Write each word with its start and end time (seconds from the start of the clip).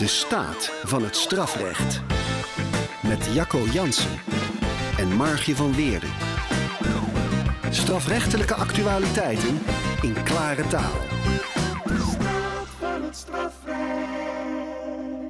De 0.00 0.06
staat 0.06 0.72
van 0.82 1.02
het 1.02 1.16
strafrecht. 1.16 2.02
Met 3.02 3.34
Jacco 3.34 3.64
Jansen 3.64 4.20
en 4.98 5.16
Margje 5.16 5.56
van 5.56 5.74
Weerden. 5.74 6.10
Strafrechtelijke 7.70 8.54
actualiteiten 8.54 9.58
in 10.02 10.22
klare 10.22 10.66
taal. 10.66 11.00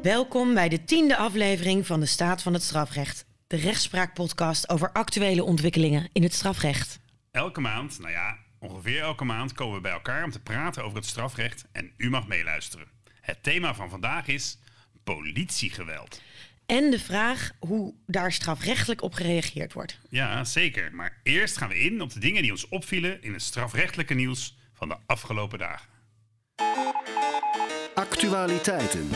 Welkom 0.02 0.54
bij 0.54 0.68
de 0.68 0.84
tiende 0.84 1.16
aflevering 1.16 1.86
van 1.86 2.00
de 2.00 2.06
Staat 2.06 2.42
van 2.42 2.52
het 2.52 2.62
Strafrecht. 2.62 3.24
De 3.46 3.56
rechtspraakpodcast 3.56 4.68
over 4.68 4.92
actuele 4.92 5.44
ontwikkelingen 5.44 6.08
in 6.12 6.22
het 6.22 6.34
strafrecht. 6.34 7.00
Elke 7.30 7.60
maand, 7.60 7.98
nou 7.98 8.12
ja, 8.12 8.36
ongeveer 8.58 9.00
elke 9.00 9.24
maand 9.24 9.52
komen 9.52 9.74
we 9.74 9.80
bij 9.80 9.92
elkaar 9.92 10.24
om 10.24 10.30
te 10.30 10.42
praten 10.42 10.84
over 10.84 10.96
het 10.96 11.06
strafrecht 11.06 11.64
en 11.72 11.92
u 11.96 12.10
mag 12.10 12.26
meeluisteren. 12.26 12.99
Het 13.30 13.42
thema 13.42 13.74
van 13.74 13.90
vandaag 13.90 14.26
is 14.26 14.58
politiegeweld. 15.04 16.20
En 16.66 16.90
de 16.90 16.98
vraag 16.98 17.50
hoe 17.58 17.94
daar 18.06 18.32
strafrechtelijk 18.32 19.02
op 19.02 19.14
gereageerd 19.14 19.72
wordt. 19.72 19.98
Ja, 20.08 20.44
zeker. 20.44 20.94
Maar 20.94 21.20
eerst 21.22 21.56
gaan 21.56 21.68
we 21.68 21.78
in 21.78 22.00
op 22.00 22.12
de 22.12 22.20
dingen 22.20 22.42
die 22.42 22.50
ons 22.50 22.68
opvielen 22.68 23.22
in 23.22 23.32
het 23.32 23.42
strafrechtelijke 23.42 24.14
nieuws 24.14 24.56
van 24.72 24.88
de 24.88 24.96
afgelopen 25.06 25.58
dagen. 25.58 25.88
Actualiteiten. 27.94 29.08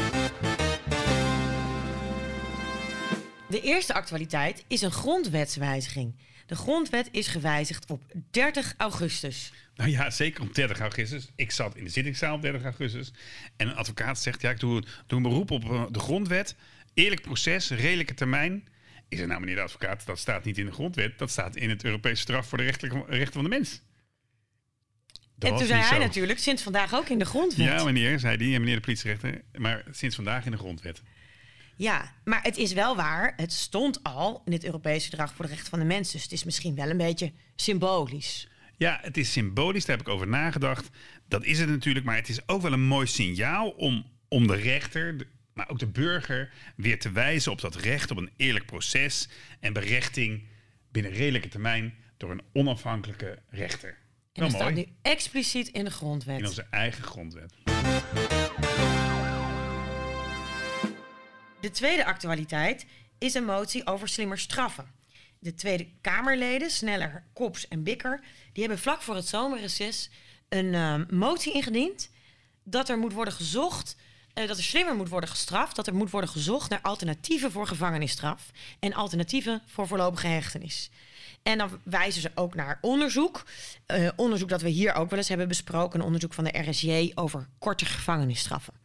De 3.48 3.60
eerste 3.62 3.94
actualiteit 3.94 4.64
is 4.68 4.82
een 4.82 4.92
grondwetswijziging. 4.92 6.14
De 6.46 6.54
grondwet 6.54 7.08
is 7.10 7.26
gewijzigd 7.26 7.90
op 7.90 8.02
30 8.30 8.74
augustus. 8.76 9.52
Nou 9.74 9.90
ja, 9.90 10.10
zeker 10.10 10.42
op 10.42 10.54
30 10.54 10.80
augustus. 10.80 11.28
Ik 11.36 11.50
zat 11.50 11.76
in 11.76 11.84
de 11.84 11.90
zittingszaal 11.90 12.34
op 12.34 12.42
30 12.42 12.62
augustus. 12.62 13.12
En 13.56 13.68
een 13.68 13.74
advocaat 13.74 14.18
zegt, 14.18 14.40
ja, 14.40 14.50
ik 14.50 14.60
doe, 14.60 14.82
doe 15.06 15.16
een 15.16 15.22
beroep 15.22 15.50
op 15.50 15.64
eh, 15.64 15.84
de 15.90 15.98
grondwet. 15.98 16.56
Eerlijk 16.94 17.22
proces, 17.22 17.70
redelijke 17.70 18.14
termijn. 18.14 18.68
Ik 19.08 19.18
zeg, 19.18 19.26
nou 19.26 19.40
meneer 19.40 19.54
de 19.54 19.62
advocaat, 19.62 20.06
dat 20.06 20.18
staat 20.18 20.44
niet 20.44 20.58
in 20.58 20.66
de 20.66 20.72
grondwet. 20.72 21.18
Dat 21.18 21.30
staat 21.30 21.56
in 21.56 21.70
het 21.70 21.84
Europese 21.84 22.22
straf 22.22 22.46
voor 22.46 22.58
de 22.58 22.64
rechtelijke 22.64 23.04
rechten 23.08 23.32
van 23.32 23.42
de 23.42 23.48
mens. 23.48 23.82
Dat 25.36 25.50
en 25.50 25.56
toen 25.56 25.66
zei 25.66 25.80
hij 25.80 25.94
zo. 25.94 25.98
natuurlijk, 25.98 26.38
sinds 26.38 26.62
vandaag 26.62 26.94
ook 26.94 27.08
in 27.08 27.18
de 27.18 27.24
grondwet. 27.24 27.66
Ja, 27.66 27.84
meneer, 27.84 28.18
zei 28.18 28.36
die, 28.36 28.54
en 28.54 28.60
meneer 28.60 28.76
de 28.76 28.80
politierechter. 28.80 29.42
Maar 29.58 29.84
sinds 29.90 30.14
vandaag 30.14 30.44
in 30.44 30.50
de 30.50 30.56
grondwet. 30.56 31.02
Ja, 31.76 32.12
maar 32.24 32.42
het 32.42 32.56
is 32.56 32.72
wel 32.72 32.96
waar. 32.96 33.32
Het 33.36 33.52
stond 33.52 34.02
al 34.02 34.42
in 34.44 34.52
het 34.52 34.64
Europese 34.64 35.08
Verdrag 35.08 35.34
voor 35.34 35.44
de 35.44 35.50
Rechten 35.50 35.70
van 35.70 35.78
de 35.78 35.84
Mens. 35.84 36.12
Dus 36.12 36.22
het 36.22 36.32
is 36.32 36.44
misschien 36.44 36.74
wel 36.74 36.90
een 36.90 36.96
beetje 36.96 37.32
symbolisch. 37.56 38.48
Ja, 38.76 38.98
het 39.02 39.16
is 39.16 39.32
symbolisch, 39.32 39.84
daar 39.84 39.96
heb 39.96 40.06
ik 40.06 40.12
over 40.12 40.26
nagedacht. 40.28 40.88
Dat 41.28 41.44
is 41.44 41.58
het 41.58 41.68
natuurlijk, 41.68 42.04
maar 42.06 42.16
het 42.16 42.28
is 42.28 42.48
ook 42.48 42.62
wel 42.62 42.72
een 42.72 42.86
mooi 42.86 43.06
signaal 43.06 43.70
om, 43.70 44.06
om 44.28 44.46
de 44.46 44.54
rechter, 44.56 45.18
de- 45.18 45.26
maar 45.52 45.68
ook 45.68 45.78
de 45.78 45.86
burger, 45.86 46.52
weer 46.76 46.98
te 46.98 47.10
wijzen 47.12 47.52
op 47.52 47.60
dat 47.60 47.74
recht 47.76 48.10
op 48.10 48.16
een 48.16 48.30
eerlijk 48.36 48.66
proces 48.66 49.28
en 49.60 49.72
berechting 49.72 50.42
binnen 50.92 51.12
redelijke 51.12 51.48
termijn 51.48 51.94
door 52.16 52.30
een 52.30 52.42
onafhankelijke 52.52 53.38
rechter. 53.48 53.96
En 54.32 54.42
dat 54.42 54.50
staat 54.52 54.74
nu 54.74 54.86
expliciet 55.02 55.68
in 55.68 55.84
de 55.84 55.90
grondwet. 55.90 56.38
In 56.38 56.46
onze 56.46 56.66
eigen 56.70 57.04
grondwet. 57.04 57.52
De 61.64 61.70
tweede 61.70 62.04
actualiteit 62.04 62.86
is 63.18 63.34
een 63.34 63.44
motie 63.44 63.86
over 63.86 64.08
slimmer 64.08 64.38
straffen. 64.38 64.86
De 65.38 65.54
Tweede 65.54 65.86
Kamerleden, 66.00 66.70
Sneller, 66.70 67.24
Kops 67.32 67.68
en 67.68 67.82
Bikker, 67.82 68.20
die 68.52 68.62
hebben 68.62 68.82
vlak 68.82 69.02
voor 69.02 69.14
het 69.14 69.28
zomerreces 69.28 70.10
een 70.48 70.74
eh, 70.74 71.00
motie 71.10 71.52
ingediend 71.52 72.10
dat 72.62 72.88
er 72.88 72.98
moet 72.98 73.12
worden 73.12 73.34
gezocht, 73.34 73.96
eh, 74.34 74.48
dat 74.48 74.56
er 74.56 74.62
slimmer 74.62 74.94
moet 74.94 75.08
worden 75.08 75.28
gestraft, 75.28 75.76
dat 75.76 75.86
er 75.86 75.94
moet 75.94 76.10
worden 76.10 76.30
gezocht 76.30 76.70
naar 76.70 76.80
alternatieven 76.82 77.52
voor 77.52 77.66
gevangenisstraf 77.66 78.50
en 78.80 78.94
alternatieven 78.94 79.62
voor 79.66 79.86
voorlopige 79.86 80.26
hechtenis. 80.26 80.90
En 81.42 81.58
dan 81.58 81.80
wijzen 81.82 82.22
ze 82.22 82.30
ook 82.34 82.54
naar 82.54 82.78
onderzoek. 82.80 83.44
Eh, 83.86 84.08
onderzoek 84.16 84.48
dat 84.48 84.62
we 84.62 84.68
hier 84.68 84.94
ook 84.94 85.10
wel 85.10 85.18
eens 85.18 85.28
hebben 85.28 85.48
besproken. 85.48 86.00
Een 86.00 86.06
onderzoek 86.06 86.34
van 86.34 86.44
de 86.44 86.58
RSJ 86.58 87.12
over 87.14 87.48
korte 87.58 87.84
gevangenisstraffen. 87.84 88.83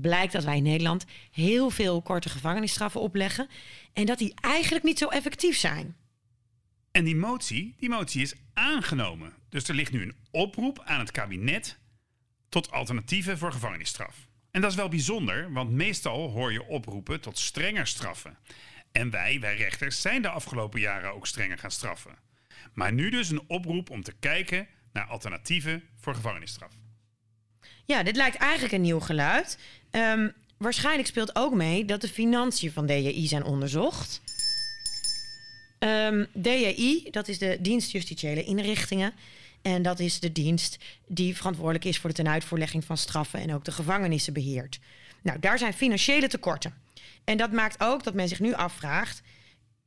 Blijkt 0.00 0.32
dat 0.32 0.44
wij 0.44 0.56
in 0.56 0.62
Nederland 0.62 1.04
heel 1.30 1.70
veel 1.70 2.02
korte 2.02 2.28
gevangenisstraffen 2.28 3.00
opleggen. 3.00 3.48
En 3.92 4.06
dat 4.06 4.18
die 4.18 4.34
eigenlijk 4.40 4.84
niet 4.84 4.98
zo 4.98 5.08
effectief 5.08 5.56
zijn. 5.56 5.96
En 6.90 7.04
die 7.04 7.16
motie, 7.16 7.74
die 7.78 7.88
motie 7.88 8.22
is 8.22 8.34
aangenomen. 8.52 9.32
Dus 9.48 9.68
er 9.68 9.74
ligt 9.74 9.92
nu 9.92 10.02
een 10.02 10.16
oproep 10.30 10.82
aan 10.84 10.98
het 10.98 11.10
kabinet 11.10 11.78
tot 12.48 12.70
alternatieven 12.70 13.38
voor 13.38 13.52
gevangenisstraf. 13.52 14.28
En 14.50 14.60
dat 14.60 14.70
is 14.70 14.76
wel 14.76 14.88
bijzonder, 14.88 15.52
want 15.52 15.70
meestal 15.70 16.30
hoor 16.30 16.52
je 16.52 16.66
oproepen 16.66 17.20
tot 17.20 17.38
strenger 17.38 17.86
straffen. 17.86 18.38
En 18.92 19.10
wij, 19.10 19.40
wij 19.40 19.56
rechters, 19.56 20.00
zijn 20.00 20.22
de 20.22 20.28
afgelopen 20.28 20.80
jaren 20.80 21.14
ook 21.14 21.26
strenger 21.26 21.58
gaan 21.58 21.70
straffen. 21.70 22.18
Maar 22.72 22.92
nu 22.92 23.10
dus 23.10 23.30
een 23.30 23.44
oproep 23.46 23.90
om 23.90 24.02
te 24.02 24.12
kijken 24.12 24.68
naar 24.92 25.06
alternatieven 25.06 25.82
voor 25.96 26.14
gevangenisstraf. 26.14 26.72
Ja, 27.86 28.02
dit 28.02 28.16
lijkt 28.16 28.36
eigenlijk 28.36 28.72
een 28.72 28.80
nieuw 28.80 29.00
geluid. 29.00 29.58
Ehm, 29.90 30.28
waarschijnlijk 30.56 31.08
speelt 31.08 31.36
ook 31.36 31.54
mee 31.54 31.84
dat 31.84 32.00
de 32.00 32.08
financiën 32.08 32.72
van 32.72 32.86
DJI 32.86 33.26
zijn 33.26 33.44
onderzocht. 33.44 34.20
Ehm 35.78 36.24
DJI, 36.32 37.08
dat 37.10 37.28
is 37.28 37.38
de 37.38 37.58
dienst 37.60 37.90
justitiële 37.90 38.44
inrichtingen. 38.44 39.12
En 39.62 39.82
dat 39.82 40.00
is 40.00 40.20
de 40.20 40.32
dienst 40.32 40.78
die 41.06 41.36
verantwoordelijk 41.36 41.84
is 41.84 41.98
voor 41.98 42.10
de 42.10 42.16
tenuitvoerlegging 42.16 42.84
van 42.84 42.96
straffen 42.96 43.40
en 43.40 43.54
ook 43.54 43.64
de 43.64 43.72
gevangenissen 43.72 44.32
beheert. 44.32 44.78
Nou, 45.22 45.38
daar 45.38 45.58
zijn 45.58 45.72
financiële 45.72 46.28
tekorten. 46.28 46.74
En 47.24 47.36
dat 47.36 47.52
maakt 47.52 47.76
ook 47.78 48.04
dat 48.04 48.14
men 48.14 48.28
zich 48.28 48.40
nu 48.40 48.54
afvraagt: 48.54 49.22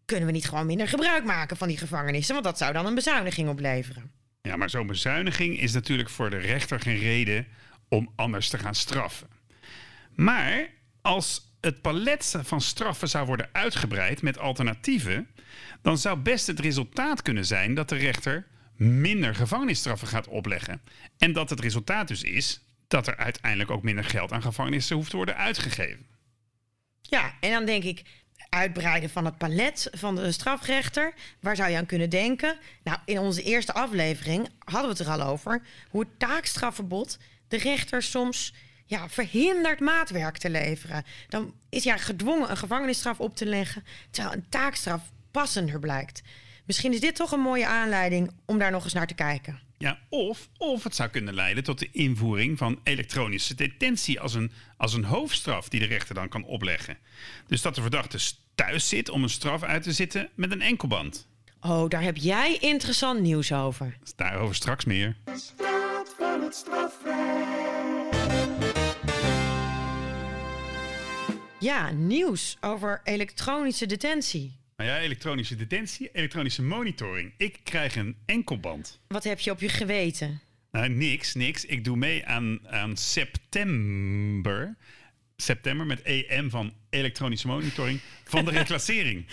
kunnen 0.06 0.26
we 0.26 0.32
niet 0.32 0.50
gewoon 0.50 0.66
minder 0.66 0.88
gebruik 0.88 1.24
maken 1.24 1.58
van 1.58 1.68
die 1.68 1.78
gevangenissen? 1.78 2.34
Want 2.34 2.46
dat 2.46 2.58
zou 2.58 2.74
dan 2.74 2.86
een 2.86 2.96
bezuiniging 2.96 3.50
opleveren. 3.50 4.12
Ja, 4.42 4.56
maar 4.56 4.70
zo'n 4.70 4.88
bezuiniging 4.88 5.60
is 5.60 5.74
natuurlijk 5.74 6.10
voor 6.10 6.30
de 6.30 6.38
rechter 6.38 6.80
geen 6.80 7.00
reden 7.00 7.48
om 7.90 8.12
anders 8.16 8.50
te 8.50 8.58
gaan 8.58 8.76
straffen. 8.76 9.28
Maar 10.16 10.70
als 11.02 11.52
het 11.62 11.82
palet 11.82 12.36
van 12.42 12.62
straffen 12.62 13.10
zou 13.10 13.26
worden 13.26 13.50
uitgebreid 13.52 14.22
met 14.22 14.38
alternatieven, 14.38 15.28
dan 15.82 15.98
zou 15.98 16.20
best 16.20 16.48
het 16.48 16.60
resultaat 16.60 17.22
kunnen 17.22 17.46
zijn 17.46 17.74
dat 17.74 17.90
de 17.90 17.96
rechter 17.96 18.48
minder 18.76 19.36
gevangenisstraffen 19.36 20.08
gaat 20.08 20.28
opleggen. 20.28 20.82
En 21.18 21.34
dat 21.34 21.50
het 21.50 21.60
resultaat 21.60 22.08
dus 22.08 22.24
is 22.24 22.62
dat 22.88 23.08
er 23.08 23.18
uiteindelijk 23.18 23.72
ook 23.72 23.84
minder 23.84 24.04
geld 24.04 24.32
aan 24.32 24.42
gevangenissen 24.42 24.96
hoeft 24.96 25.10
te 25.10 25.16
worden 25.16 25.38
uitgegeven. 25.38 26.06
Ja, 27.02 27.34
en 27.40 27.52
dan 27.52 27.66
denk 27.66 27.84
ik 27.84 28.04
uitbreiden 28.50 29.10
van 29.10 29.26
het 29.26 29.38
palet 29.38 29.88
van 29.92 30.16
de 30.16 30.32
strafrechter. 30.32 31.14
Waar 31.40 31.56
zou 31.56 31.70
je 31.70 31.78
aan 31.78 31.86
kunnen 31.86 32.10
denken? 32.10 32.58
Nou, 32.84 32.98
in 33.06 33.20
onze 33.20 33.44
eerste 33.44 33.74
aflevering 33.74 34.50
hadden 34.60 34.92
we 34.92 34.98
het 34.98 35.08
er 35.08 35.14
al 35.14 35.22
over 35.22 35.62
hoe 35.90 36.02
het 36.02 36.20
taakstrafverbod 36.20 37.18
de 37.48 37.58
rechter 37.58 38.04
soms 38.04 38.54
ja, 38.86 39.10
verhindert 39.10 39.80
maatwerk 39.80 40.38
te 40.38 40.50
leveren. 40.50 41.04
Dan 41.30 41.54
is 41.70 41.84
hij 41.84 42.00
gedwongen 42.00 42.50
een 42.50 42.58
gevangenisstraf 42.58 43.20
op 43.20 43.36
te 43.36 43.46
leggen, 43.46 43.84
terwijl 44.12 44.36
een 44.36 44.50
taakstraf 44.50 45.12
passender 45.32 45.80
blijkt. 45.80 46.22
Misschien 46.66 46.94
is 46.94 47.00
dit 47.00 47.16
toch 47.16 47.32
een 47.32 47.40
mooie 47.40 47.68
aanleiding 47.68 48.32
om 48.46 48.58
daar 48.58 48.72
nog 48.72 48.84
eens 48.84 48.94
naar 48.94 49.08
te 49.08 49.14
kijken. 49.14 49.60
Ja, 49.78 50.00
of, 50.10 50.50
of 50.58 50.84
het 50.84 50.96
zou 50.96 51.10
kunnen 51.10 51.34
leiden 51.34 51.64
tot 51.64 51.80
de 51.80 51.90
invoering 51.92 52.58
van 52.58 52.80
elektronische 52.84 53.56
detentie 53.56 54.20
als 54.20 54.34
een, 54.34 54.52
als 54.78 54.94
een 54.94 55.04
hoofdstraf 55.04 55.70
die 55.70 55.80
de 55.80 55.86
rechter 55.86 56.16
dan 56.16 56.30
kan 56.30 56.44
opleggen. 56.44 56.98
Dus 57.48 57.62
dat 57.62 57.76
de 57.76 57.82
verdachte 57.82 58.20
thuis 58.56 58.90
zit 58.90 59.10
om 59.10 59.24
een 59.24 59.30
straf 59.30 59.64
uit 59.64 59.84
te 59.84 59.92
zitten 59.92 60.30
met 60.36 60.52
een 60.52 60.62
enkelband. 60.62 61.28
Oh, 61.62 61.90
daar 61.90 62.02
heb 62.02 62.18
jij 62.18 62.58
interessant 62.60 63.20
nieuws 63.20 63.52
over. 63.52 63.98
Daarover 64.16 64.56
straks 64.56 64.86
meer. 64.86 65.16
Ja, 71.60 71.92
nieuws 71.92 72.58
over 72.62 73.02
elektronische 73.04 73.86
detentie. 73.86 74.60
Nou 74.76 74.90
ja, 74.90 74.98
elektronische 75.00 75.56
detentie, 75.56 76.10
elektronische 76.14 76.62
monitoring. 76.64 77.34
Ik 77.38 77.60
krijg 77.64 77.96
een 77.96 78.18
enkelband. 78.26 79.00
Wat 79.08 79.24
heb 79.24 79.40
je 79.40 79.52
op 79.52 79.60
je 79.60 79.70
geweten? 79.70 80.42
Nou, 80.72 80.90
niks, 80.90 81.34
niks. 81.34 81.66
Ik 81.66 81.84
doe 81.84 81.98
mee 81.98 82.26
aan, 82.26 82.60
aan 82.68 82.98
september. 82.98 84.76
September 85.36 85.86
met 85.86 86.02
EM 86.02 86.50
van 86.50 86.74
elektronische 86.90 87.48
monitoring 87.48 88.00
van 88.24 88.46
de 88.46 88.52
reclassering. 88.60 89.26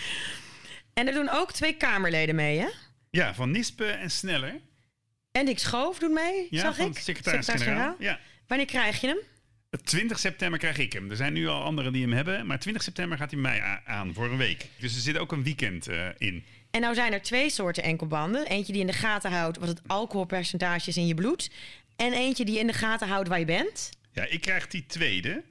En 0.93 1.07
er 1.07 1.13
doen 1.13 1.29
ook 1.29 1.51
twee 1.51 1.73
Kamerleden 1.73 2.35
mee, 2.35 2.59
hè? 2.59 2.67
Ja, 3.09 3.33
van 3.33 3.51
Nispe 3.51 3.85
en 3.85 4.11
Sneller. 4.11 4.59
En 5.31 5.45
Dick 5.45 5.59
Schoof 5.59 5.99
doet 5.99 6.11
mee, 6.11 6.47
Ja, 6.49 6.59
zag 6.61 6.75
van 6.75 6.87
ik. 6.89 6.97
secretaris-generaal. 6.97 7.95
Ja. 7.99 8.19
Wanneer 8.47 8.67
krijg 8.67 9.01
je 9.01 9.07
hem? 9.07 9.17
20 9.83 10.19
september 10.19 10.59
krijg 10.59 10.77
ik 10.77 10.93
hem. 10.93 11.09
Er 11.09 11.15
zijn 11.15 11.33
nu 11.33 11.47
al 11.47 11.63
anderen 11.63 11.93
die 11.93 12.01
hem 12.01 12.13
hebben. 12.13 12.45
Maar 12.45 12.59
20 12.59 12.83
september 12.83 13.17
gaat 13.17 13.31
hij 13.31 13.39
mij 13.39 13.81
aan 13.85 14.13
voor 14.13 14.25
een 14.25 14.37
week. 14.37 14.69
Dus 14.79 14.95
er 14.95 15.01
zit 15.01 15.17
ook 15.17 15.31
een 15.31 15.43
weekend 15.43 15.87
eh, 15.87 16.07
in. 16.17 16.43
En 16.71 16.81
nou 16.81 16.93
zijn 16.95 17.13
er 17.13 17.21
twee 17.21 17.49
soorten 17.49 17.83
enkelbanden. 17.83 18.47
Eentje 18.47 18.71
die 18.71 18.81
in 18.81 18.87
de 18.87 18.93
gaten 18.93 19.31
houdt 19.31 19.57
wat 19.57 19.67
het 19.67 19.81
alcoholpercentage 19.87 20.89
is 20.89 20.97
in 20.97 21.07
je 21.07 21.13
bloed. 21.13 21.51
En 21.95 22.13
eentje 22.13 22.45
die 22.45 22.59
in 22.59 22.67
de 22.67 22.73
gaten 22.73 23.07
houdt 23.07 23.27
waar 23.27 23.39
je 23.39 23.45
bent. 23.45 23.89
Ja, 24.11 24.25
ik 24.25 24.41
krijg 24.41 24.67
die 24.67 24.85
tweede. 24.85 25.43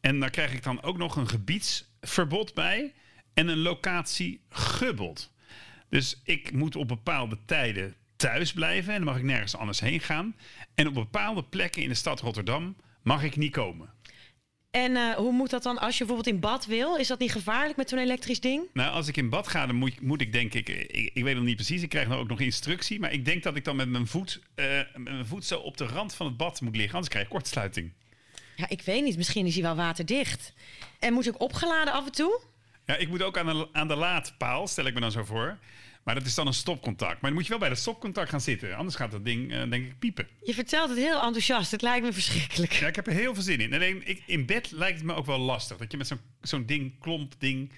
En 0.00 0.20
daar 0.20 0.30
krijg 0.30 0.52
ik 0.52 0.62
dan 0.62 0.82
ook 0.82 0.96
nog 0.96 1.16
een 1.16 1.28
gebiedsverbod 1.28 2.54
bij 2.54 2.92
en 3.34 3.48
een 3.48 3.58
locatiegebod. 3.58 5.32
Dus 5.88 6.20
ik 6.24 6.52
moet 6.52 6.76
op 6.76 6.88
bepaalde 6.88 7.38
tijden 7.44 7.94
thuis 8.16 8.52
blijven 8.52 8.92
en 8.92 8.98
dan 8.98 9.08
mag 9.08 9.16
ik 9.16 9.22
nergens 9.22 9.56
anders 9.56 9.80
heen 9.80 10.00
gaan. 10.00 10.36
En 10.74 10.86
op 10.86 10.94
bepaalde 10.94 11.42
plekken 11.42 11.82
in 11.82 11.88
de 11.88 11.94
stad 11.94 12.20
Rotterdam 12.20 12.76
mag 13.02 13.22
ik 13.22 13.36
niet 13.36 13.52
komen. 13.52 13.96
En 14.70 14.90
uh, 14.90 15.14
hoe 15.14 15.32
moet 15.32 15.50
dat 15.50 15.62
dan 15.62 15.78
als 15.78 15.98
je 15.98 16.04
bijvoorbeeld 16.04 16.34
in 16.34 16.40
bad 16.40 16.66
wil? 16.66 16.96
Is 16.96 17.08
dat 17.08 17.18
niet 17.18 17.32
gevaarlijk 17.32 17.76
met 17.76 17.88
zo'n 17.88 17.98
elektrisch 17.98 18.40
ding? 18.40 18.62
Nou, 18.72 18.92
als 18.92 19.08
ik 19.08 19.16
in 19.16 19.28
bad 19.28 19.48
ga, 19.48 19.66
dan 19.66 19.76
moet, 19.76 20.00
moet 20.00 20.20
ik 20.20 20.32
denk 20.32 20.54
ik, 20.54 20.68
ik, 20.68 21.10
ik 21.14 21.24
weet 21.24 21.34
nog 21.34 21.44
niet 21.44 21.56
precies, 21.56 21.82
ik 21.82 21.88
krijg 21.88 22.08
nou 22.08 22.20
ook 22.20 22.28
nog 22.28 22.40
instructie, 22.40 23.00
maar 23.00 23.12
ik 23.12 23.24
denk 23.24 23.42
dat 23.42 23.56
ik 23.56 23.64
dan 23.64 23.76
met 23.76 23.88
mijn 23.88 24.06
voet, 24.06 24.40
uh, 24.56 24.66
met 24.94 25.12
mijn 25.12 25.26
voet 25.26 25.44
zo 25.44 25.58
op 25.58 25.76
de 25.76 25.86
rand 25.86 26.14
van 26.14 26.26
het 26.26 26.36
bad 26.36 26.60
moet 26.60 26.76
liggen, 26.76 26.94
anders 26.94 27.12
krijg 27.12 27.24
ik 27.26 27.32
kortsluiting. 27.32 27.92
Ja, 28.58 28.68
ik 28.68 28.82
weet 28.82 29.04
niet. 29.04 29.16
Misschien 29.16 29.46
is 29.46 29.54
hij 29.54 29.62
wel 29.62 29.76
waterdicht. 29.76 30.52
En 30.98 31.12
moet 31.12 31.26
ik 31.26 31.40
opgeladen 31.40 31.92
af 31.92 32.06
en 32.06 32.12
toe? 32.12 32.40
Ja, 32.86 32.96
ik 32.96 33.08
moet 33.08 33.22
ook 33.22 33.38
aan 33.38 33.46
de, 33.46 33.68
aan 33.72 33.88
de 33.88 33.96
laadpaal, 33.96 34.66
stel 34.66 34.86
ik 34.86 34.94
me 34.94 35.00
dan 35.00 35.10
zo 35.10 35.24
voor. 35.24 35.58
Maar 36.08 36.16
dat 36.16 36.26
is 36.26 36.34
dan 36.34 36.46
een 36.46 36.54
stopcontact. 36.54 37.12
Maar 37.12 37.30
dan 37.30 37.32
moet 37.32 37.42
je 37.42 37.48
wel 37.48 37.58
bij 37.58 37.68
dat 37.68 37.78
stopcontact 37.78 38.30
gaan 38.30 38.40
zitten. 38.40 38.76
Anders 38.76 38.96
gaat 38.96 39.10
dat 39.10 39.24
ding, 39.24 39.52
uh, 39.52 39.70
denk 39.70 39.86
ik, 39.86 39.98
piepen. 39.98 40.28
Je 40.42 40.54
vertelt 40.54 40.88
het 40.88 40.98
heel 40.98 41.22
enthousiast. 41.22 41.70
Het 41.70 41.82
lijkt 41.82 42.04
me 42.04 42.12
verschrikkelijk. 42.12 42.72
Ja, 42.72 42.86
ik 42.86 42.96
heb 42.96 43.06
er 43.06 43.12
heel 43.12 43.34
veel 43.34 43.42
zin 43.42 43.60
in. 43.60 43.74
Alleen 43.74 44.08
ik, 44.08 44.22
in 44.26 44.46
bed 44.46 44.70
lijkt 44.70 44.98
het 44.98 45.06
me 45.06 45.14
ook 45.14 45.26
wel 45.26 45.38
lastig. 45.38 45.76
Dat 45.76 45.90
je 45.90 45.96
met 45.96 46.06
zo'n 46.06 46.20
zo'n 46.40 46.66
ding, 46.66 47.00
klomp 47.00 47.34
ding, 47.38 47.72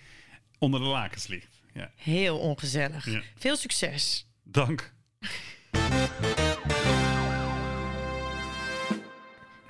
onder 0.58 0.80
de 0.80 0.86
lakens 0.86 1.26
ligt. 1.26 1.60
Ja. 1.74 1.90
Heel 1.96 2.38
ongezellig. 2.38 3.04
Ja. 3.04 3.22
Veel 3.36 3.56
succes. 3.56 4.26
Dank. 4.42 4.92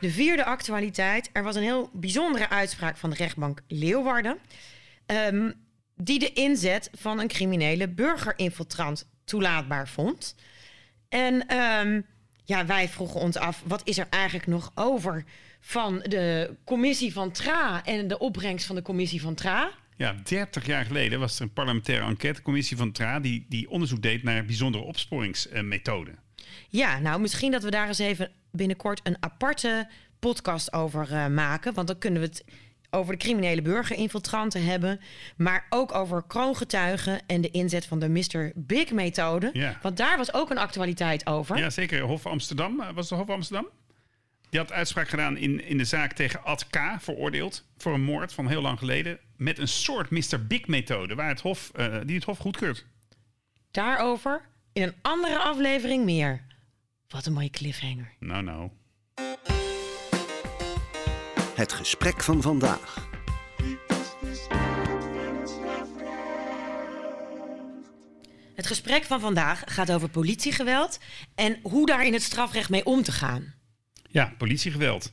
De 0.01 0.11
vierde 0.11 0.45
actualiteit. 0.45 1.31
Er 1.33 1.43
was 1.43 1.57
een 1.57 1.62
heel 1.62 1.91
bijzondere 1.93 2.49
uitspraak 2.49 2.97
van 2.97 3.11
de 3.11 3.17
rechtbank 3.17 3.62
Leeuwarden. 3.69 4.39
Um, 5.07 5.55
die 6.02 6.19
de 6.19 6.32
inzet 6.32 6.91
van 6.93 7.20
een 7.20 7.29
criminele 7.29 7.88
burgerinfiltrant 7.88 9.08
toelaatbaar 9.25 9.88
vond. 9.88 10.35
En 11.08 11.56
um, 11.56 12.06
ja, 12.44 12.67
wij 12.67 12.88
vroegen 12.88 13.20
ons 13.20 13.37
af, 13.37 13.62
wat 13.67 13.81
is 13.85 13.99
er 13.99 14.06
eigenlijk 14.11 14.47
nog 14.47 14.73
over 14.75 15.25
van 15.61 15.99
de 15.99 16.56
commissie 16.64 17.12
van 17.12 17.31
Tra 17.31 17.85
en 17.85 18.08
de 18.08 18.19
opbrengst 18.19 18.67
van 18.67 18.76
de 18.76 18.82
commissie 18.82 19.20
van 19.20 19.35
Tra? 19.35 19.70
Ja, 19.97 20.14
30 20.25 20.67
jaar 20.67 20.85
geleden 20.85 21.20
was 21.20 21.37
er 21.37 21.43
een 21.43 21.52
parlementaire 21.52 22.06
enquêtecommissie 22.06 22.76
van 22.76 22.93
Tra 22.93 23.20
die, 23.20 23.47
die 23.49 23.70
onderzoek 23.70 24.02
deed 24.02 24.23
naar 24.23 24.44
bijzondere 24.44 24.85
opsporingsmethoden. 24.85 26.19
Ja, 26.69 26.99
nou 26.99 27.20
misschien 27.20 27.50
dat 27.50 27.62
we 27.62 27.70
daar 27.70 27.88
eens 27.88 27.99
even 27.99 28.31
binnenkort 28.50 29.00
een 29.02 29.17
aparte 29.20 29.88
podcast 30.19 30.73
over 30.73 31.12
uh, 31.12 31.26
maken. 31.26 31.75
Want 31.75 31.87
dan 31.87 31.99
kunnen 31.99 32.20
we 32.20 32.26
het 32.26 32.44
over 32.90 33.12
de 33.12 33.19
criminele 33.19 33.62
burgerinfiltranten 33.62 34.64
hebben. 34.64 35.00
Maar 35.37 35.66
ook 35.69 35.94
over 35.94 36.25
kroongetuigen 36.26 37.20
en 37.26 37.40
de 37.40 37.50
inzet 37.50 37.87
van 37.87 37.98
de 37.98 38.08
Mr. 38.08 38.52
Big-methode. 38.54 39.50
Ja. 39.52 39.78
Want 39.82 39.96
daar 39.96 40.16
was 40.16 40.34
ook 40.34 40.50
een 40.50 40.58
actualiteit 40.58 41.26
over. 41.26 41.58
Ja, 41.58 41.70
zeker. 41.70 42.00
Hof 42.00 42.26
Amsterdam. 42.26 42.82
Was 42.94 43.10
het 43.10 43.19
Hof 43.19 43.28
Amsterdam? 43.28 43.69
Die 44.50 44.60
had 44.60 44.72
uitspraak 44.72 45.08
gedaan 45.08 45.37
in, 45.37 45.64
in 45.64 45.78
de 45.78 45.84
zaak 45.84 46.12
tegen 46.12 46.44
Ad 46.44 46.66
K. 46.66 46.78
veroordeeld 46.98 47.64
voor 47.76 47.94
een 47.94 48.02
moord 48.02 48.32
van 48.32 48.48
heel 48.48 48.62
lang 48.62 48.78
geleden. 48.78 49.19
Met 49.37 49.58
een 49.58 49.69
soort 49.69 50.10
Mr. 50.10 50.46
Big-methode 50.46 51.14
waar 51.14 51.28
het 51.28 51.40
Hof, 51.40 51.70
uh, 51.76 51.96
die 52.04 52.14
het 52.14 52.25
Hof 52.25 52.38
goedkeurt. 52.38 52.87
Daarover 53.70 54.42
in 54.72 54.82
een 54.82 54.94
andere 55.02 55.38
aflevering 55.38 56.04
meer. 56.04 56.42
Wat 57.08 57.26
een 57.26 57.32
mooie 57.32 57.50
cliffhanger. 57.50 58.12
Nou, 58.19 58.42
nou. 58.42 58.70
Het 61.61 61.73
gesprek 61.73 62.23
van 62.23 62.43
vandaag. 62.43 63.09
Het 68.55 68.67
gesprek 68.67 69.05
van 69.05 69.21
vandaag 69.21 69.62
gaat 69.67 69.93
over 69.93 70.09
politiegeweld 70.09 70.99
en 71.35 71.59
hoe 71.62 71.87
daar 71.87 72.07
in 72.07 72.12
het 72.12 72.23
strafrecht 72.23 72.71
mee 72.71 72.85
om 72.85 73.03
te 73.03 73.12
gaan. 73.12 73.55
Ja, 74.09 74.35
politiegeweld. 74.39 75.12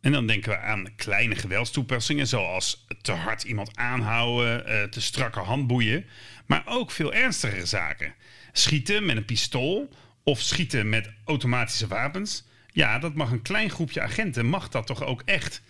En 0.00 0.12
dan 0.12 0.26
denken 0.26 0.50
we 0.50 0.58
aan 0.58 0.94
kleine 0.96 1.34
geweldstoepassingen, 1.34 2.26
zoals 2.26 2.86
te 3.02 3.12
hard 3.12 3.42
iemand 3.42 3.76
aanhouden, 3.76 4.66
eh, 4.66 4.82
te 4.82 5.00
strakke 5.00 5.40
handboeien. 5.40 6.04
Maar 6.46 6.62
ook 6.66 6.90
veel 6.90 7.12
ernstigere 7.12 7.66
zaken. 7.66 8.14
Schieten 8.52 9.06
met 9.06 9.16
een 9.16 9.24
pistool 9.24 9.88
of 10.22 10.40
schieten 10.40 10.88
met 10.88 11.12
automatische 11.24 11.86
wapens. 11.86 12.44
Ja, 12.72 12.98
dat 12.98 13.14
mag 13.14 13.30
een 13.30 13.42
klein 13.42 13.70
groepje 13.70 14.00
agenten, 14.00 14.46
mag 14.46 14.68
dat 14.68 14.86
toch 14.86 15.04
ook 15.04 15.22
echt. 15.24 15.62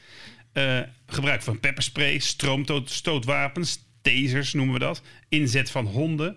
Uh, 0.53 0.81
gebruik 1.07 1.43
van 1.43 1.61
pepperspray, 1.61 2.19
stroomstootwapens, 2.19 3.85
tasers 4.03 4.53
noemen 4.53 4.75
we 4.75 4.81
dat. 4.81 5.03
Inzet 5.29 5.71
van 5.71 5.87
honden. 5.87 6.37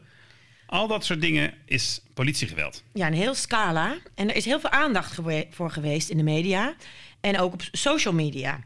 Al 0.65 0.88
dat 0.88 1.06
soort 1.06 1.21
dingen 1.21 1.53
is 1.65 2.01
politiegeweld. 2.13 2.83
Ja, 2.94 3.07
een 3.07 3.13
heel 3.13 3.33
scala. 3.33 3.97
En 4.15 4.29
er 4.29 4.35
is 4.35 4.45
heel 4.45 4.59
veel 4.59 4.69
aandacht 4.69 5.12
gewe 5.12 5.47
voor 5.50 5.71
geweest 5.71 6.09
in 6.09 6.17
de 6.17 6.23
media. 6.23 6.75
En 7.21 7.39
ook 7.39 7.53
op 7.53 7.62
social 7.71 8.13
media. 8.13 8.59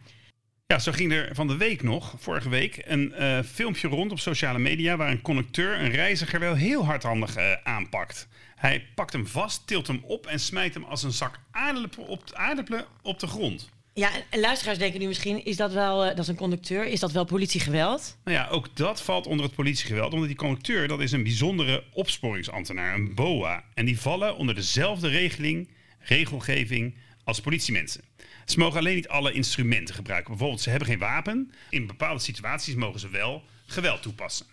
Ja, 0.68 0.80
zo 0.80 0.92
ging 0.92 1.12
er 1.12 1.30
van 1.36 1.48
de 1.48 1.58
week 1.58 1.84
nog, 1.84 2.16
vorige 2.18 2.50
week, 2.50 2.82
een 2.86 3.14
uh, 3.20 3.40
filmpje 3.42 3.88
rond 3.88 4.12
op 4.12 4.20
sociale 4.20 4.60
media... 4.60 4.98
waar 4.98 5.12
een 5.12 5.22
conducteur 5.22 5.80
een 5.80 5.92
reiziger 5.92 6.40
wel 6.40 6.56
heel 6.56 6.86
hardhandig 6.86 7.38
uh, 7.38 7.54
aanpakt. 7.64 8.28
Hij 8.60 8.88
pakt 8.96 9.14
hem 9.14 9.28
vast, 9.28 9.68
tilt 9.68 9.88
hem 9.88 10.02
op 10.04 10.28
en 10.28 10.40
smijt 10.40 10.74
hem 10.74 10.84
als 10.84 11.04
een 11.04 11.12
zak 11.12 11.40
aardappelen 11.52 12.08
op, 12.08 12.24
aardappelen 12.34 12.86
op 13.02 13.20
de 13.20 13.28
grond. 13.28 13.70
Ja, 13.94 14.10
en 14.30 14.40
luisteraars 14.40 14.78
denken 14.78 15.00
nu 15.00 15.08
misschien, 15.08 15.46
is 15.46 15.56
dat 15.58 15.74
wel, 15.74 16.04
uh, 16.04 16.10
dat 16.10 16.20
is 16.20 16.28
een 16.28 16.36
conducteur, 16.36 16.86
is 16.86 17.00
dat 17.00 17.12
wel 17.12 17.26
politiegeweld? 17.26 18.18
Nou 18.24 18.38
ja, 18.38 18.48
ook 18.48 18.76
dat 18.76 19.02
valt 19.02 19.28
onder 19.28 19.46
het 19.46 19.56
politiegeweld. 19.56 20.14
Omdat 20.14 20.28
die 20.28 20.38
conducteur, 20.38 20.88
dat 20.88 21.00
is 21.00 21.12
een 21.12 21.24
bijzondere 21.24 21.84
opsporingsambtenaar, 21.94 22.94
een 22.94 23.16
BOA. 23.16 23.64
En 23.74 23.86
die 23.86 24.00
vallen 24.00 24.36
onder 24.36 24.56
dezelfde 24.56 25.08
regeling, 25.08 25.70
regelgeving 26.00 26.98
als 27.24 27.42
politiemensen. 27.42 28.04
Ze 28.46 28.60
mogen 28.60 28.80
alleen 28.80 28.96
niet 28.96 29.10
alle 29.10 29.32
instrumenten 29.32 29.96
gebruiken. 29.96 30.30
Bijvoorbeeld, 30.30 30.62
ze 30.62 30.70
hebben 30.70 30.88
geen 30.88 31.00
wapen. 31.00 31.54
In 31.70 31.88
bepaalde 31.88 32.22
situaties 32.22 32.76
mogen 32.76 33.00
ze 33.00 33.10
wel 33.10 33.44
geweld 33.66 34.02
toepassen. 34.02 34.46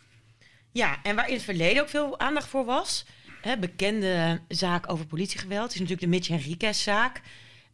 Ja, 0.73 0.99
en 1.03 1.17
waar 1.17 1.29
in 1.29 1.35
het 1.35 1.43
verleden 1.43 1.82
ook 1.82 1.88
veel 1.88 2.19
aandacht 2.19 2.49
voor 2.49 2.64
was... 2.64 3.05
Bekende 3.60 4.40
zaak 4.48 4.90
over 4.90 5.06
politiegeweld... 5.06 5.69
is 5.69 5.75
natuurlijk 5.75 6.00
de 6.00 6.06
Mitch 6.06 6.28
Henriquez-zaak... 6.28 7.20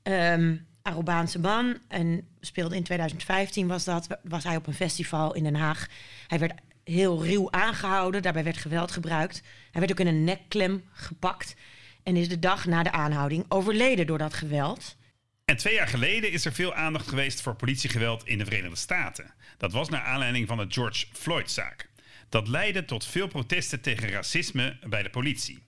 Um, 0.02 0.66
Arubaanse 0.82 1.38
man. 1.38 1.78
En 1.88 2.28
speelde 2.40 2.76
in 2.76 2.82
2015 2.82 3.66
was 3.66 3.84
dat. 3.84 4.06
Was 4.22 4.44
hij 4.44 4.56
op 4.56 4.66
een 4.66 4.74
festival 4.74 5.34
in 5.34 5.42
Den 5.42 5.54
Haag. 5.54 5.88
Hij 6.26 6.38
werd 6.38 6.52
heel 6.84 7.24
ruw 7.24 7.50
aangehouden. 7.50 8.22
Daarbij 8.22 8.44
werd 8.44 8.56
geweld 8.56 8.90
gebruikt. 8.90 9.42
Hij 9.70 9.80
werd 9.80 9.92
ook 9.92 10.00
in 10.00 10.06
een 10.06 10.24
nekklem 10.24 10.84
gepakt. 10.92 11.54
En 12.02 12.16
is 12.16 12.28
de 12.28 12.38
dag 12.38 12.66
na 12.66 12.82
de 12.82 12.92
aanhouding 12.92 13.44
overleden 13.48 14.06
door 14.06 14.18
dat 14.18 14.34
geweld. 14.34 14.96
En 15.44 15.56
twee 15.56 15.74
jaar 15.74 15.88
geleden 15.88 16.32
is 16.32 16.44
er 16.44 16.52
veel 16.52 16.74
aandacht 16.74 17.08
geweest 17.08 17.40
voor 17.40 17.54
politiegeweld 17.54 18.26
in 18.26 18.38
de 18.38 18.44
Verenigde 18.44 18.76
Staten. 18.76 19.34
Dat 19.56 19.72
was 19.72 19.88
naar 19.88 20.02
aanleiding 20.02 20.48
van 20.48 20.56
de 20.56 20.66
George 20.68 21.06
Floyd-zaak. 21.12 21.90
Dat 22.32 22.48
leidde 22.48 22.84
tot 22.84 23.04
veel 23.04 23.26
protesten 23.26 23.80
tegen 23.80 24.08
racisme 24.08 24.76
bij 24.88 25.02
de 25.02 25.10
politie. 25.10 25.62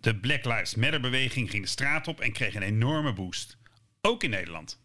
De 0.00 0.16
Black 0.16 0.44
Lives 0.44 0.74
Matter-beweging 0.74 1.50
ging 1.50 1.62
de 1.62 1.68
straat 1.68 2.08
op 2.08 2.20
en 2.20 2.32
kreeg 2.32 2.54
een 2.54 2.62
enorme 2.62 3.12
boost. 3.12 3.56
Ook 4.00 4.22
in 4.22 4.30
Nederland. 4.30 4.80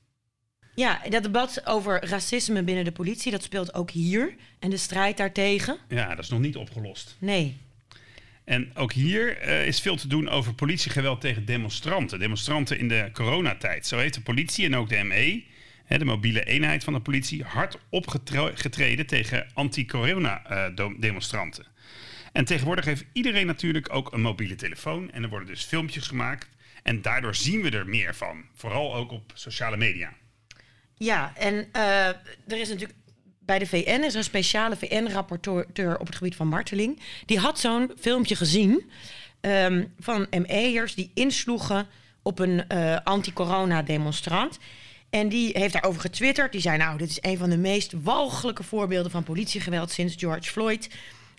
Ja, 0.75 1.01
dat 1.09 1.23
debat 1.23 1.61
over 1.65 2.05
racisme 2.05 2.63
binnen 2.63 2.83
de 2.83 2.91
politie, 2.91 3.31
dat 3.31 3.43
speelt 3.43 3.73
ook 3.73 3.91
hier. 3.91 4.35
En 4.59 4.69
de 4.69 4.77
strijd 4.77 5.17
daartegen. 5.17 5.77
Ja, 5.87 6.09
dat 6.09 6.23
is 6.23 6.29
nog 6.29 6.39
niet 6.39 6.55
opgelost. 6.55 7.15
Nee. 7.19 7.57
En 8.43 8.75
ook 8.75 8.93
hier 8.93 9.47
uh, 9.47 9.67
is 9.67 9.79
veel 9.79 9.95
te 9.95 10.07
doen 10.07 10.29
over 10.29 10.53
politiegeweld 10.53 11.21
tegen 11.21 11.45
demonstranten. 11.45 12.19
Demonstranten 12.19 12.79
in 12.79 12.87
de 12.87 13.09
coronatijd. 13.13 13.87
Zo 13.87 13.97
heeft 13.97 14.13
de 14.13 14.21
politie 14.21 14.65
en 14.65 14.75
ook 14.75 14.89
de 14.89 15.03
ME, 15.03 15.43
de 15.99 16.05
mobiele 16.05 16.43
eenheid 16.43 16.83
van 16.83 16.93
de 16.93 16.99
politie, 16.99 17.43
hard 17.43 17.77
opgetreden 17.89 19.05
tegen 19.05 19.47
anti-corona-demonstranten. 19.53 21.63
Uh, 21.63 21.69
en 22.31 22.45
tegenwoordig 22.45 22.85
heeft 22.85 23.05
iedereen 23.13 23.45
natuurlijk 23.45 23.93
ook 23.93 24.13
een 24.13 24.21
mobiele 24.21 24.55
telefoon. 24.55 25.11
En 25.11 25.23
er 25.23 25.29
worden 25.29 25.47
dus 25.47 25.63
filmpjes 25.63 26.07
gemaakt 26.07 26.49
en 26.83 27.01
daardoor 27.01 27.35
zien 27.35 27.61
we 27.61 27.69
er 27.69 27.87
meer 27.87 28.15
van. 28.15 28.43
Vooral 28.53 28.95
ook 28.95 29.11
op 29.11 29.31
sociale 29.33 29.77
media. 29.77 30.13
Ja, 30.95 31.33
en 31.35 31.67
uh, 31.75 32.07
er 32.07 32.59
is 32.59 32.69
natuurlijk 32.69 32.99
bij 33.39 33.59
de 33.59 33.67
VN 33.67 34.03
is 34.03 34.13
een 34.13 34.23
speciale 34.23 34.75
VN-rapporteur 34.75 35.99
op 35.99 36.05
het 36.05 36.15
gebied 36.15 36.35
van 36.35 36.47
marteling. 36.47 36.99
Die 37.25 37.39
had 37.39 37.59
zo'n 37.59 37.91
filmpje 37.99 38.35
gezien 38.35 38.91
um, 39.41 39.93
van 39.99 40.27
ME'ers 40.29 40.95
die 40.95 41.11
insloegen 41.13 41.87
op 42.21 42.39
een 42.39 42.63
uh, 42.73 42.97
anti-corona-demonstrant. 43.03 44.59
En 45.11 45.29
die 45.29 45.49
heeft 45.53 45.73
daarover 45.73 46.01
getwitterd. 46.01 46.51
Die 46.51 46.61
zei: 46.61 46.77
Nou, 46.77 46.97
dit 46.97 47.09
is 47.09 47.17
een 47.21 47.37
van 47.37 47.49
de 47.49 47.57
meest 47.57 47.93
walgelijke 48.03 48.63
voorbeelden 48.63 49.11
van 49.11 49.23
politiegeweld 49.23 49.91
sinds 49.91 50.15
George 50.17 50.51
Floyd. 50.51 50.89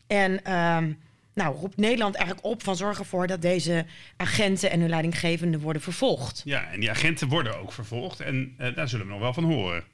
En. 0.06 0.52
Um, 0.52 0.98
nou, 1.34 1.56
roept 1.56 1.76
Nederland 1.76 2.14
eigenlijk 2.14 2.46
op 2.46 2.62
van 2.62 2.76
zorg 2.76 2.98
ervoor 2.98 3.26
dat 3.26 3.42
deze 3.42 3.86
agenten 4.16 4.70
en 4.70 4.80
hun 4.80 4.88
leidinggevenden 4.88 5.60
worden 5.60 5.82
vervolgd. 5.82 6.42
Ja, 6.44 6.70
en 6.70 6.80
die 6.80 6.90
agenten 6.90 7.28
worden 7.28 7.58
ook 7.58 7.72
vervolgd 7.72 8.20
en 8.20 8.54
uh, 8.60 8.74
daar 8.74 8.88
zullen 8.88 9.06
we 9.06 9.12
nog 9.12 9.20
wel 9.20 9.34
van 9.34 9.44
horen. 9.44 9.84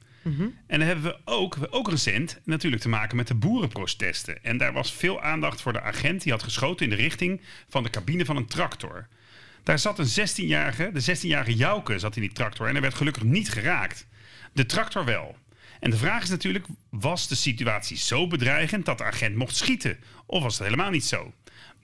En 0.67 0.79
dan 0.79 0.87
hebben 0.87 1.05
we 1.05 1.17
ook, 1.25 1.57
ook 1.69 1.89
recent 1.89 2.39
natuurlijk 2.43 2.81
te 2.81 2.89
maken 2.89 3.17
met 3.17 3.27
de 3.27 3.35
boerenprotesten. 3.35 4.43
En 4.43 4.57
daar 4.57 4.73
was 4.73 4.93
veel 4.93 5.21
aandacht 5.21 5.61
voor 5.61 5.73
de 5.73 5.81
agent 5.81 6.21
die 6.23 6.31
had 6.31 6.43
geschoten 6.43 6.85
in 6.85 6.89
de 6.89 7.01
richting 7.01 7.41
van 7.69 7.83
de 7.83 7.89
cabine 7.89 8.25
van 8.25 8.35
een 8.35 8.45
tractor. 8.45 9.07
Daar 9.63 9.79
zat 9.79 9.99
een 9.99 10.27
16-jarige, 10.27 10.91
de 10.93 11.17
16-jarige 11.17 11.55
Jouke 11.55 11.99
zat 11.99 12.15
in 12.15 12.21
die 12.21 12.31
tractor 12.31 12.67
en 12.67 12.71
hij 12.71 12.81
werd 12.81 12.93
gelukkig 12.93 13.23
niet 13.23 13.49
geraakt. 13.49 14.07
De 14.53 14.65
tractor 14.65 15.05
wel. 15.05 15.37
En 15.79 15.89
de 15.89 15.97
vraag 15.97 16.23
is 16.23 16.29
natuurlijk, 16.29 16.65
was 16.89 17.27
de 17.27 17.35
situatie 17.35 17.97
zo 17.97 18.27
bedreigend 18.27 18.85
dat 18.85 18.97
de 18.97 19.03
agent 19.03 19.35
mocht 19.35 19.55
schieten? 19.55 19.97
Of 20.25 20.43
was 20.43 20.53
het 20.53 20.63
helemaal 20.63 20.89
niet 20.89 21.05
zo? 21.05 21.33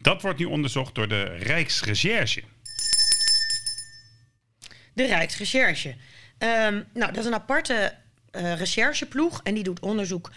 Dat 0.02 0.22
wordt 0.22 0.40
nu 0.40 0.46
onderzocht 0.46 0.96
door 0.96 1.08
de 1.08 1.24
Rijksrecherche. 1.24 2.44
De 4.94 5.06
Rijksrecherche. 5.06 5.96
Ehm, 6.38 6.82
nou, 6.94 7.12
dat 7.12 7.18
is 7.18 7.26
een 7.26 7.34
aparte 7.34 7.96
eh, 8.32 8.58
rechercheploeg 8.58 9.42
en 9.44 9.54
die 9.54 9.64
doet 9.64 9.80
onderzoek 9.80 10.32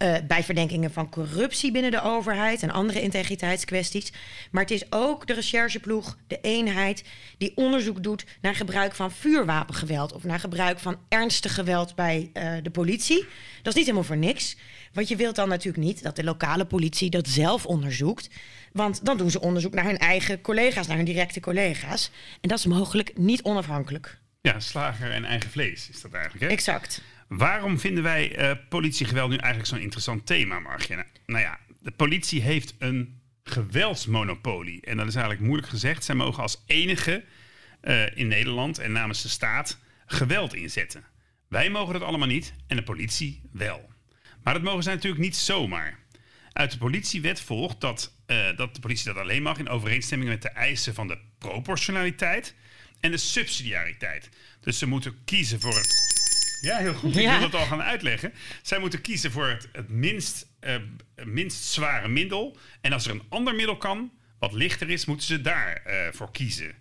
eh, 0.00 0.14
bij 0.26 0.44
verdenkingen 0.44 0.92
van 0.92 1.08
corruptie 1.08 1.72
binnen 1.72 1.90
de 1.90 2.02
overheid 2.02 2.62
en 2.62 2.70
andere 2.70 3.00
integriteitskwesties. 3.00 4.12
Maar 4.50 4.62
het 4.62 4.70
is 4.70 4.92
ook 4.92 5.26
de 5.26 5.32
rechercheploeg, 5.32 6.16
de 6.26 6.38
eenheid, 6.40 7.04
die 7.38 7.56
onderzoek 7.56 8.02
doet 8.02 8.24
naar 8.40 8.54
gebruik 8.54 8.94
van 8.94 9.12
vuurwapengeweld 9.12 10.12
of 10.12 10.24
naar 10.24 10.40
gebruik 10.40 10.78
van 10.78 10.98
ernstig 11.08 11.54
geweld 11.54 11.94
bij 11.94 12.30
uh, 12.34 12.52
de 12.62 12.70
politie. 12.70 13.26
Dat 13.62 13.66
is 13.66 13.74
niet 13.74 13.84
helemaal 13.84 14.04
voor 14.04 14.16
niks. 14.16 14.56
Want 14.92 15.08
je 15.08 15.16
wilt 15.16 15.36
dan 15.36 15.48
natuurlijk 15.48 15.84
niet 15.84 16.02
dat 16.02 16.16
de 16.16 16.24
lokale 16.24 16.64
politie 16.64 17.10
dat 17.10 17.28
zelf 17.28 17.66
onderzoekt. 17.66 18.30
Want 18.72 19.04
dan 19.04 19.16
doen 19.16 19.30
ze 19.30 19.40
onderzoek 19.40 19.74
naar 19.74 19.84
hun 19.84 19.98
eigen 19.98 20.40
collega's, 20.40 20.86
naar 20.86 20.96
hun 20.96 21.04
directe 21.04 21.40
collega's. 21.40 22.10
En 22.40 22.48
dat 22.48 22.58
is 22.58 22.66
mogelijk 22.66 23.18
niet 23.18 23.42
onafhankelijk. 23.42 24.18
Ja, 24.40 24.60
slager 24.60 25.10
en 25.10 25.24
eigen 25.24 25.50
vlees 25.50 25.88
is 25.90 26.00
dat 26.00 26.12
eigenlijk. 26.12 26.44
Hè? 26.44 26.50
Exact. 26.50 27.02
Waarom 27.30 27.78
vinden 27.78 28.02
wij 28.02 28.38
uh, 28.38 28.56
politiegeweld 28.68 29.30
nu 29.30 29.36
eigenlijk 29.36 29.72
zo'n 29.72 29.80
interessant 29.80 30.26
thema, 30.26 30.58
Margje? 30.58 30.94
Nou, 30.94 31.06
nou 31.26 31.42
ja, 31.44 31.58
de 31.80 31.90
politie 31.90 32.40
heeft 32.40 32.74
een 32.78 33.20
geweldsmonopolie. 33.44 34.80
En 34.80 34.96
dat 34.96 35.06
is 35.06 35.14
eigenlijk 35.14 35.44
moeilijk 35.44 35.68
gezegd. 35.68 36.04
Zij 36.04 36.14
mogen 36.14 36.42
als 36.42 36.62
enige 36.66 37.24
uh, 37.82 38.16
in 38.16 38.28
Nederland 38.28 38.78
en 38.78 38.92
namens 38.92 39.22
de 39.22 39.28
staat 39.28 39.78
geweld 40.06 40.54
inzetten. 40.54 41.04
Wij 41.48 41.70
mogen 41.70 41.92
dat 41.92 42.02
allemaal 42.02 42.28
niet 42.28 42.54
en 42.66 42.76
de 42.76 42.82
politie 42.82 43.40
wel. 43.52 43.90
Maar 44.42 44.54
dat 44.54 44.62
mogen 44.62 44.82
zij 44.82 44.94
natuurlijk 44.94 45.22
niet 45.22 45.36
zomaar. 45.36 45.98
Uit 46.52 46.70
de 46.70 46.78
politiewet 46.78 47.40
volgt 47.40 47.80
dat, 47.80 48.14
uh, 48.26 48.56
dat 48.56 48.74
de 48.74 48.80
politie 48.80 49.04
dat 49.04 49.16
alleen 49.16 49.42
mag 49.42 49.58
in 49.58 49.68
overeenstemming 49.68 50.30
met 50.30 50.42
de 50.42 50.48
eisen 50.48 50.94
van 50.94 51.08
de 51.08 51.18
proportionaliteit 51.38 52.54
en 53.00 53.10
de 53.10 53.16
subsidiariteit. 53.16 54.28
Dus 54.60 54.78
ze 54.78 54.86
moeten 54.86 55.24
kiezen 55.24 55.60
voor 55.60 55.74
het 55.74 56.09
ja, 56.60 56.76
heel 56.76 56.94
goed. 56.94 57.16
Ik 57.16 57.28
wil 57.28 57.40
het 57.40 57.54
al 57.54 57.66
gaan 57.66 57.82
uitleggen. 57.82 58.32
Zij 58.62 58.78
moeten 58.78 59.00
kiezen 59.00 59.30
voor 59.30 59.48
het, 59.48 59.68
het 59.72 59.88
minst, 59.88 60.46
uh, 60.60 60.74
minst 61.24 61.64
zware 61.64 62.08
middel. 62.08 62.56
En 62.80 62.92
als 62.92 63.06
er 63.06 63.12
een 63.12 63.22
ander 63.28 63.54
middel 63.54 63.76
kan, 63.76 64.10
wat 64.38 64.52
lichter 64.52 64.90
is, 64.90 65.04
moeten 65.04 65.26
ze 65.26 65.40
daarvoor 65.40 65.92
uh, 65.92 66.12
voor 66.12 66.30
kiezen. 66.30 66.74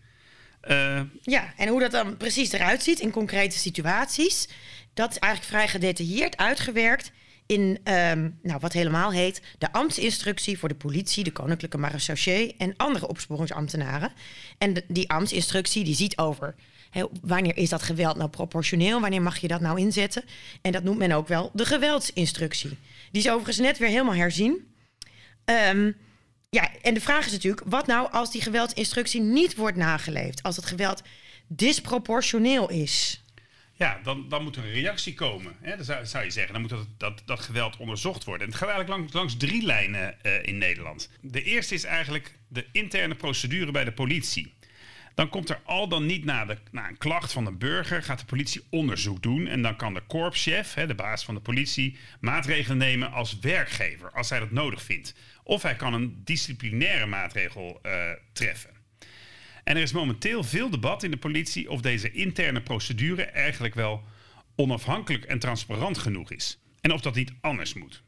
Uh, 0.70 1.02
ja, 1.22 1.54
en 1.58 1.68
hoe 1.68 1.80
dat 1.80 1.92
dan 1.92 2.18
precies 2.18 2.52
eruit 2.52 2.84
ziet 2.84 3.00
in 3.00 3.12
concrete 3.12 3.58
situaties, 3.58 4.48
dat 4.94 5.12
is 5.12 5.18
eigenlijk 5.18 5.54
vrij 5.54 5.68
gedetailleerd 5.68 6.38
uitgewerkt 6.38 7.12
in 7.46 7.80
um, 7.84 8.40
nou, 8.42 8.60
wat 8.60 8.74
helemaal 8.74 9.12
heet 9.12 9.42
de 9.58 9.72
ambtsinstructie 9.72 10.60
voor 10.60 10.70
de 10.70 10.76
politie, 10.76 11.24
de 11.24 11.32
koninklijke 11.32 11.78
marechaussee 11.78 12.56
en 12.58 12.74
andere 12.78 13.08
opsporingsambtenaren. 13.08 14.12
En 14.58 14.74
de, 14.74 14.84
die 14.88 15.10
ambtsinstructie 15.10 15.84
die 15.84 15.96
ziet 15.96 16.18
over 16.18 16.56
Wanneer 17.22 17.58
is 17.58 17.70
dat 17.70 17.82
geweld 17.82 18.16
nou 18.16 18.30
proportioneel? 18.30 19.02
Wanneer 19.02 19.22
mag 19.22 19.38
je 19.38 19.48
dat 19.48 19.62
nou 19.62 19.80
inzetten? 19.80 20.24
En 20.62 20.72
dat 20.72 20.84
noemt 20.84 20.98
men 20.98 21.12
ook 21.12 21.28
wel 21.28 21.50
de 21.54 21.66
geweldsinstructie. 21.66 22.78
Die 23.12 23.22
is 23.22 23.30
overigens 23.30 23.58
net 23.58 23.78
weer 23.78 23.90
helemaal 23.90 24.16
herzien. 24.16 24.74
Um, 25.46 25.96
ja, 26.50 26.72
en 26.82 26.94
de 26.94 27.02
vraag 27.02 27.26
is 27.26 27.32
natuurlijk, 27.32 27.62
wat 27.66 27.88
nou 27.88 28.12
als 28.12 28.32
die 28.32 28.42
geweldsinstructie 28.42 29.22
niet 29.22 29.56
wordt 29.56 29.78
nageleefd? 29.78 30.44
Als 30.44 30.56
het 30.56 30.66
geweld 30.66 31.02
disproportioneel 31.48 32.70
is? 32.70 33.24
Ja, 33.74 34.00
dan, 34.04 34.30
dan 34.30 34.44
moet 34.44 34.56
er 34.56 34.64
een 34.64 34.72
reactie 34.72 35.14
komen. 35.14 35.56
Hè? 35.62 35.76
Dan 35.76 35.86
zou, 35.86 36.06
zou, 36.06 36.24
je 36.24 36.32
zeggen, 36.32 36.54
dan 36.54 36.62
moet 36.62 36.70
dat, 36.70 36.88
dat, 36.98 37.22
dat 37.26 37.40
geweld 37.40 37.78
onderzocht 37.78 38.24
worden. 38.24 38.46
En 38.46 38.52
het 38.52 38.62
gaat 38.62 38.70
eigenlijk 38.70 39.00
langs, 39.00 39.14
langs 39.14 39.38
drie 39.38 39.64
lijnen 39.64 40.16
uh, 40.24 40.44
in 40.44 40.58
Nederland. 40.58 41.10
De 41.22 41.44
eerste 41.44 41.74
is 41.74 41.84
eigenlijk 41.84 42.34
de 42.48 42.66
interne 42.72 43.16
procedure 43.16 43.72
bij 43.72 43.84
de 43.84 43.92
politie. 43.92 44.54
Dan 45.20 45.30
komt 45.30 45.50
er 45.50 45.62
al 45.64 45.88
dan 45.88 46.06
niet 46.06 46.26
na, 46.26 46.46
de, 46.46 46.58
na 46.72 46.88
een 46.88 46.98
klacht 46.98 47.32
van 47.32 47.46
de 47.46 47.52
burger, 47.52 48.04
gaat 48.04 48.20
de 48.20 48.26
politie 48.26 48.62
onderzoek 48.70 49.22
doen. 49.22 49.48
En 49.48 49.62
dan 49.62 49.76
kan 49.76 49.94
de 49.94 50.02
korpschef, 50.08 50.74
hè, 50.74 50.88
de 50.88 50.96
baas 50.96 51.24
van 51.24 51.36
de 51.36 51.42
politie, 51.42 51.98
maatregelen 52.20 52.78
nemen 52.78 53.12
als 53.12 53.40
werkgever, 53.40 54.12
als 54.12 54.30
hij 54.30 54.40
dat 54.40 54.52
nodig 54.52 54.84
vindt. 54.84 55.16
Of 55.44 55.62
hij 55.62 55.76
kan 55.76 55.94
een 55.94 56.22
disciplinaire 56.24 57.06
maatregel 57.06 57.80
uh, 57.86 57.92
treffen. 58.34 58.70
En 59.64 59.76
er 59.76 59.82
is 59.82 59.92
momenteel 59.92 60.44
veel 60.44 60.70
debat 60.70 61.04
in 61.04 61.12
de 61.12 61.18
politie 61.18 61.70
of 61.70 61.82
deze 61.82 62.12
interne 62.12 62.62
procedure 62.62 63.24
eigenlijk 63.24 63.76
wel 63.76 64.04
onafhankelijk 64.56 65.26
en 65.26 65.40
transparant 65.40 65.98
genoeg 65.98 66.32
is. 66.32 66.60
En 66.82 66.94
of 66.94 67.02
dat 67.02 67.16
niet 67.16 67.34
anders 67.42 67.74
moet. 67.74 68.04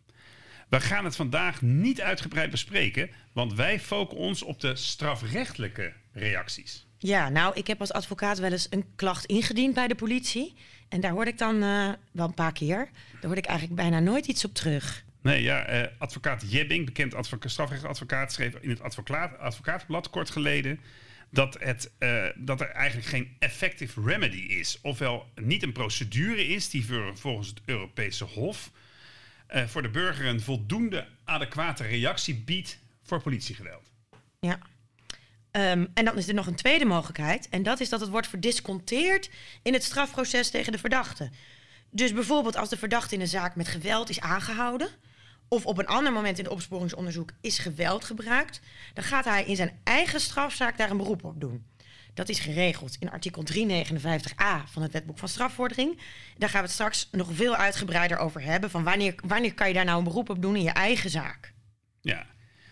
We 0.70 0.82
gaan 0.82 1.06
het 1.06 1.16
vandaag 1.16 1.62
niet 1.62 2.02
uitgebreid 2.02 2.50
bespreken, 2.50 3.10
want 3.34 3.54
wij 3.54 3.80
focussen 3.80 4.26
ons 4.26 4.42
op 4.44 4.60
de 4.60 4.76
strafrechtelijke 4.76 5.94
reacties. 6.12 6.90
Ja, 7.04 7.30
nou, 7.30 7.56
ik 7.56 7.68
heb 7.68 7.80
als 7.80 7.94
advocaat 7.94 8.40
wel 8.40 8.52
eens 8.52 8.68
een 8.70 8.86
klacht 8.96 9.26
ingediend 9.26 9.74
bij 9.74 9.88
de 9.88 9.96
politie. 9.96 10.54
En 10.90 11.02
daar 11.02 11.12
hoorde 11.12 11.32
ik 11.32 11.38
dan 11.38 11.64
uh, 11.64 11.90
wel 12.12 12.28
een 12.28 12.34
paar 12.34 12.52
keer. 12.52 12.78
Daar 13.12 13.22
hoorde 13.22 13.42
ik 13.42 13.46
eigenlijk 13.46 13.82
bijna 13.82 14.00
nooit 14.00 14.26
iets 14.26 14.46
op 14.46 14.54
terug. 14.54 15.04
Nee, 15.22 15.42
ja, 15.42 15.82
uh, 15.82 15.88
advocaat 15.98 16.52
Jebbing, 16.52 16.86
bekend 16.86 17.14
advoca 17.14 17.48
strafrechtadvocaat, 17.48 18.34
schreef 18.34 18.56
in 18.56 18.70
het 18.70 18.82
advocaat, 18.82 19.38
advocaatblad 19.38 20.10
kort 20.10 20.30
geleden 20.30 20.80
dat, 21.30 21.58
het, 21.60 21.92
uh, 22.00 22.26
dat 22.36 22.62
er 22.62 22.70
eigenlijk 22.70 23.08
geen 23.08 23.36
effective 23.40 24.02
remedy 24.02 24.38
is. 24.38 24.80
Ofwel 24.82 25.26
niet 25.36 25.64
een 25.64 25.72
procedure 25.72 26.48
is 26.48 26.70
die 26.70 26.86
voor, 26.86 27.18
volgens 27.18 27.48
het 27.48 27.62
Europese 27.66 28.24
Hof 28.24 28.72
uh, 29.56 29.66
voor 29.66 29.82
de 29.82 29.90
burger 29.90 30.26
een 30.26 30.42
voldoende 30.42 31.08
adequate 31.24 31.84
reactie 31.84 32.36
biedt 32.36 32.80
voor 33.04 33.22
politiegeweld. 33.22 33.92
Ja. 34.40 34.60
Um, 35.52 35.92
en 35.94 36.06
dan 36.06 36.18
is 36.18 36.28
er 36.28 36.34
nog 36.34 36.48
een 36.48 36.56
tweede 36.56 36.86
mogelijkheid. 36.86 37.50
En 37.50 37.64
dat 37.64 37.80
is 37.80 37.90
dat 37.90 38.00
het 38.00 38.10
wordt 38.10 38.28
verdisconteerd 38.28 39.30
in 39.62 39.74
het 39.74 39.84
strafproces 39.84 40.50
tegen 40.50 40.72
de 40.72 40.78
verdachte. 40.78 41.30
Dus 41.90 42.14
bijvoorbeeld 42.14 42.56
als 42.56 42.70
de 42.70 42.78
verdachte 42.78 43.16
in 43.16 43.22
een 43.22 43.28
zaak 43.28 43.56
met 43.56 43.68
geweld 43.68 44.10
is 44.10 44.20
aangehouden. 44.20 44.90
of 45.48 45.66
op 45.66 45.78
een 45.78 45.88
ander 45.88 46.14
moment 46.14 46.38
in 46.38 46.44
het 46.44 46.54
opsporingsonderzoek 46.54 47.32
is 47.42 47.58
geweld 47.58 48.06
gebruikt. 48.06 48.62
dan 48.94 49.04
gaat 49.04 49.26
hij 49.26 49.44
in 49.44 49.56
zijn 49.56 49.80
eigen 49.84 50.20
strafzaak 50.20 50.78
daar 50.78 50.90
een 50.90 50.98
beroep 50.98 51.24
op 51.24 51.42
doen. 51.42 51.66
Dat 52.14 52.30
is 52.30 52.40
geregeld 52.40 52.98
in 53.00 53.12
artikel 53.12 53.44
359a 53.54 54.72
van 54.72 54.82
het 54.82 54.92
wetboek 54.92 55.18
van 55.18 55.30
strafvordering. 55.30 56.00
Daar 56.38 56.50
gaan 56.50 56.60
we 56.60 56.66
het 56.66 56.76
straks 56.76 57.08
nog 57.12 57.28
veel 57.32 57.56
uitgebreider 57.56 58.18
over 58.18 58.42
hebben. 58.42 58.70
Van 58.70 58.84
wanneer, 58.84 59.16
wanneer 59.26 59.54
kan 59.54 59.68
je 59.68 59.74
daar 59.74 59.86
nou 59.86 59.98
een 59.98 60.04
beroep 60.04 60.30
op 60.30 60.42
doen 60.42 60.56
in 60.56 60.64
je 60.64 60.70
eigen 60.70 61.10
zaak? 61.10 61.54
Ja, 62.02 62.26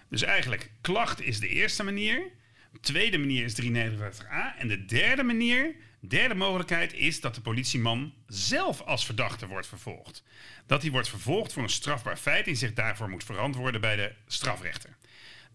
dus 0.10 0.22
eigenlijk 0.22 0.72
klacht 0.82 1.22
is 1.22 1.40
de 1.40 1.48
eerste 1.48 1.84
manier. 1.84 2.38
De 2.72 2.80
tweede 2.80 3.18
manier 3.18 3.44
is 3.44 3.62
359a. 3.62 4.58
En 4.58 4.68
de 4.68 4.86
derde 4.86 5.24
manier, 5.24 5.76
derde 6.00 6.36
mogelijkheid 6.36 6.94
is 6.94 7.22
dat 7.22 7.36
de 7.36 7.42
politieman 7.42 8.14
zelf 8.28 8.82
als 8.82 9.06
verdachte 9.06 9.48
wordt 9.48 9.68
vervolgd. 9.68 10.24
Dat 10.66 10.82
hij 10.82 10.92
wordt 10.92 11.10
vervolgd 11.10 11.54
voor 11.54 11.64
een 11.64 11.70
strafbaar 11.70 12.18
feit 12.18 12.48
en 12.48 12.56
zich 12.56 12.74
daarvoor 12.74 13.10
moet 13.10 13.24
verantwoorden 13.24 13.82
bij 13.82 13.96
de 13.96 14.14
strafrechter. 14.28 14.98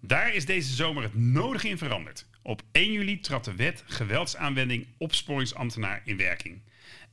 Daar 0.00 0.35
is 0.35 0.47
deze 0.47 0.75
zomer 0.75 1.02
het 1.02 1.14
nodige 1.14 1.68
in 1.68 1.78
veranderd. 1.78 2.26
Op 2.42 2.62
1 2.73 2.92
juli 2.92 3.21
trad 3.21 3.44
de 3.44 3.54
wet 3.54 3.85
geweldsaanwending 3.87 4.87
opsporingsambtenaar 4.99 6.02
in 6.04 6.16
werking. 6.16 6.62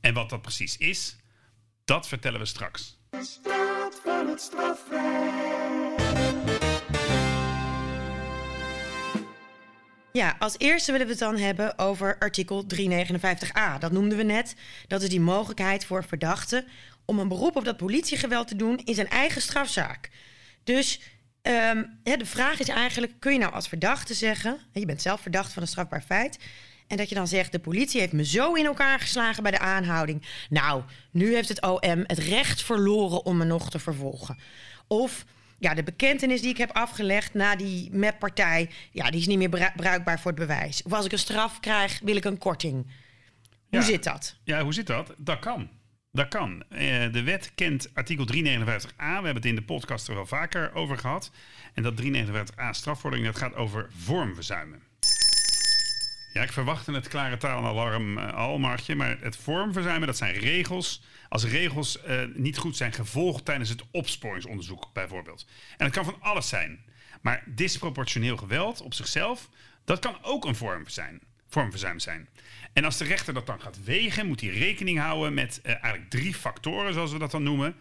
En 0.00 0.14
wat 0.14 0.30
dat 0.30 0.42
precies 0.42 0.76
is, 0.76 1.16
dat 1.84 2.08
vertellen 2.08 2.40
we 2.40 2.46
straks. 2.46 2.98
De 3.10 3.24
straat 3.24 4.00
van 4.04 4.28
het 4.28 4.40
strafrecht. 4.40 5.41
Ja, 10.12 10.36
als 10.38 10.54
eerste 10.58 10.92
willen 10.92 11.06
we 11.06 11.12
het 11.12 11.22
dan 11.22 11.36
hebben 11.36 11.78
over 11.78 12.16
artikel 12.18 12.64
359a. 12.74 13.78
Dat 13.78 13.92
noemden 13.92 14.18
we 14.18 14.24
net. 14.24 14.54
Dat 14.88 15.02
is 15.02 15.08
die 15.08 15.20
mogelijkheid 15.20 15.84
voor 15.84 16.04
verdachten 16.04 16.64
om 17.04 17.18
een 17.18 17.28
beroep 17.28 17.56
op 17.56 17.64
dat 17.64 17.76
politiegeweld 17.76 18.48
te 18.48 18.56
doen 18.56 18.80
in 18.84 18.94
zijn 18.94 19.08
eigen 19.08 19.42
strafzaak. 19.42 20.10
Dus 20.64 21.00
ja, 22.02 22.16
de 22.16 22.26
vraag 22.26 22.60
is 22.60 22.68
eigenlijk: 22.68 23.12
kun 23.18 23.32
je 23.32 23.38
nou 23.38 23.52
als 23.52 23.68
verdachte 23.68 24.14
zeggen, 24.14 24.58
je 24.72 24.86
bent 24.86 25.02
zelf 25.02 25.20
verdacht 25.20 25.52
van 25.52 25.62
een 25.62 25.68
strafbaar 25.68 26.02
feit, 26.02 26.38
en 26.86 26.96
dat 26.96 27.08
je 27.08 27.14
dan 27.14 27.28
zegt: 27.28 27.52
de 27.52 27.58
politie 27.58 28.00
heeft 28.00 28.12
me 28.12 28.24
zo 28.24 28.54
in 28.54 28.64
elkaar 28.64 29.00
geslagen 29.00 29.42
bij 29.42 29.52
de 29.52 29.58
aanhouding. 29.58 30.22
Nou, 30.48 30.82
nu 31.10 31.34
heeft 31.34 31.48
het 31.48 31.62
OM 31.62 32.04
het 32.06 32.18
recht 32.18 32.62
verloren 32.62 33.24
om 33.24 33.36
me 33.36 33.44
nog 33.44 33.70
te 33.70 33.78
vervolgen. 33.78 34.38
Of 34.86 35.24
ja, 35.62 35.74
de 35.74 35.82
bekentenis 35.82 36.40
die 36.40 36.50
ik 36.50 36.56
heb 36.56 36.70
afgelegd 36.70 37.34
na 37.34 37.56
die 37.56 37.90
MEP-partij, 37.92 38.70
ja, 38.90 39.10
die 39.10 39.20
is 39.20 39.26
niet 39.26 39.38
meer 39.38 39.72
bruikbaar 39.76 40.20
voor 40.20 40.30
het 40.30 40.40
bewijs. 40.40 40.82
Of 40.82 40.92
als 40.92 41.04
ik 41.04 41.12
een 41.12 41.18
straf 41.18 41.60
krijg, 41.60 42.00
wil 42.02 42.16
ik 42.16 42.24
een 42.24 42.38
korting. 42.38 42.86
Hoe 43.68 43.80
ja. 43.80 43.82
zit 43.82 44.04
dat? 44.04 44.38
Ja, 44.44 44.62
hoe 44.62 44.74
zit 44.74 44.86
dat? 44.86 45.14
Dat 45.16 45.38
kan. 45.38 45.68
Dat 46.10 46.28
kan. 46.28 46.62
Eh, 46.68 47.12
de 47.12 47.22
wet 47.22 47.52
kent 47.54 47.90
artikel 47.94 48.24
359a. 48.24 48.96
We 48.96 49.04
hebben 49.04 49.34
het 49.34 49.44
in 49.44 49.54
de 49.54 49.62
podcast 49.62 50.08
er 50.08 50.14
wel 50.14 50.26
vaker 50.26 50.74
over 50.74 50.98
gehad. 50.98 51.30
En 51.74 51.82
dat 51.82 52.02
359a 52.02 52.70
strafvordering, 52.70 53.26
dat 53.26 53.38
gaat 53.38 53.54
over 53.54 53.88
vormverzuimen. 53.96 54.82
Ja, 56.32 56.42
ik 56.42 56.52
verwachtte 56.52 56.92
het 56.92 57.08
klare 57.08 57.36
taalalarm 57.36 58.18
uh, 58.18 58.34
al. 58.34 58.58
Maar 58.58 58.80
het 59.20 59.36
vormverzuimen, 59.36 60.06
dat 60.06 60.16
zijn 60.16 60.34
regels. 60.34 61.02
Als 61.28 61.44
regels 61.44 61.98
uh, 62.08 62.22
niet 62.34 62.58
goed 62.58 62.76
zijn 62.76 62.92
gevolgd 62.92 63.44
tijdens 63.44 63.68
het 63.68 63.82
opsporingsonderzoek, 63.90 64.90
bijvoorbeeld. 64.92 65.46
En 65.76 65.86
dat 65.86 65.94
kan 65.94 66.04
van 66.04 66.16
alles 66.20 66.48
zijn. 66.48 66.84
Maar 67.20 67.42
disproportioneel 67.46 68.36
geweld 68.36 68.80
op 68.80 68.94
zichzelf, 68.94 69.48
dat 69.84 69.98
kan 69.98 70.18
ook 70.22 70.44
een 70.44 70.56
vorm 70.56 70.88
zijn 70.88 71.20
vormverzuim 71.52 71.98
zijn. 71.98 72.28
En 72.72 72.84
als 72.84 72.96
de 72.96 73.04
rechter 73.04 73.34
dat 73.34 73.46
dan 73.46 73.60
gaat 73.60 73.84
wegen, 73.84 74.26
moet 74.26 74.40
hij 74.40 74.50
rekening 74.50 74.98
houden 74.98 75.34
met 75.34 75.60
uh, 75.62 75.72
eigenlijk 75.72 76.10
drie 76.10 76.34
factoren, 76.34 76.92
zoals 76.92 77.12
we 77.12 77.18
dat 77.18 77.30
dan 77.30 77.42
noemen. 77.42 77.76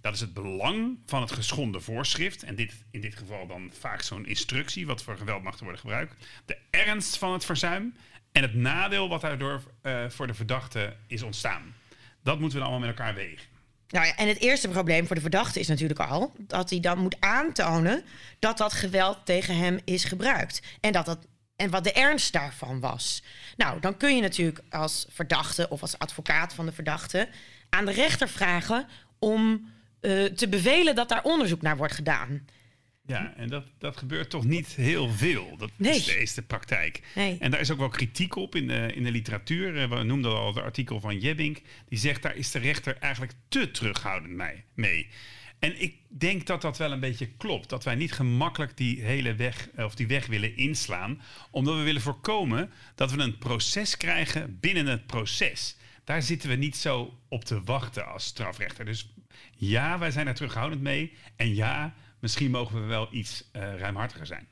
Dat 0.00 0.14
is 0.14 0.20
het 0.20 0.34
belang 0.34 0.98
van 1.06 1.20
het 1.20 1.32
geschonden 1.32 1.82
voorschrift. 1.82 2.42
En 2.42 2.54
dit, 2.54 2.72
in 2.90 3.00
dit 3.00 3.14
geval 3.14 3.46
dan 3.46 3.70
vaak 3.78 4.02
zo'n 4.02 4.26
instructie, 4.26 4.86
wat 4.86 5.02
voor 5.02 5.16
geweld 5.16 5.42
mag 5.42 5.58
worden 5.58 5.80
gebruikt. 5.80 6.14
De 6.44 6.56
ernst 6.70 7.18
van 7.18 7.32
het 7.32 7.44
verzuim. 7.44 7.94
En 8.32 8.42
het 8.42 8.54
nadeel 8.54 9.08
wat 9.08 9.20
daardoor 9.20 9.62
uh, 9.82 10.08
voor 10.08 10.26
de 10.26 10.34
verdachte 10.34 10.96
is 11.06 11.22
ontstaan. 11.22 11.74
Dat 12.22 12.38
moeten 12.38 12.58
we 12.58 12.64
dan 12.64 12.72
allemaal 12.72 12.88
met 12.88 12.98
elkaar 12.98 13.14
wegen. 13.14 13.46
Nou 13.88 14.06
ja, 14.06 14.16
en 14.16 14.28
het 14.28 14.40
eerste 14.40 14.68
probleem 14.68 15.06
voor 15.06 15.16
de 15.16 15.22
verdachte 15.22 15.60
is 15.60 15.68
natuurlijk 15.68 16.00
al 16.00 16.32
dat 16.38 16.70
hij 16.70 16.80
dan 16.80 16.98
moet 16.98 17.20
aantonen 17.20 18.04
dat 18.38 18.58
dat 18.58 18.72
geweld 18.72 19.18
tegen 19.24 19.56
hem 19.56 19.80
is 19.84 20.04
gebruikt. 20.04 20.62
En 20.80 20.92
dat 20.92 21.06
dat 21.06 21.28
en 21.56 21.70
wat 21.70 21.84
de 21.84 21.92
ernst 21.92 22.32
daarvan 22.32 22.80
was. 22.80 23.22
Nou, 23.56 23.80
dan 23.80 23.96
kun 23.96 24.16
je 24.16 24.22
natuurlijk 24.22 24.60
als 24.70 25.06
verdachte 25.10 25.68
of 25.68 25.82
als 25.82 25.98
advocaat 25.98 26.54
van 26.54 26.66
de 26.66 26.72
verdachte 26.72 27.28
aan 27.68 27.84
de 27.84 27.92
rechter 27.92 28.28
vragen 28.28 28.86
om 29.18 29.68
uh, 30.00 30.24
te 30.24 30.48
bevelen 30.48 30.94
dat 30.94 31.08
daar 31.08 31.22
onderzoek 31.22 31.62
naar 31.62 31.76
wordt 31.76 31.94
gedaan. 31.94 32.46
Ja, 33.10 33.34
en 33.36 33.48
dat, 33.48 33.64
dat 33.78 33.96
gebeurt 33.96 34.30
toch 34.30 34.44
niet 34.44 34.66
heel 34.66 35.08
veel. 35.08 35.56
Dat 35.56 35.70
nee. 35.76 35.96
is, 35.96 36.04
de, 36.04 36.18
is 36.20 36.34
de 36.34 36.42
praktijk. 36.42 37.02
Nee. 37.14 37.36
En 37.40 37.50
daar 37.50 37.60
is 37.60 37.70
ook 37.70 37.78
wel 37.78 37.88
kritiek 37.88 38.36
op 38.36 38.54
in 38.54 38.66
de, 38.66 38.92
in 38.94 39.02
de 39.02 39.10
literatuur. 39.10 39.82
Eh, 39.82 39.88
We 39.88 40.02
noemden 40.02 40.36
al 40.36 40.46
het 40.46 40.64
artikel 40.64 41.00
van 41.00 41.18
Jebbink. 41.18 41.60
Die 41.88 41.98
zegt 41.98 42.22
daar 42.22 42.36
is 42.36 42.50
de 42.50 42.58
rechter 42.58 42.96
eigenlijk 42.96 43.32
te 43.48 43.70
terughoudend 43.70 44.64
mee. 44.74 45.08
En 45.58 45.82
ik 45.82 45.96
denk 46.08 46.46
dat 46.46 46.62
dat 46.62 46.78
wel 46.78 46.92
een 46.92 47.00
beetje 47.00 47.28
klopt. 47.36 47.68
Dat 47.68 47.84
wij 47.84 47.94
niet 47.94 48.12
gemakkelijk 48.12 48.76
die 48.76 49.02
hele 49.02 49.34
weg 49.34 49.68
of 49.76 49.94
die 49.94 50.06
weg 50.06 50.26
willen 50.26 50.56
inslaan. 50.56 51.22
Omdat 51.50 51.76
we 51.76 51.82
willen 51.82 52.00
voorkomen 52.00 52.70
dat 52.94 53.12
we 53.12 53.22
een 53.22 53.38
proces 53.38 53.96
krijgen 53.96 54.58
binnen 54.60 54.86
het 54.86 55.06
proces. 55.06 55.76
Daar 56.04 56.22
zitten 56.22 56.48
we 56.48 56.54
niet 56.54 56.76
zo 56.76 57.18
op 57.28 57.44
te 57.44 57.62
wachten 57.62 58.06
als 58.06 58.24
strafrechter. 58.24 58.84
Dus 58.84 59.14
ja, 59.54 59.98
wij 59.98 60.10
zijn 60.10 60.26
er 60.26 60.34
terughoudend 60.34 60.82
mee. 60.82 61.16
En 61.36 61.54
ja, 61.54 61.94
misschien 62.20 62.50
mogen 62.50 62.80
we 62.80 62.86
wel 62.86 63.08
iets 63.10 63.44
uh, 63.52 63.78
ruimhartiger 63.78 64.26
zijn. 64.26 64.48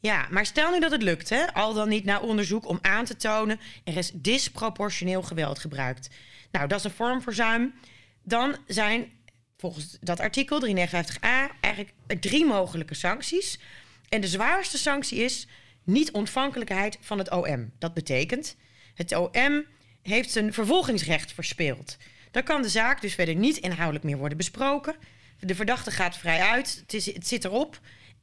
Ja, 0.00 0.26
maar 0.30 0.46
stel 0.46 0.70
nu 0.70 0.80
dat 0.80 0.90
het 0.90 1.02
lukt, 1.02 1.28
hè? 1.28 1.54
al 1.54 1.74
dan 1.74 1.88
niet 1.88 2.04
na 2.04 2.20
onderzoek, 2.20 2.68
om 2.68 2.78
aan 2.80 3.04
te 3.04 3.16
tonen 3.16 3.60
er 3.84 3.96
is 3.96 4.10
disproportioneel 4.14 5.22
geweld 5.22 5.58
gebruikt. 5.58 6.10
Nou, 6.50 6.68
dat 6.68 6.78
is 6.78 6.84
een 6.84 6.90
vormverzuim. 6.90 7.74
Dan 8.22 8.56
zijn 8.66 9.10
volgens 9.56 9.96
dat 10.00 10.20
artikel 10.20 10.60
359a 10.60 11.56
eigenlijk 11.60 11.92
drie 12.20 12.44
mogelijke 12.44 12.94
sancties. 12.94 13.58
En 14.08 14.20
de 14.20 14.26
zwaarste 14.26 14.78
sanctie 14.78 15.18
is 15.18 15.46
niet-ontvankelijkheid 15.84 16.98
van 17.00 17.18
het 17.18 17.30
OM. 17.30 17.72
Dat 17.78 17.94
betekent, 17.94 18.56
het 18.94 19.16
OM 19.16 19.64
heeft 20.02 20.30
zijn 20.30 20.52
vervolgingsrecht 20.52 21.32
verspeeld. 21.32 21.96
Dan 22.32 22.42
kan 22.42 22.62
de 22.62 22.68
zaak 22.68 23.00
dus 23.00 23.14
verder 23.14 23.34
niet 23.34 23.56
inhoudelijk 23.56 24.04
meer 24.04 24.16
worden 24.16 24.36
besproken. 24.36 24.94
De 25.38 25.54
verdachte 25.54 25.90
gaat 25.90 26.16
vrij 26.16 26.40
uit, 26.40 26.78
het, 26.80 26.94
is, 26.94 27.14
het 27.14 27.26
zit 27.26 27.44
erop. 27.44 27.80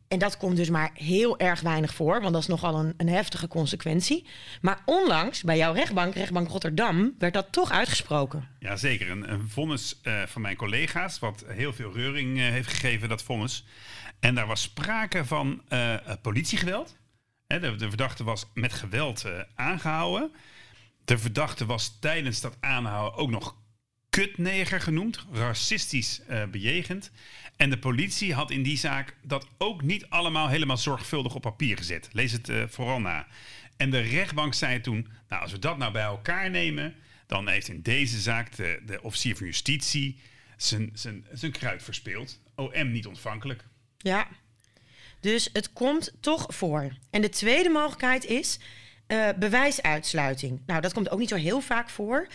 En 0.09 0.19
dat 0.19 0.37
komt 0.37 0.55
dus 0.55 0.69
maar 0.69 0.89
heel 0.93 1.39
erg 1.39 1.61
weinig 1.61 1.93
voor, 1.93 2.21
want 2.21 2.33
dat 2.33 2.41
is 2.41 2.47
nogal 2.47 2.79
een, 2.79 2.93
een 2.97 3.09
heftige 3.09 3.47
consequentie. 3.47 4.25
Maar 4.61 4.81
onlangs, 4.85 5.43
bij 5.43 5.57
jouw 5.57 5.73
rechtbank, 5.73 6.13
rechtbank 6.13 6.49
Rotterdam, 6.49 7.15
werd 7.19 7.33
dat 7.33 7.51
toch 7.51 7.71
uitgesproken. 7.71 8.47
Ja, 8.59 8.75
zeker. 8.75 9.09
Een, 9.09 9.31
een 9.31 9.49
vonnis 9.49 9.99
uh, 10.03 10.21
van 10.25 10.41
mijn 10.41 10.55
collega's, 10.55 11.19
wat 11.19 11.43
heel 11.47 11.73
veel 11.73 11.93
reuring 11.93 12.37
uh, 12.37 12.49
heeft 12.49 12.69
gegeven, 12.69 13.09
dat 13.09 13.23
vonnis. 13.23 13.65
En 14.19 14.35
daar 14.35 14.47
was 14.47 14.61
sprake 14.61 15.25
van 15.25 15.61
uh, 15.69 15.95
politiegeweld. 16.21 16.97
De, 17.47 17.75
de, 17.75 17.87
verdachte 17.87 18.23
was 18.23 18.45
met 18.53 18.73
geweld 18.73 19.25
aangehouden. 19.55 20.31
De 21.05 21.17
verdachte 21.17 21.65
was 21.65 21.97
tijdens 21.99 22.41
dat 22.41 22.57
aanhouden 22.59 23.19
ook 23.19 23.29
nog 23.29 23.55
kutneger 24.09 24.81
genoemd, 24.81 25.25
racistisch 25.31 26.21
bejegend. 26.51 27.11
En 27.59 27.69
de 27.69 27.79
politie 27.79 28.33
had 28.33 28.51
in 28.51 28.63
die 28.63 28.77
zaak 28.77 29.15
dat 29.23 29.47
ook 29.57 29.81
niet 29.81 30.09
allemaal 30.09 30.47
helemaal 30.47 30.77
zorgvuldig 30.77 31.35
op 31.35 31.41
papier 31.41 31.77
gezet. 31.77 32.09
Lees 32.11 32.31
het 32.31 32.49
uh, 32.49 32.63
vooral 32.67 32.99
na. 32.99 33.27
En 33.77 33.89
de 33.89 33.99
rechtbank 33.99 34.53
zei 34.53 34.81
toen: 34.81 35.07
Nou, 35.29 35.41
als 35.41 35.51
we 35.51 35.59
dat 35.59 35.77
nou 35.77 35.91
bij 35.91 36.03
elkaar 36.03 36.49
nemen, 36.49 36.95
dan 37.25 37.47
heeft 37.47 37.67
in 37.67 37.81
deze 37.81 38.19
zaak 38.19 38.55
de, 38.55 38.81
de 38.85 39.01
officier 39.01 39.37
van 39.37 39.45
justitie 39.45 40.19
zijn, 40.57 40.89
zijn, 40.93 41.25
zijn 41.31 41.51
kruid 41.51 41.83
verspeeld. 41.83 42.39
OM 42.55 42.91
niet 42.91 43.07
ontvankelijk. 43.07 43.63
Ja, 43.97 44.27
dus 45.19 45.49
het 45.53 45.73
komt 45.73 46.11
toch 46.19 46.45
voor. 46.47 46.97
En 47.09 47.21
de 47.21 47.29
tweede 47.29 47.69
mogelijkheid 47.69 48.25
is 48.25 48.59
uh, 49.07 49.29
bewijsuitsluiting. 49.39 50.61
Nou, 50.65 50.81
dat 50.81 50.93
komt 50.93 51.09
ook 51.09 51.19
niet 51.19 51.29
zo 51.29 51.35
heel 51.35 51.61
vaak 51.61 51.89
voor. 51.89 52.27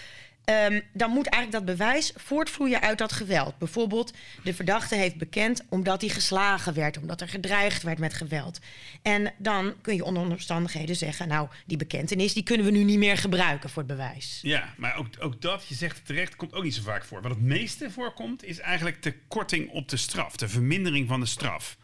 Um, 0.45 0.83
dan 0.93 1.11
moet 1.11 1.27
eigenlijk 1.27 1.67
dat 1.67 1.77
bewijs 1.77 2.13
voortvloeien 2.17 2.81
uit 2.81 2.99
dat 2.99 3.13
geweld. 3.13 3.59
Bijvoorbeeld, 3.59 4.13
de 4.43 4.55
verdachte 4.55 4.95
heeft 4.95 5.17
bekend 5.17 5.65
omdat 5.69 6.01
hij 6.01 6.11
geslagen 6.11 6.75
werd, 6.75 6.99
omdat 6.99 7.21
er 7.21 7.29
gedreigd 7.29 7.83
werd 7.83 7.99
met 7.99 8.15
geweld. 8.15 8.59
En 9.03 9.33
dan 9.39 9.75
kun 9.81 9.95
je 9.95 10.05
onder 10.05 10.23
omstandigheden 10.23 10.97
zeggen: 10.97 11.29
Nou, 11.29 11.49
die 11.67 11.77
bekentenis 11.77 12.33
die 12.33 12.43
kunnen 12.43 12.67
we 12.67 12.73
nu 12.73 12.83
niet 12.83 12.99
meer 12.99 13.19
gebruiken 13.19 13.71
voor 13.71 13.83
het 13.83 13.91
bewijs. 13.91 14.39
Ja, 14.43 14.75
maar 14.77 14.97
ook, 14.97 15.07
ook 15.19 15.41
dat, 15.41 15.65
je 15.69 15.75
zegt 15.75 16.07
terecht, 16.07 16.37
komt 16.37 16.55
ook 16.55 16.63
niet 16.63 16.75
zo 16.75 16.83
vaak 16.83 17.05
voor. 17.05 17.23
Wat 17.23 17.31
het 17.31 17.43
meeste 17.43 17.91
voorkomt, 17.91 18.45
is 18.45 18.59
eigenlijk 18.59 19.03
de 19.03 19.15
korting 19.29 19.71
op 19.71 19.89
de 19.89 19.97
straf, 19.97 20.37
de 20.37 20.49
vermindering 20.49 21.09
van 21.09 21.21
de 21.21 21.27
straf. 21.27 21.77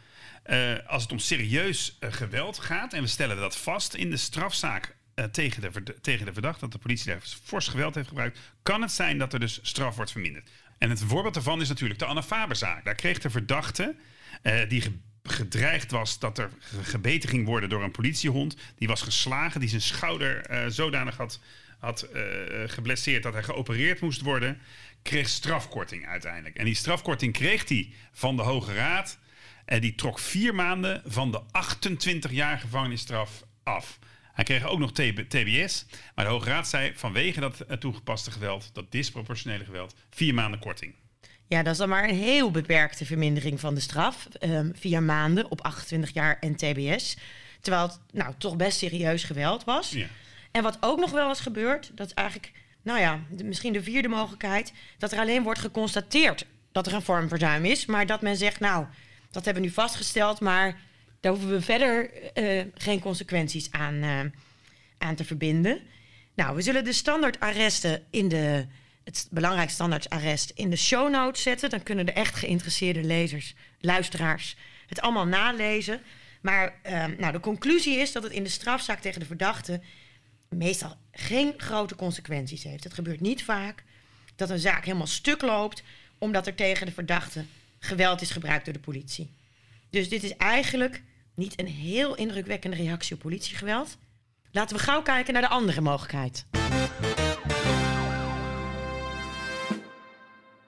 Uh, 0.46 0.72
als 0.86 1.02
het 1.02 1.12
om 1.12 1.18
serieus 1.18 1.96
uh, 2.00 2.12
geweld 2.12 2.58
gaat 2.58 2.92
en 2.92 3.02
we 3.02 3.08
stellen 3.08 3.36
dat 3.36 3.56
vast 3.56 3.94
in 3.94 4.10
de 4.10 4.16
strafzaak 4.16 4.96
uh, 5.14 5.24
tegen, 5.24 5.72
de, 5.84 6.00
tegen 6.00 6.26
de 6.26 6.32
verdachte, 6.32 6.60
dat 6.60 6.72
de 6.72 6.78
politie 6.78 7.06
daar 7.06 7.22
fors 7.42 7.68
geweld 7.68 7.94
heeft 7.94 8.08
gebruikt, 8.08 8.38
kan 8.62 8.82
het 8.82 8.92
zijn 8.92 9.18
dat 9.18 9.32
er 9.32 9.40
dus 9.40 9.58
straf 9.62 9.96
wordt 9.96 10.10
verminderd. 10.10 10.50
En 10.78 10.90
het 10.90 11.00
voorbeeld 11.00 11.34
daarvan 11.34 11.60
is 11.60 11.68
natuurlijk 11.68 11.98
de 11.98 12.04
Anna 12.04 12.22
Faberzaak. 12.22 12.84
Daar 12.84 12.94
kreeg 12.94 13.18
de 13.18 13.30
verdachte, 13.30 13.94
uh, 14.42 14.68
die 14.68 14.80
ge 14.80 14.92
gedreigd 15.22 15.90
was 15.90 16.18
dat 16.18 16.38
er 16.38 16.50
gebeten 16.82 17.28
ging 17.28 17.46
worden 17.46 17.68
door 17.68 17.82
een 17.82 17.90
politiehond, 17.90 18.56
die 18.76 18.88
was 18.88 19.02
geslagen, 19.02 19.60
die 19.60 19.68
zijn 19.68 19.80
schouder 19.80 20.50
uh, 20.50 20.64
zodanig 20.68 21.16
had, 21.16 21.40
had 21.78 22.08
geblesseerd 22.66 23.22
dat 23.22 23.32
hij 23.32 23.42
geopereerd 23.42 24.00
moest 24.00 24.20
worden, 24.20 24.60
kreeg 25.02 25.28
strafkorting 25.28 26.06
uiteindelijk. 26.06 26.56
En 26.56 26.64
die 26.64 26.74
strafkorting 26.74 27.32
kreeg 27.32 27.68
hij 27.68 27.92
van 28.12 28.36
de 28.36 28.42
Hoge 28.42 28.74
Raad. 28.74 29.18
En 29.64 29.80
die 29.80 29.94
trok 29.94 30.18
vier 30.18 30.54
maanden 30.54 31.02
van 31.06 31.30
de 31.30 31.40
28 31.50 32.30
jaar 32.30 32.58
gevangenisstraf 32.58 33.44
af. 33.62 33.98
Hij 34.40 34.58
kreeg 34.58 34.70
ook 34.70 34.78
nog 34.78 34.92
TBS. 34.92 35.86
Maar 36.14 36.24
de 36.24 36.30
Hoge 36.30 36.48
Raad 36.48 36.68
zei 36.68 36.92
vanwege 36.94 37.40
dat 37.40 37.64
toegepaste 37.78 38.30
geweld, 38.30 38.70
dat 38.72 38.92
disproportionele 38.92 39.64
geweld, 39.64 39.94
vier 40.10 40.34
maanden 40.34 40.60
korting. 40.60 40.94
Ja, 41.46 41.62
dat 41.62 41.72
is 41.72 41.78
dan 41.78 41.88
maar 41.88 42.08
een 42.08 42.14
heel 42.14 42.50
beperkte 42.50 43.06
vermindering 43.06 43.60
van 43.60 43.74
de 43.74 43.80
straf. 43.80 44.28
Um, 44.40 44.72
vier 44.76 45.02
maanden 45.02 45.50
op 45.50 45.60
28 45.60 46.12
jaar 46.12 46.38
en 46.40 46.56
TBS. 46.56 47.16
Terwijl 47.60 47.86
het 47.86 48.00
nou, 48.12 48.34
toch 48.38 48.56
best 48.56 48.78
serieus 48.78 49.24
geweld 49.24 49.64
was. 49.64 49.90
Ja. 49.90 50.06
En 50.50 50.62
wat 50.62 50.76
ook 50.80 50.98
nog 50.98 51.10
wel 51.10 51.28
eens 51.28 51.40
gebeurt, 51.40 51.90
dat 51.94 52.06
is 52.06 52.14
eigenlijk, 52.14 52.52
nou 52.82 53.00
ja, 53.00 53.20
de, 53.30 53.44
misschien 53.44 53.72
de 53.72 53.82
vierde 53.82 54.08
mogelijkheid, 54.08 54.72
dat 54.98 55.12
er 55.12 55.18
alleen 55.18 55.42
wordt 55.42 55.60
geconstateerd 55.60 56.46
dat 56.72 56.86
er 56.86 56.94
een 56.94 57.02
vormverzuim 57.02 57.64
is, 57.64 57.86
maar 57.86 58.06
dat 58.06 58.20
men 58.20 58.36
zegt, 58.36 58.60
nou, 58.60 58.86
dat 59.30 59.44
hebben 59.44 59.62
we 59.62 59.68
nu 59.68 59.74
vastgesteld, 59.74 60.40
maar 60.40 60.80
daar 61.20 61.32
hoeven 61.32 61.50
we 61.50 61.60
verder 61.60 62.10
uh, 62.34 62.62
geen 62.74 63.00
consequenties 63.00 63.70
aan, 63.70 63.94
uh, 63.94 64.20
aan 64.98 65.14
te 65.14 65.24
verbinden. 65.24 65.80
Nou, 66.34 66.56
we 66.56 66.62
zullen 66.62 66.84
de 66.84 66.92
standaardarresten 66.92 68.02
in 68.10 68.28
de, 68.28 68.66
het 69.04 69.28
belangrijkste 69.30 69.74
standaardarrest 69.74 70.52
in 70.54 70.70
de 70.70 70.76
show 70.76 71.10
notes 71.10 71.42
zetten. 71.42 71.70
Dan 71.70 71.82
kunnen 71.82 72.06
de 72.06 72.12
echt 72.12 72.34
geïnteresseerde 72.34 73.02
lezers, 73.02 73.54
luisteraars 73.80 74.56
het 74.86 75.00
allemaal 75.00 75.26
nalezen. 75.26 76.00
Maar 76.40 76.74
uh, 76.86 77.04
nou, 77.18 77.32
de 77.32 77.40
conclusie 77.40 77.96
is 77.96 78.12
dat 78.12 78.22
het 78.22 78.32
in 78.32 78.42
de 78.42 78.48
strafzaak 78.48 79.00
tegen 79.00 79.20
de 79.20 79.26
verdachte 79.26 79.80
meestal 80.48 80.96
geen 81.12 81.54
grote 81.56 81.94
consequenties 81.94 82.62
heeft. 82.62 82.84
Het 82.84 82.94
gebeurt 82.94 83.20
niet 83.20 83.44
vaak 83.44 83.84
dat 84.36 84.50
een 84.50 84.58
zaak 84.58 84.84
helemaal 84.84 85.06
stuk 85.06 85.42
loopt 85.42 85.82
omdat 86.18 86.46
er 86.46 86.54
tegen 86.54 86.86
de 86.86 86.92
verdachte 86.92 87.44
geweld 87.78 88.20
is 88.20 88.30
gebruikt 88.30 88.64
door 88.64 88.74
de 88.74 88.80
politie. 88.80 89.30
Dus 89.90 90.08
dit 90.08 90.22
is 90.22 90.36
eigenlijk 90.36 91.02
niet 91.40 91.60
een 91.60 91.66
heel 91.66 92.16
indrukwekkende 92.16 92.76
reactie 92.76 93.14
op 93.14 93.20
politiegeweld. 93.20 93.98
Laten 94.50 94.76
we 94.76 94.82
gauw 94.82 95.02
kijken 95.02 95.32
naar 95.32 95.42
de 95.42 95.48
andere 95.48 95.80
mogelijkheid. 95.80 96.46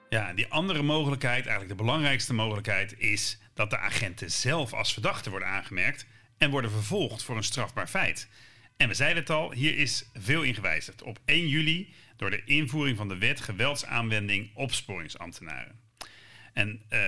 Ja, 0.09 0.33
die 0.33 0.47
andere 0.47 0.81
mogelijkheid, 0.81 1.45
eigenlijk 1.45 1.77
de 1.77 1.83
belangrijkste 1.83 2.33
mogelijkheid, 2.33 2.99
is 2.99 3.39
dat 3.53 3.69
de 3.69 3.77
agenten 3.77 4.31
zelf 4.31 4.73
als 4.73 4.93
verdachten 4.93 5.31
worden 5.31 5.49
aangemerkt 5.49 6.05
en 6.37 6.49
worden 6.49 6.71
vervolgd 6.71 7.23
voor 7.23 7.37
een 7.37 7.43
strafbaar 7.43 7.87
feit. 7.87 8.27
En 8.77 8.87
we 8.87 8.93
zeiden 8.93 9.23
het 9.23 9.31
al, 9.31 9.51
hier 9.51 9.77
is 9.77 10.09
veel 10.13 10.41
in 10.41 10.55
gewijzigd. 10.55 11.03
Op 11.03 11.19
1 11.25 11.47
juli 11.47 11.93
door 12.17 12.29
de 12.29 12.43
invoering 12.45 12.97
van 12.97 13.07
de 13.07 13.17
wet 13.17 13.41
geweldsaanwending 13.41 14.51
opsporingsambtenaren. 14.53 15.79
En 16.53 16.81
uh, 16.89 16.99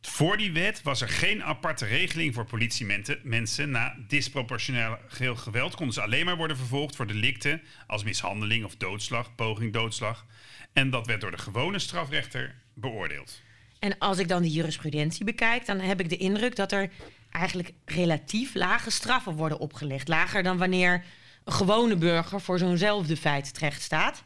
voor 0.00 0.36
die 0.36 0.52
wet 0.52 0.82
was 0.82 1.00
er 1.00 1.08
geen 1.08 1.44
aparte 1.44 1.86
regeling 1.86 2.34
voor 2.34 2.44
politiemensen. 2.44 3.70
Na 3.70 3.96
disproportioneel 4.08 4.96
geweld 5.34 5.74
konden 5.74 5.94
ze 5.94 6.02
alleen 6.02 6.24
maar 6.24 6.36
worden 6.36 6.56
vervolgd 6.56 6.96
voor 6.96 7.06
delicten 7.06 7.62
als 7.86 8.04
mishandeling 8.04 8.64
of 8.64 8.76
doodslag, 8.76 9.34
poging 9.34 9.72
doodslag. 9.72 10.26
En 10.72 10.90
dat 10.90 11.06
werd 11.06 11.20
door 11.20 11.30
de 11.30 11.38
gewone 11.38 11.78
strafrechter 11.78 12.54
beoordeeld. 12.74 13.40
En 13.78 13.98
als 13.98 14.18
ik 14.18 14.28
dan 14.28 14.42
de 14.42 14.50
jurisprudentie 14.50 15.24
bekijk, 15.24 15.66
dan 15.66 15.78
heb 15.78 16.00
ik 16.00 16.08
de 16.08 16.16
indruk 16.16 16.56
dat 16.56 16.72
er 16.72 16.90
eigenlijk 17.30 17.72
relatief 17.84 18.54
lage 18.54 18.90
straffen 18.90 19.32
worden 19.32 19.58
opgelegd. 19.58 20.08
Lager 20.08 20.42
dan 20.42 20.58
wanneer 20.58 21.04
een 21.44 21.52
gewone 21.52 21.96
burger 21.96 22.40
voor 22.40 22.58
zo'nzelfde 22.58 23.16
feit 23.16 23.54
terecht 23.54 23.82
staat. 23.82 24.22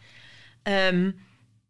Ehm, 0.63 1.11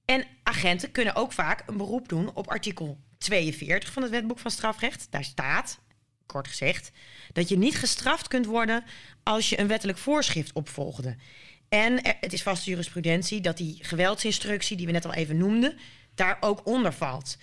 en 0.04 0.24
agenten 0.42 0.90
kunnen 0.90 1.14
ook 1.14 1.32
vaak 1.32 1.62
een 1.66 1.76
beroep 1.76 2.08
doen 2.08 2.34
op 2.34 2.48
artikel 2.48 2.98
42 3.24 3.92
van 3.92 4.02
het 4.02 4.10
wetboek 4.10 4.38
van 4.38 4.50
strafrecht. 4.50 5.06
Daar 5.10 5.24
staat, 5.24 5.78
kort 6.26 6.48
gezegd, 6.48 6.90
dat 7.32 7.48
je 7.48 7.58
niet 7.58 7.76
gestraft 7.76 8.28
kunt 8.28 8.46
worden 8.46 8.84
als 9.22 9.48
je 9.48 9.58
een 9.58 9.66
wettelijk 9.66 9.98
voorschrift 9.98 10.52
opvolgde. 10.52 11.16
En 11.68 11.98
het 12.20 12.32
is 12.32 12.42
vaste 12.42 12.70
jurisprudentie 12.70 13.40
dat 13.40 13.56
die 13.56 13.78
geweldsinstructie, 13.82 14.76
die 14.76 14.86
we 14.86 14.92
net 14.92 15.04
al 15.04 15.14
even 15.14 15.36
noemden, 15.36 15.78
daar 16.14 16.36
ook 16.40 16.66
onder 16.66 16.92
valt. 16.92 17.36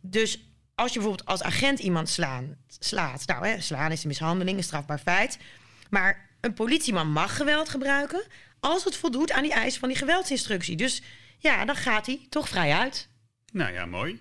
Dus 0.00 0.38
als 0.74 0.92
je 0.92 0.98
bijvoorbeeld 0.98 1.28
als 1.28 1.42
agent 1.42 1.78
iemand 1.78 2.08
slaan, 2.08 2.56
slaat, 2.78 3.26
nou 3.26 3.46
hè, 3.46 3.60
slaan 3.60 3.92
is 3.92 4.02
een 4.02 4.08
mishandeling, 4.08 4.56
een 4.56 4.64
strafbaar 4.64 4.98
feit. 4.98 5.38
Maar 5.90 6.28
een 6.40 6.54
politieman 6.54 7.12
mag 7.12 7.36
geweld 7.36 7.68
gebruiken 7.68 8.22
als 8.60 8.84
het 8.84 8.96
voldoet 8.96 9.32
aan 9.32 9.42
die 9.42 9.52
eisen 9.52 9.80
van 9.80 9.88
die 9.88 9.98
geweldsinstructie. 9.98 10.76
Dus 10.76 11.02
ja, 11.38 11.64
dan 11.64 11.76
gaat 11.76 12.06
hij 12.06 12.26
toch 12.28 12.48
vrij 12.48 12.72
uit. 12.72 13.08
Nou 13.52 13.72
ja, 13.72 13.86
mooi. 13.86 14.20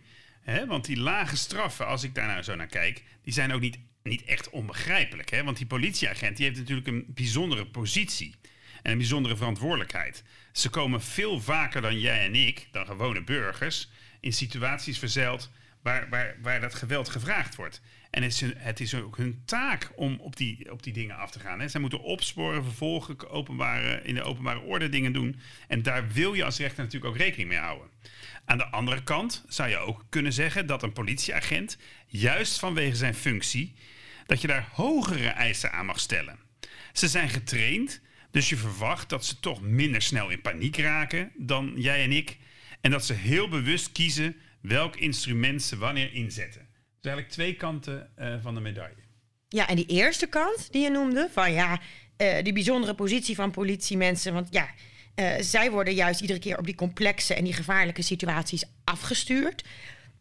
He, 0.51 0.65
want 0.65 0.85
die 0.85 0.97
lage 0.97 1.35
straffen, 1.35 1.87
als 1.87 2.03
ik 2.03 2.15
daar 2.15 2.27
nou 2.27 2.41
zo 2.41 2.55
naar 2.55 2.67
kijk, 2.67 3.03
die 3.21 3.33
zijn 3.33 3.53
ook 3.53 3.61
niet, 3.61 3.79
niet 4.03 4.23
echt 4.23 4.49
onbegrijpelijk. 4.49 5.29
Hè? 5.29 5.43
Want 5.43 5.57
die 5.57 5.65
politieagent 5.65 6.37
die 6.37 6.45
heeft 6.45 6.59
natuurlijk 6.59 6.87
een 6.87 7.05
bijzondere 7.07 7.65
positie 7.65 8.35
en 8.81 8.91
een 8.91 8.97
bijzondere 8.97 9.37
verantwoordelijkheid. 9.37 10.23
Ze 10.51 10.69
komen 10.69 11.01
veel 11.01 11.41
vaker 11.41 11.81
dan 11.81 11.99
jij 11.99 12.25
en 12.25 12.35
ik, 12.35 12.67
dan 12.71 12.85
gewone 12.85 13.23
burgers, 13.23 13.89
in 14.19 14.33
situaties 14.33 14.99
verzeild 14.99 15.51
waar, 15.81 16.09
waar, 16.09 16.37
waar 16.41 16.61
dat 16.61 16.75
geweld 16.75 17.09
gevraagd 17.09 17.55
wordt. 17.55 17.81
En 18.09 18.23
het 18.23 18.31
is, 18.31 18.41
het 18.57 18.79
is 18.79 18.95
ook 18.95 19.17
hun 19.17 19.41
taak 19.45 19.91
om 19.95 20.19
op 20.19 20.35
die, 20.35 20.71
op 20.71 20.83
die 20.83 20.93
dingen 20.93 21.15
af 21.15 21.31
te 21.31 21.39
gaan. 21.39 21.59
Hè. 21.59 21.67
Zij 21.67 21.81
moeten 21.81 22.01
opsporen, 22.01 22.63
vervolgen, 22.63 23.15
in 24.03 24.15
de 24.15 24.23
openbare 24.23 24.59
orde 24.59 24.89
dingen 24.89 25.13
doen. 25.13 25.39
En 25.67 25.81
daar 25.81 26.07
wil 26.07 26.33
je 26.33 26.43
als 26.43 26.57
rechter 26.57 26.83
natuurlijk 26.83 27.13
ook 27.13 27.19
rekening 27.19 27.49
mee 27.49 27.57
houden. 27.57 27.89
Aan 28.45 28.57
de 28.57 28.67
andere 28.67 29.03
kant 29.03 29.45
zou 29.47 29.69
je 29.69 29.77
ook 29.77 30.05
kunnen 30.09 30.33
zeggen 30.33 30.67
dat 30.67 30.83
een 30.83 30.93
politieagent, 30.93 31.77
juist 32.05 32.59
vanwege 32.59 32.95
zijn 32.95 33.15
functie, 33.15 33.73
dat 34.25 34.41
je 34.41 34.47
daar 34.47 34.69
hogere 34.71 35.27
eisen 35.27 35.71
aan 35.71 35.85
mag 35.85 35.99
stellen. 35.99 36.39
Ze 36.93 37.07
zijn 37.07 37.29
getraind, 37.29 38.01
dus 38.31 38.49
je 38.49 38.57
verwacht 38.57 39.09
dat 39.09 39.25
ze 39.25 39.39
toch 39.39 39.61
minder 39.61 40.01
snel 40.01 40.29
in 40.29 40.41
paniek 40.41 40.77
raken 40.77 41.31
dan 41.35 41.73
jij 41.75 42.03
en 42.03 42.11
ik. 42.11 42.37
En 42.81 42.91
dat 42.91 43.05
ze 43.05 43.13
heel 43.13 43.49
bewust 43.49 43.91
kiezen 43.91 44.35
welk 44.61 44.95
instrument 44.95 45.63
ze 45.63 45.77
wanneer 45.77 46.13
inzetten. 46.13 46.66
Dus 47.01 47.11
eigenlijk 47.11 47.29
twee 47.29 47.55
kanten 47.55 48.09
uh, 48.19 48.35
van 48.41 48.53
de 48.53 48.61
medaille. 48.61 49.05
Ja, 49.47 49.67
en 49.67 49.75
die 49.75 49.85
eerste 49.85 50.27
kant 50.27 50.71
die 50.71 50.81
je 50.81 50.89
noemde, 50.89 51.29
van 51.31 51.51
ja, 51.51 51.79
uh, 52.17 52.43
die 52.43 52.53
bijzondere 52.53 52.93
positie 52.93 53.35
van 53.35 53.51
politiemensen. 53.51 54.33
Want 54.33 54.47
ja, 54.51 54.69
uh, 55.15 55.33
zij 55.39 55.71
worden 55.71 55.93
juist 55.93 56.21
iedere 56.21 56.39
keer 56.39 56.57
op 56.57 56.65
die 56.65 56.75
complexe 56.75 57.33
en 57.33 57.43
die 57.43 57.53
gevaarlijke 57.53 58.01
situaties 58.01 58.63
afgestuurd. 58.83 59.63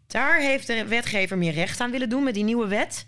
Daar 0.07 0.41
heeft 0.41 0.67
de 0.67 0.87
wetgever 0.87 1.39
meer 1.39 1.53
recht 1.53 1.81
aan 1.81 1.91
willen 1.91 2.09
doen 2.09 2.25
met 2.25 2.35
die 2.35 2.45
nieuwe 2.45 2.67
wet. 2.67 3.07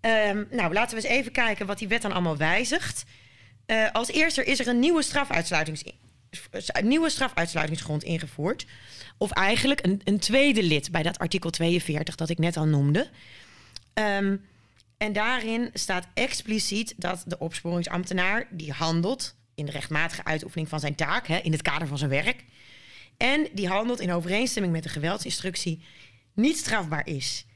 Um, 0.00 0.46
nou, 0.50 0.72
laten 0.72 0.96
we 0.96 1.02
eens 1.02 1.12
even 1.18 1.32
kijken 1.32 1.66
wat 1.66 1.78
die 1.78 1.88
wet 1.88 2.02
dan 2.02 2.12
allemaal 2.12 2.36
wijzigt. 2.36 3.04
Als 3.92 4.10
eerste 4.10 4.44
is 4.44 4.60
er 4.60 4.68
een 4.68 4.78
nieuwe, 4.78 5.02
strafuitsluitings, 5.02 5.84
nieuwe 6.82 7.10
strafuitsluitingsgrond 7.10 8.02
ingevoerd. 8.02 8.66
Of 9.18 9.30
eigenlijk 9.30 9.86
een, 9.86 10.00
een, 10.04 10.18
tweede 10.18 10.62
lid 10.62 10.90
bij 10.90 11.02
dat 11.02 11.18
artikel 11.18 11.50
42 11.50 12.14
dat 12.14 12.28
ik 12.28 12.38
net 12.38 12.56
al 12.56 12.66
noemde. 12.66 13.10
Um, 13.94 14.44
en 14.96 15.12
daarin 15.12 15.70
staat 15.72 16.06
expliciet 16.14 16.94
dat 16.96 17.22
de 17.26 17.38
opsporingsambtenaar 17.38 18.46
die 18.50 18.72
handelt 18.72 19.36
in 19.54 19.66
de 19.66 19.72
rechtmatige 19.72 20.24
uitoefening 20.24 20.68
van 20.68 20.80
zijn 20.80 20.94
taak, 20.94 21.26
hè, 21.26 21.36
in 21.36 21.52
het 21.52 21.62
kader 21.62 21.88
van 21.88 21.98
zijn 21.98 22.10
werk. 22.10 22.44
En 23.16 23.48
die 23.52 23.68
handelt 23.68 24.00
in 24.00 24.12
overeenstemming 24.12 24.72
met 24.72 24.82
de 24.82 24.88
geweldsinstructie 24.88 25.84
niet 26.34 26.56
strafbaar 26.56 27.06
is. 27.06 27.46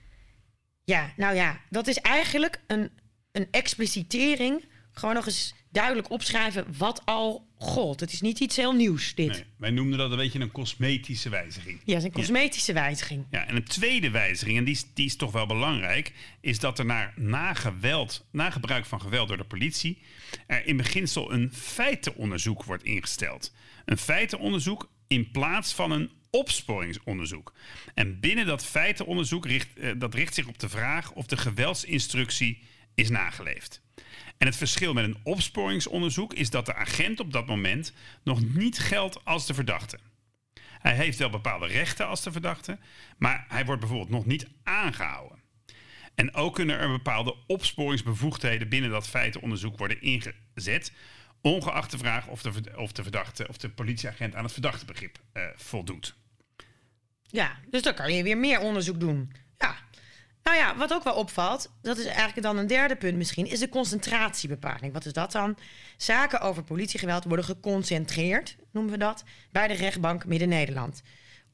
Ja, 0.85 1.13
nou 1.17 1.35
ja, 1.35 1.61
dat 1.71 1.87
is 1.87 1.99
eigenlijk 1.99 2.61
een, 2.67 2.91
een 3.33 3.49
explicitering. 3.51 4.65
Gewoon 4.93 5.15
nog 5.15 5.27
eens 5.27 5.55
duidelijk 5.75 6.11
opschrijven 6.11 6.67
wat 6.79 7.03
al 7.05 7.47
gold. 7.59 8.01
Het 8.01 8.13
is 8.13 8.21
niet 8.21 8.41
iets 8.41 8.57
heel 8.57 8.73
nieuws, 8.73 9.15
dit. 9.15 9.29
Nee, 9.29 9.45
wij 9.57 9.71
noemden 9.71 9.99
dat 9.99 10.11
een 10.11 10.17
beetje 10.17 10.41
een 10.41 10.51
cosmetische 10.51 11.29
wijziging. 11.29 11.81
Ja, 11.85 12.03
een 12.03 12.13
cosmetische 12.13 12.73
wijziging. 12.73 13.25
Ja, 13.31 13.47
en 13.47 13.57
een 13.57 13.65
tweede 13.65 14.11
wijziging, 14.11 14.59
en 14.59 14.65
die 14.65 14.75
is, 14.75 14.87
die 14.95 15.07
is 15.07 15.17
toch 15.17 15.33
wel 15.33 15.47
belangrijk... 15.47 16.13
is 16.41 16.59
dat 16.59 16.79
er 16.79 16.85
naar, 16.85 17.13
na, 17.17 17.55
geweld, 17.55 18.27
na 18.31 18.51
gebruik 18.51 18.85
van 18.85 19.01
geweld 19.01 19.29
door 19.29 19.37
de 19.37 19.45
politie... 19.45 19.99
er 20.47 20.67
in 20.67 20.77
beginsel 20.77 21.33
een 21.33 21.53
feitenonderzoek 21.53 22.65
wordt 22.65 22.85
ingesteld. 22.85 23.53
Een 23.85 23.99
feitenonderzoek 23.99 24.91
in 25.07 25.31
plaats 25.31 25.75
van 25.75 25.91
een 25.91 26.11
opsporingsonderzoek. 26.31 27.53
En 27.95 28.21
binnen 28.21 28.47
dat 28.47 28.65
feitenonderzoek 28.65 29.47
richt, 29.47 29.79
eh, 29.79 29.91
dat 29.97 30.15
richt 30.15 30.35
zich 30.35 30.47
op 30.47 30.59
de 30.59 30.69
vraag... 30.69 31.13
of 31.13 31.27
de 31.27 31.37
geweldsinstructie 31.37 32.63
is 32.95 33.11
nageleefd. 33.11 33.83
En 34.39 34.47
het 34.47 34.57
verschil 34.57 34.93
met 34.93 35.05
een 35.05 35.19
opsporingsonderzoek 35.23 36.35
is 36.35 36.51
dat 36.51 36.67
de 36.67 36.75
agent 36.75 37.21
op 37.21 37.33
dat 37.33 37.47
moment 37.47 37.93
nog 38.23 38.55
niet 38.55 38.79
geldt 38.79 39.25
als 39.25 39.47
de 39.47 39.55
verdachte. 39.55 39.99
Hij 40.79 40.95
heeft 40.95 41.19
wel 41.19 41.31
bepaalde 41.31 41.67
rechten 41.67 42.07
als 42.07 42.23
de 42.23 42.33
verdachte, 42.33 42.79
maar 43.19 43.45
hij 43.49 43.65
wordt 43.65 43.81
bijvoorbeeld 43.81 44.11
nog 44.11 44.27
niet 44.27 44.47
aangehouden. 44.63 45.43
En 46.15 46.35
ook 46.35 46.55
kunnen 46.55 46.79
er 46.79 46.89
bepaalde 46.89 47.37
opsporingsbevoegdheden 47.47 48.69
binnen 48.69 48.91
dat 48.91 49.09
feitenonderzoek 49.09 49.79
worden 49.79 50.01
ingezet, 50.03 50.93
ongeacht 51.41 51.91
de 51.91 51.99
vraag 51.99 52.27
of 52.27 52.43
de, 52.43 52.73
of 52.77 52.93
de 52.93 53.03
verdachte 53.03 53.49
of 53.49 53.57
de 53.57 53.69
politieagent 53.69 54.35
aan 54.35 54.45
het 54.45 54.53
verdachtebegrip 54.53 55.19
uh, 55.35 55.43
voldoet. 55.57 56.15
Ja, 57.23 57.59
dus 57.71 57.83
dan 57.83 57.95
kan 57.95 58.15
je 58.15 58.23
weer 58.23 58.39
meer 58.39 58.61
onderzoek 58.61 59.01
doen. 59.01 59.33
Nou 60.45 60.57
ja, 60.57 60.77
wat 60.77 60.93
ook 60.93 61.05
wel 61.05 61.15
opvalt, 61.15 61.71
dat 61.83 61.99
is 61.99 62.05
eigenlijk 62.05 62.43
dan 62.43 62.59
een 62.59 62.67
derde 62.67 62.97
punt 62.97 63.17
misschien, 63.17 63.47
is 63.47 63.59
de 63.59 63.69
concentratiebepaling. 63.69 64.93
Wat 64.93 65.05
is 65.05 65.13
dat 65.13 65.33
dan? 65.33 65.57
Zaken 65.97 66.41
over 66.41 66.63
politiegeweld 66.63 67.25
worden 67.25 67.45
geconcentreerd, 67.45 68.57
noemen 68.71 68.93
we 68.93 68.99
dat, 68.99 69.25
bij 69.51 69.69
de 69.69 69.75
rechtbank 69.75 70.25
Midden-Nederland. 70.25 71.03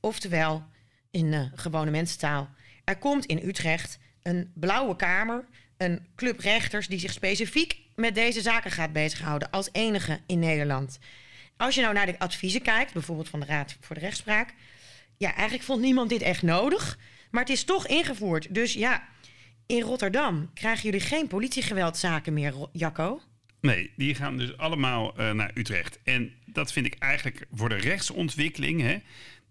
Oftewel, 0.01 0.65
in 1.11 1.53
gewone 1.55 1.91
mensentaal, 1.91 2.49
er 2.85 2.99
komt 2.99 3.27
in 3.27 3.49
Utrecht 3.49 3.99
een 4.23 4.53
blauwe 4.55 4.97
kamer, 4.97 5.45
een 5.77 6.07
club 6.17 6.41
rechters 6.41 6.87
die 6.89 6.99
zich 6.99 7.13
specifiek 7.13 7.79
met 7.95 8.15
deze 8.15 8.41
zaken 8.41 8.71
gaat 8.71 8.93
bezighouden, 8.93 9.51
als 9.51 9.69
enige 9.73 10.21
in 10.27 10.39
Nederland. 10.39 10.99
Als 11.57 11.75
je 11.75 11.81
nou 11.81 11.95
naar 11.95 12.07
de 12.07 12.19
adviezen 12.19 12.63
kijkt, 12.63 12.93
bijvoorbeeld 12.93 13.29
van 13.29 13.41
de 13.41 13.47
Raad 13.47 13.77
voor 13.81 13.95
de 13.95 14.01
Rechtspraak, 14.01 14.55
ja, 15.17 15.35
eigenlijk 15.35 15.63
vond 15.63 15.81
niemand 15.81 16.09
dit 16.09 16.23
echt 16.23 16.43
nodig. 16.43 16.99
Maar 17.31 17.43
het 17.43 17.53
is 17.53 17.65
toch 17.65 17.87
ingevoerd. 17.87 18.55
Dus 18.55 18.73
ja, 18.73 19.09
in 19.67 19.81
Rotterdam 19.81 20.51
krijgen 20.55 20.85
jullie 20.85 21.07
geen 21.07 21.27
politiegeweldzaken 21.27 22.33
meer, 22.33 22.55
Jacco? 22.73 23.21
Nee, 23.61 23.91
die 23.97 24.15
gaan 24.15 24.37
dus 24.37 24.57
allemaal 24.57 25.21
uh, 25.21 25.33
naar 25.33 25.51
Utrecht. 25.55 25.99
En 26.05 26.33
dat 26.47 26.73
vind 26.73 26.87
ik 26.87 26.95
eigenlijk 26.99 27.47
voor 27.53 27.69
de 27.69 27.75
rechtsontwikkeling, 27.75 28.81
hè, 28.81 28.99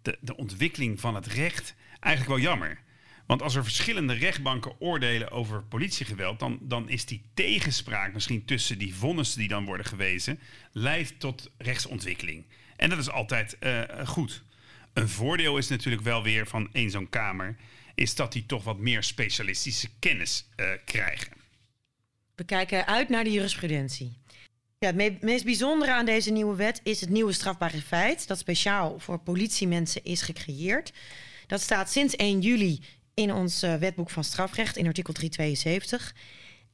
de, 0.01 0.17
de 0.21 0.37
ontwikkeling 0.37 0.99
van 0.99 1.15
het 1.15 1.27
recht, 1.27 1.75
eigenlijk 1.99 2.35
wel 2.41 2.51
jammer. 2.51 2.79
Want 3.25 3.41
als 3.41 3.55
er 3.55 3.63
verschillende 3.63 4.13
rechtbanken 4.13 4.79
oordelen 4.79 5.31
over 5.31 5.63
politiegeweld, 5.63 6.39
dan, 6.39 6.59
dan 6.61 6.89
is 6.89 7.05
die 7.05 7.21
tegenspraak 7.33 8.13
misschien 8.13 8.45
tussen 8.45 8.77
die 8.77 8.95
vonnissen 8.95 9.39
die 9.39 9.47
dan 9.47 9.65
worden 9.65 9.85
gewezen, 9.85 10.39
leidt 10.71 11.19
tot 11.19 11.51
rechtsontwikkeling. 11.57 12.45
En 12.75 12.89
dat 12.89 12.99
is 12.99 13.09
altijd 13.09 13.57
uh, 13.59 13.81
goed. 14.05 14.43
Een 14.99 15.09
voordeel 15.09 15.57
is 15.57 15.67
natuurlijk 15.67 16.03
wel 16.03 16.23
weer 16.23 16.47
van 16.47 16.69
één 16.71 16.91
zo'n 16.91 17.09
kamer, 17.09 17.55
is 17.95 18.15
dat 18.15 18.31
die 18.31 18.45
toch 18.45 18.63
wat 18.63 18.77
meer 18.77 19.03
specialistische 19.03 19.89
kennis 19.99 20.47
uh, 20.57 20.65
krijgen. 20.85 21.33
We 22.35 22.43
kijken 22.43 22.87
uit 22.87 23.09
naar 23.09 23.23
de 23.23 23.31
jurisprudentie. 23.31 24.17
Ja, 24.77 24.93
het 24.93 25.21
meest 25.21 25.43
bijzondere 25.43 25.91
aan 25.91 26.05
deze 26.05 26.31
nieuwe 26.31 26.55
wet 26.55 26.79
is 26.83 27.01
het 27.01 27.09
nieuwe 27.09 27.31
strafbare 27.31 27.81
feit 27.81 28.27
dat 28.27 28.37
speciaal 28.37 28.99
voor 28.99 29.19
politiemensen 29.19 30.03
is 30.03 30.21
gecreëerd. 30.21 30.93
Dat 31.47 31.61
staat 31.61 31.91
sinds 31.91 32.15
1 32.15 32.39
juli 32.39 32.83
in 33.13 33.33
ons 33.33 33.63
uh, 33.63 33.75
wetboek 33.75 34.09
van 34.09 34.23
strafrecht 34.23 34.77
in 34.77 34.87
artikel 34.87 35.13
372. 35.13 36.15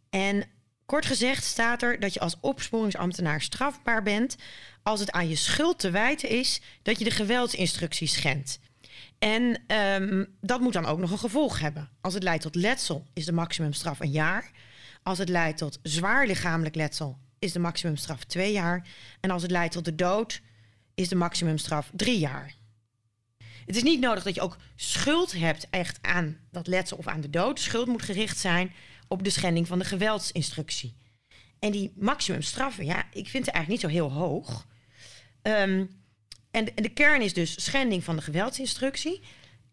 En 0.09 0.47
kort 0.85 1.05
gezegd 1.05 1.43
staat 1.43 1.81
er 1.81 1.99
dat 1.99 2.13
je 2.13 2.19
als 2.19 2.37
opsporingsambtenaar 2.39 3.41
strafbaar 3.41 4.03
bent 4.03 4.35
als 4.83 4.99
het 4.99 5.11
aan 5.11 5.29
je 5.29 5.35
schuld 5.35 5.79
te 5.79 5.89
wijten 5.89 6.29
is 6.29 6.61
dat 6.81 6.99
je 6.99 7.03
de 7.03 7.11
geweldsinstructies 7.11 8.13
schendt. 8.13 8.59
En 9.19 9.61
um, 10.01 10.35
dat 10.41 10.59
moet 10.59 10.73
dan 10.73 10.85
ook 10.85 10.99
nog 10.99 11.11
een 11.11 11.17
gevolg 11.17 11.59
hebben. 11.59 11.89
Als 12.01 12.13
het 12.13 12.23
leidt 12.23 12.41
tot 12.41 12.55
letsel, 12.55 13.05
is 13.13 13.25
de 13.25 13.31
maximumstraf 13.31 13.99
een 13.99 14.11
jaar. 14.11 14.51
Als 15.03 15.17
het 15.17 15.29
leidt 15.29 15.57
tot 15.57 15.79
zwaar 15.81 16.27
lichamelijk 16.27 16.75
letsel, 16.75 17.17
is 17.39 17.51
de 17.51 17.59
maximumstraf 17.59 18.23
twee 18.23 18.51
jaar. 18.51 18.87
En 19.19 19.31
als 19.31 19.41
het 19.41 19.51
leidt 19.51 19.73
tot 19.73 19.85
de 19.85 19.95
dood, 19.95 20.41
is 20.95 21.09
de 21.09 21.15
maximumstraf 21.15 21.91
drie 21.93 22.19
jaar. 22.19 22.55
Het 23.65 23.75
is 23.75 23.83
niet 23.83 23.99
nodig 23.99 24.23
dat 24.23 24.35
je 24.35 24.41
ook 24.41 24.57
schuld 24.75 25.31
hebt 25.31 25.67
echt 25.69 25.97
aan 26.01 26.37
dat 26.51 26.67
letsel 26.67 26.97
of 26.97 27.07
aan 27.07 27.21
de 27.21 27.29
dood. 27.29 27.59
Schuld 27.59 27.87
moet 27.87 28.01
gericht 28.01 28.37
zijn 28.37 28.73
op 29.07 29.23
de 29.23 29.29
schending 29.29 29.67
van 29.67 29.79
de 29.79 29.85
geweldsinstructie. 29.85 30.95
En 31.59 31.71
die 31.71 31.93
maximumstraffen, 31.95 32.85
ja, 32.85 33.07
ik 33.13 33.27
vind 33.27 33.45
het 33.45 33.55
eigenlijk 33.55 33.67
niet 33.67 33.91
zo 33.91 33.97
heel 33.97 34.11
hoog. 34.11 34.67
Um, 35.41 35.89
en, 36.51 36.65
de 36.75 36.89
kern 36.89 37.21
is 37.21 37.33
dus 37.33 37.63
schending 37.63 38.03
van 38.03 38.15
de 38.15 38.21
geweldsinstructie. 38.21 39.21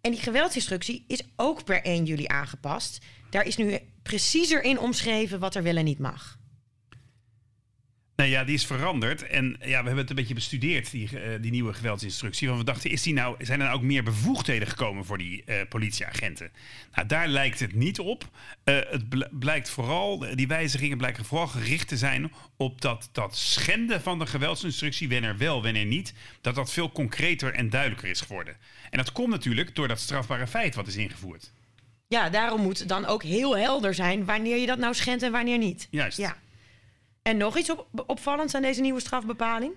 En 0.00 0.10
die 0.10 0.20
geweldsinstructie 0.20 1.04
is 1.06 1.22
ook 1.36 1.64
per 1.64 1.82
1 1.82 2.04
juli 2.04 2.26
aangepast. 2.26 3.04
Daar 3.30 3.46
is 3.46 3.56
nu 3.56 3.78
preciezer 4.02 4.62
in 4.62 4.78
omschreven 4.78 5.40
wat 5.40 5.54
er 5.54 5.62
wel 5.62 5.76
en 5.76 5.84
niet 5.84 5.98
mag. 5.98 6.38
Nou 8.22 8.34
ja, 8.34 8.44
die 8.44 8.54
is 8.54 8.66
veranderd. 8.66 9.26
En 9.26 9.56
ja, 9.60 9.66
we 9.66 9.74
hebben 9.74 9.96
het 9.96 10.10
een 10.10 10.16
beetje 10.16 10.34
bestudeerd, 10.34 10.90
die, 10.90 11.10
uh, 11.12 11.20
die 11.40 11.50
nieuwe 11.50 11.72
geweldsinstructie. 11.72 12.48
Want 12.48 12.60
we 12.60 12.66
dachten, 12.66 12.90
is 12.90 13.02
die 13.02 13.12
nou, 13.12 13.44
zijn 13.44 13.60
er 13.60 13.66
nou 13.66 13.78
ook 13.78 13.84
meer 13.84 14.02
bevoegdheden 14.02 14.68
gekomen 14.68 15.04
voor 15.04 15.18
die 15.18 15.42
uh, 15.46 15.56
politieagenten? 15.68 16.50
Nou, 16.94 17.06
daar 17.06 17.28
lijkt 17.28 17.60
het 17.60 17.74
niet 17.74 17.98
op. 17.98 18.28
Uh, 18.64 18.78
het 18.90 19.38
blijkt 19.38 19.70
vooral, 19.70 20.24
die 20.34 20.46
wijzigingen 20.46 20.98
blijken 20.98 21.24
vooral 21.24 21.46
gericht 21.46 21.88
te 21.88 21.96
zijn 21.96 22.32
op 22.56 22.80
dat, 22.80 23.08
dat 23.12 23.36
schenden 23.36 24.02
van 24.02 24.18
de 24.18 24.26
geweldsinstructie, 24.26 25.08
wanneer 25.08 25.36
wel, 25.36 25.62
wanneer 25.62 25.86
niet, 25.86 26.14
dat 26.40 26.54
dat 26.54 26.72
veel 26.72 26.92
concreter 26.92 27.54
en 27.54 27.70
duidelijker 27.70 28.08
is 28.08 28.20
geworden. 28.20 28.56
En 28.90 28.98
dat 28.98 29.12
komt 29.12 29.30
natuurlijk 29.30 29.74
door 29.74 29.88
dat 29.88 30.00
strafbare 30.00 30.46
feit 30.46 30.74
wat 30.74 30.86
is 30.86 30.96
ingevoerd. 30.96 31.52
Ja, 32.08 32.30
daarom 32.30 32.60
moet 32.60 32.88
dan 32.88 33.06
ook 33.06 33.22
heel 33.22 33.56
helder 33.56 33.94
zijn 33.94 34.24
wanneer 34.24 34.56
je 34.56 34.66
dat 34.66 34.78
nou 34.78 34.94
schendt 34.94 35.22
en 35.22 35.32
wanneer 35.32 35.58
niet. 35.58 35.88
Juist. 35.90 36.18
Ja. 36.18 36.36
En 37.22 37.36
nog 37.36 37.58
iets 37.58 37.70
op, 37.70 38.02
opvallends 38.06 38.54
aan 38.54 38.62
deze 38.62 38.80
nieuwe 38.80 39.00
strafbepaling? 39.00 39.74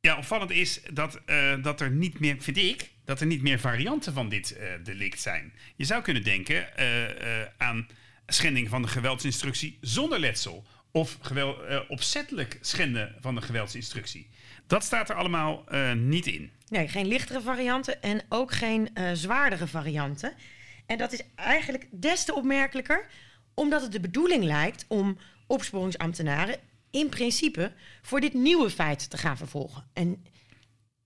Ja, 0.00 0.16
opvallend 0.16 0.50
is 0.50 0.80
dat, 0.92 1.20
uh, 1.26 1.62
dat 1.62 1.80
er 1.80 1.90
niet 1.90 2.20
meer, 2.20 2.36
vind 2.38 2.56
ik, 2.56 2.90
dat 3.04 3.20
er 3.20 3.26
niet 3.26 3.42
meer 3.42 3.58
varianten 3.58 4.12
van 4.12 4.28
dit 4.28 4.56
uh, 4.56 4.84
delict 4.84 5.20
zijn. 5.20 5.52
Je 5.76 5.84
zou 5.84 6.02
kunnen 6.02 6.22
denken 6.22 6.68
uh, 6.78 6.84
aan 7.56 7.88
schending 8.26 8.68
van 8.68 8.82
de 8.82 8.88
geweldsinstructie 8.88 9.78
zonder 9.80 10.18
letsel. 10.18 10.64
Of 10.92 11.18
geweld, 11.20 11.88
opzettelijk 11.88 12.58
schenden 12.60 13.16
van 13.20 13.34
de 13.34 13.40
geweldsinstructie. 13.40 14.30
Dat 14.66 14.84
staat 14.84 15.08
er 15.08 15.16
allemaal 15.16 15.64
niet 15.94 16.26
in. 16.26 16.50
Nee, 16.68 16.88
geen 16.88 17.06
lichtere 17.06 17.40
varianten 17.40 18.02
en 18.02 18.22
ook 18.28 18.52
geen 18.52 18.88
zwaardere 19.12 19.66
varianten. 19.66 20.32
En 20.86 20.98
dat 20.98 21.12
is 21.12 21.22
eigenlijk 21.34 21.86
des 21.90 22.24
te 22.24 22.34
opmerkelijker, 22.34 23.06
omdat 23.54 23.82
het 23.82 23.92
de 23.92 24.00
bedoeling 24.00 24.44
lijkt 24.44 24.84
om 24.88 25.18
opsporingsambtenaren 25.50 26.56
in 26.90 27.08
principe 27.08 27.72
voor 28.02 28.20
dit 28.20 28.34
nieuwe 28.34 28.70
feit 28.70 29.10
te 29.10 29.16
gaan 29.16 29.36
vervolgen. 29.36 29.84
En 29.92 30.24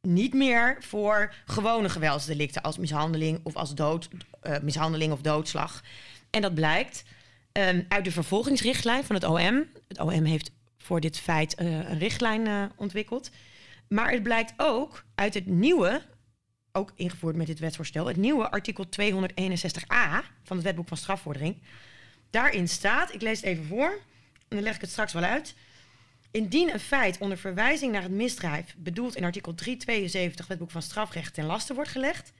niet 0.00 0.34
meer 0.34 0.76
voor 0.80 1.34
gewone 1.44 1.88
geweldsdelicten 1.88 2.62
als 2.62 2.78
mishandeling 2.78 3.40
of 3.42 3.54
als 3.54 3.74
dood, 3.74 4.08
uh, 4.42 4.58
mishandeling 4.62 5.12
of 5.12 5.20
doodslag. 5.20 5.82
En 6.30 6.42
dat 6.42 6.54
blijkt 6.54 7.04
um, 7.52 7.84
uit 7.88 8.04
de 8.04 8.10
vervolgingsrichtlijn 8.10 9.04
van 9.04 9.14
het 9.14 9.24
OM. 9.24 9.66
Het 9.88 10.00
OM 10.00 10.24
heeft 10.24 10.50
voor 10.78 11.00
dit 11.00 11.18
feit 11.18 11.60
uh, 11.60 11.66
een 11.68 11.98
richtlijn 11.98 12.46
uh, 12.46 12.64
ontwikkeld. 12.76 13.30
Maar 13.88 14.10
het 14.10 14.22
blijkt 14.22 14.52
ook 14.56 15.04
uit 15.14 15.34
het 15.34 15.46
nieuwe, 15.46 16.02
ook 16.72 16.92
ingevoerd 16.96 17.36
met 17.36 17.46
dit 17.46 17.58
wetsvoorstel, 17.58 18.06
het 18.06 18.16
nieuwe 18.16 18.50
artikel 18.50 18.84
261a 19.00 20.24
van 20.42 20.56
het 20.56 20.62
wetboek 20.62 20.88
van 20.88 20.96
strafvordering. 20.96 21.62
Daarin 22.30 22.68
staat, 22.68 23.14
ik 23.14 23.22
lees 23.22 23.36
het 23.36 23.46
even 23.46 23.64
voor 23.64 24.00
dan 24.54 24.62
leg 24.62 24.74
ik 24.74 24.80
het 24.80 24.90
straks 24.90 25.12
wel 25.12 25.22
uit. 25.22 25.54
Indien 26.30 26.72
een 26.72 26.80
feit 26.80 27.18
onder 27.18 27.38
verwijzing 27.38 27.92
naar 27.92 28.02
het 28.02 28.10
misdrijf, 28.10 28.74
bedoeld 28.76 29.16
in 29.16 29.24
artikel 29.24 29.54
372 29.54 30.46
wetboek 30.46 30.70
van 30.70 30.82
strafrecht, 30.82 31.34
ten 31.34 31.44
laste 31.44 31.74
wordt 31.74 31.90
gelegd, 31.90 32.32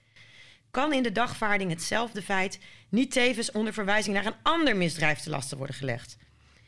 kan 0.70 0.92
in 0.92 1.02
de 1.02 1.12
dagvaarding 1.12 1.70
hetzelfde 1.70 2.22
feit 2.22 2.58
niet 2.88 3.10
tevens 3.10 3.52
onder 3.52 3.72
verwijzing 3.72 4.14
naar 4.14 4.26
een 4.26 4.42
ander 4.42 4.76
misdrijf 4.76 5.18
te 5.18 5.30
lasten 5.30 5.56
worden 5.56 5.76
gelegd. 5.76 6.16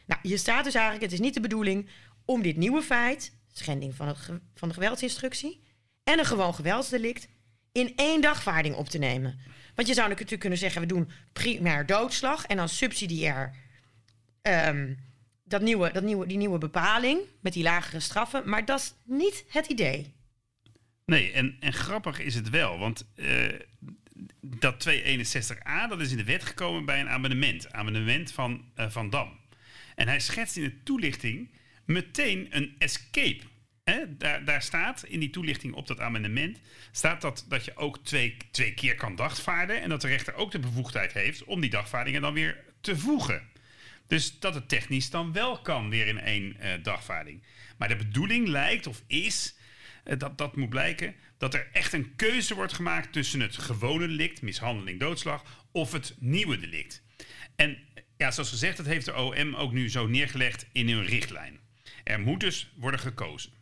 Nou, 0.06 0.20
hier 0.22 0.38
staat 0.38 0.64
dus 0.64 0.74
eigenlijk, 0.74 1.04
het 1.04 1.12
is 1.12 1.20
niet 1.20 1.34
de 1.34 1.40
bedoeling 1.40 1.88
om 2.24 2.42
dit 2.42 2.56
nieuwe 2.56 2.82
feit, 2.82 3.32
schending 3.52 3.94
van, 3.94 4.08
het 4.08 4.18
van 4.54 4.68
de 4.68 4.74
geweldsinstructie, 4.74 5.62
en 6.04 6.18
een 6.18 6.24
gewoon 6.24 6.54
geweldsdelict 6.54 7.28
in 7.72 7.92
één 7.96 8.20
dagvaarding 8.20 8.74
op 8.74 8.88
te 8.88 8.98
nemen. 8.98 9.38
Want 9.74 9.88
je 9.88 9.94
zou 9.94 10.08
natuurlijk 10.08 10.40
kunnen 10.40 10.58
zeggen, 10.58 10.80
we 10.80 10.86
doen 10.86 11.10
primair 11.32 11.86
doodslag 11.86 12.46
en 12.46 12.56
dan 12.56 12.68
subsidiair 12.68 13.54
um, 14.42 14.98
dat 15.48 15.60
nieuwe, 15.60 15.92
dat 15.92 16.02
nieuwe, 16.02 16.26
die 16.26 16.36
nieuwe 16.36 16.58
bepaling 16.58 17.20
met 17.40 17.52
die 17.52 17.62
lagere 17.62 18.00
straffen. 18.00 18.48
Maar 18.48 18.64
dat 18.64 18.80
is 18.80 18.94
niet 19.04 19.44
het 19.48 19.66
idee. 19.66 20.14
Nee, 21.04 21.32
en, 21.32 21.56
en 21.60 21.72
grappig 21.72 22.20
is 22.20 22.34
het 22.34 22.50
wel. 22.50 22.78
Want 22.78 23.06
uh, 23.16 23.48
dat 24.40 24.88
261a, 24.88 25.88
dat 25.88 26.00
is 26.00 26.10
in 26.10 26.16
de 26.16 26.24
wet 26.24 26.44
gekomen 26.44 26.84
bij 26.84 27.00
een 27.00 27.08
amendement. 27.08 27.72
Amendement 27.72 28.32
van 28.32 28.64
uh, 28.76 28.90
Van 28.90 29.10
Dam. 29.10 29.38
En 29.94 30.08
hij 30.08 30.20
schetst 30.20 30.56
in 30.56 30.62
de 30.62 30.82
toelichting 30.82 31.50
meteen 31.84 32.46
een 32.50 32.74
escape. 32.78 33.40
Daar, 34.08 34.44
daar 34.44 34.62
staat 34.62 35.04
in 35.04 35.20
die 35.20 35.30
toelichting 35.30 35.74
op 35.74 35.86
dat 35.86 36.00
amendement... 36.00 36.60
staat 36.90 37.20
dat, 37.20 37.44
dat 37.48 37.64
je 37.64 37.76
ook 37.76 37.98
twee, 38.04 38.36
twee 38.50 38.74
keer 38.74 38.94
kan 38.94 39.16
dagvaarden... 39.16 39.82
en 39.82 39.88
dat 39.88 40.00
de 40.00 40.08
rechter 40.08 40.34
ook 40.34 40.50
de 40.50 40.58
bevoegdheid 40.58 41.12
heeft 41.12 41.44
om 41.44 41.60
die 41.60 41.70
dagvaardingen 41.70 42.20
dan 42.20 42.34
weer 42.34 42.64
te 42.80 42.96
voegen. 42.96 43.42
Dus 44.06 44.38
dat 44.38 44.54
het 44.54 44.68
technisch 44.68 45.10
dan 45.10 45.32
wel 45.32 45.60
kan 45.60 45.90
weer 45.90 46.06
in 46.06 46.20
één 46.20 46.56
uh, 46.60 46.72
dagvaarding. 46.82 47.42
Maar 47.76 47.88
de 47.88 47.96
bedoeling 47.96 48.48
lijkt 48.48 48.86
of 48.86 49.02
is, 49.06 49.56
uh, 50.04 50.18
dat, 50.18 50.38
dat 50.38 50.56
moet 50.56 50.68
blijken, 50.68 51.14
dat 51.38 51.54
er 51.54 51.68
echt 51.72 51.92
een 51.92 52.16
keuze 52.16 52.54
wordt 52.54 52.72
gemaakt 52.72 53.12
tussen 53.12 53.40
het 53.40 53.56
gewone 53.56 54.06
delict, 54.06 54.42
mishandeling, 54.42 55.00
doodslag, 55.00 55.64
of 55.72 55.92
het 55.92 56.14
nieuwe 56.18 56.58
delict. 56.58 57.02
En 57.56 57.78
ja, 58.16 58.30
zoals 58.30 58.50
gezegd, 58.50 58.76
dat 58.76 58.86
heeft 58.86 59.04
de 59.04 59.14
OM 59.14 59.54
ook 59.54 59.72
nu 59.72 59.90
zo 59.90 60.06
neergelegd 60.06 60.66
in 60.72 60.88
hun 60.88 61.04
richtlijn. 61.04 61.60
Er 62.04 62.20
moet 62.20 62.40
dus 62.40 62.72
worden 62.76 63.00
gekozen. 63.00 63.52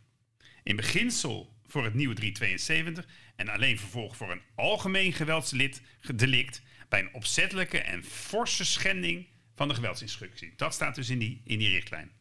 In 0.63 0.75
beginsel 0.75 1.55
voor 1.67 1.83
het 1.83 1.93
nieuwe 1.93 2.13
372 2.13 3.07
en 3.35 3.49
alleen 3.49 3.79
vervolg 3.79 4.17
voor 4.17 4.31
een 4.31 4.41
algemeen 4.55 5.13
geweldsdelict 5.13 6.61
bij 6.89 6.99
een 6.99 7.13
opzettelijke 7.13 7.79
en 7.79 8.03
forse 8.03 8.65
schending 8.65 9.27
van 9.55 9.67
de 9.67 9.73
geweldsinstructie. 9.73 10.53
Dat 10.55 10.73
staat 10.73 10.95
dus 10.95 11.09
in 11.09 11.19
die, 11.19 11.41
in 11.43 11.59
die 11.59 11.69
richtlijn. 11.69 12.11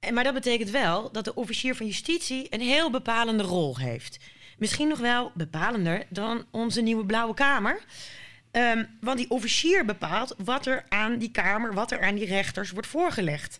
En, 0.00 0.14
maar 0.14 0.24
dat 0.24 0.34
betekent 0.34 0.70
wel 0.70 1.12
dat 1.12 1.24
de 1.24 1.34
officier 1.34 1.74
van 1.74 1.86
justitie 1.86 2.46
een 2.50 2.60
heel 2.60 2.90
bepalende 2.90 3.42
rol 3.42 3.78
heeft. 3.78 4.18
Misschien 4.58 4.88
nog 4.88 4.98
wel 4.98 5.32
bepalender 5.34 6.06
dan 6.08 6.46
onze 6.50 6.80
nieuwe 6.80 7.06
Blauwe 7.06 7.34
Kamer. 7.34 7.82
Um, 8.52 8.88
want 9.00 9.18
die 9.18 9.30
officier 9.30 9.84
bepaalt 9.84 10.34
wat 10.38 10.66
er 10.66 10.84
aan 10.88 11.18
die 11.18 11.30
Kamer, 11.30 11.74
wat 11.74 11.92
er 11.92 12.00
aan 12.00 12.14
die 12.14 12.26
rechters 12.26 12.70
wordt 12.70 12.88
voorgelegd. 12.88 13.58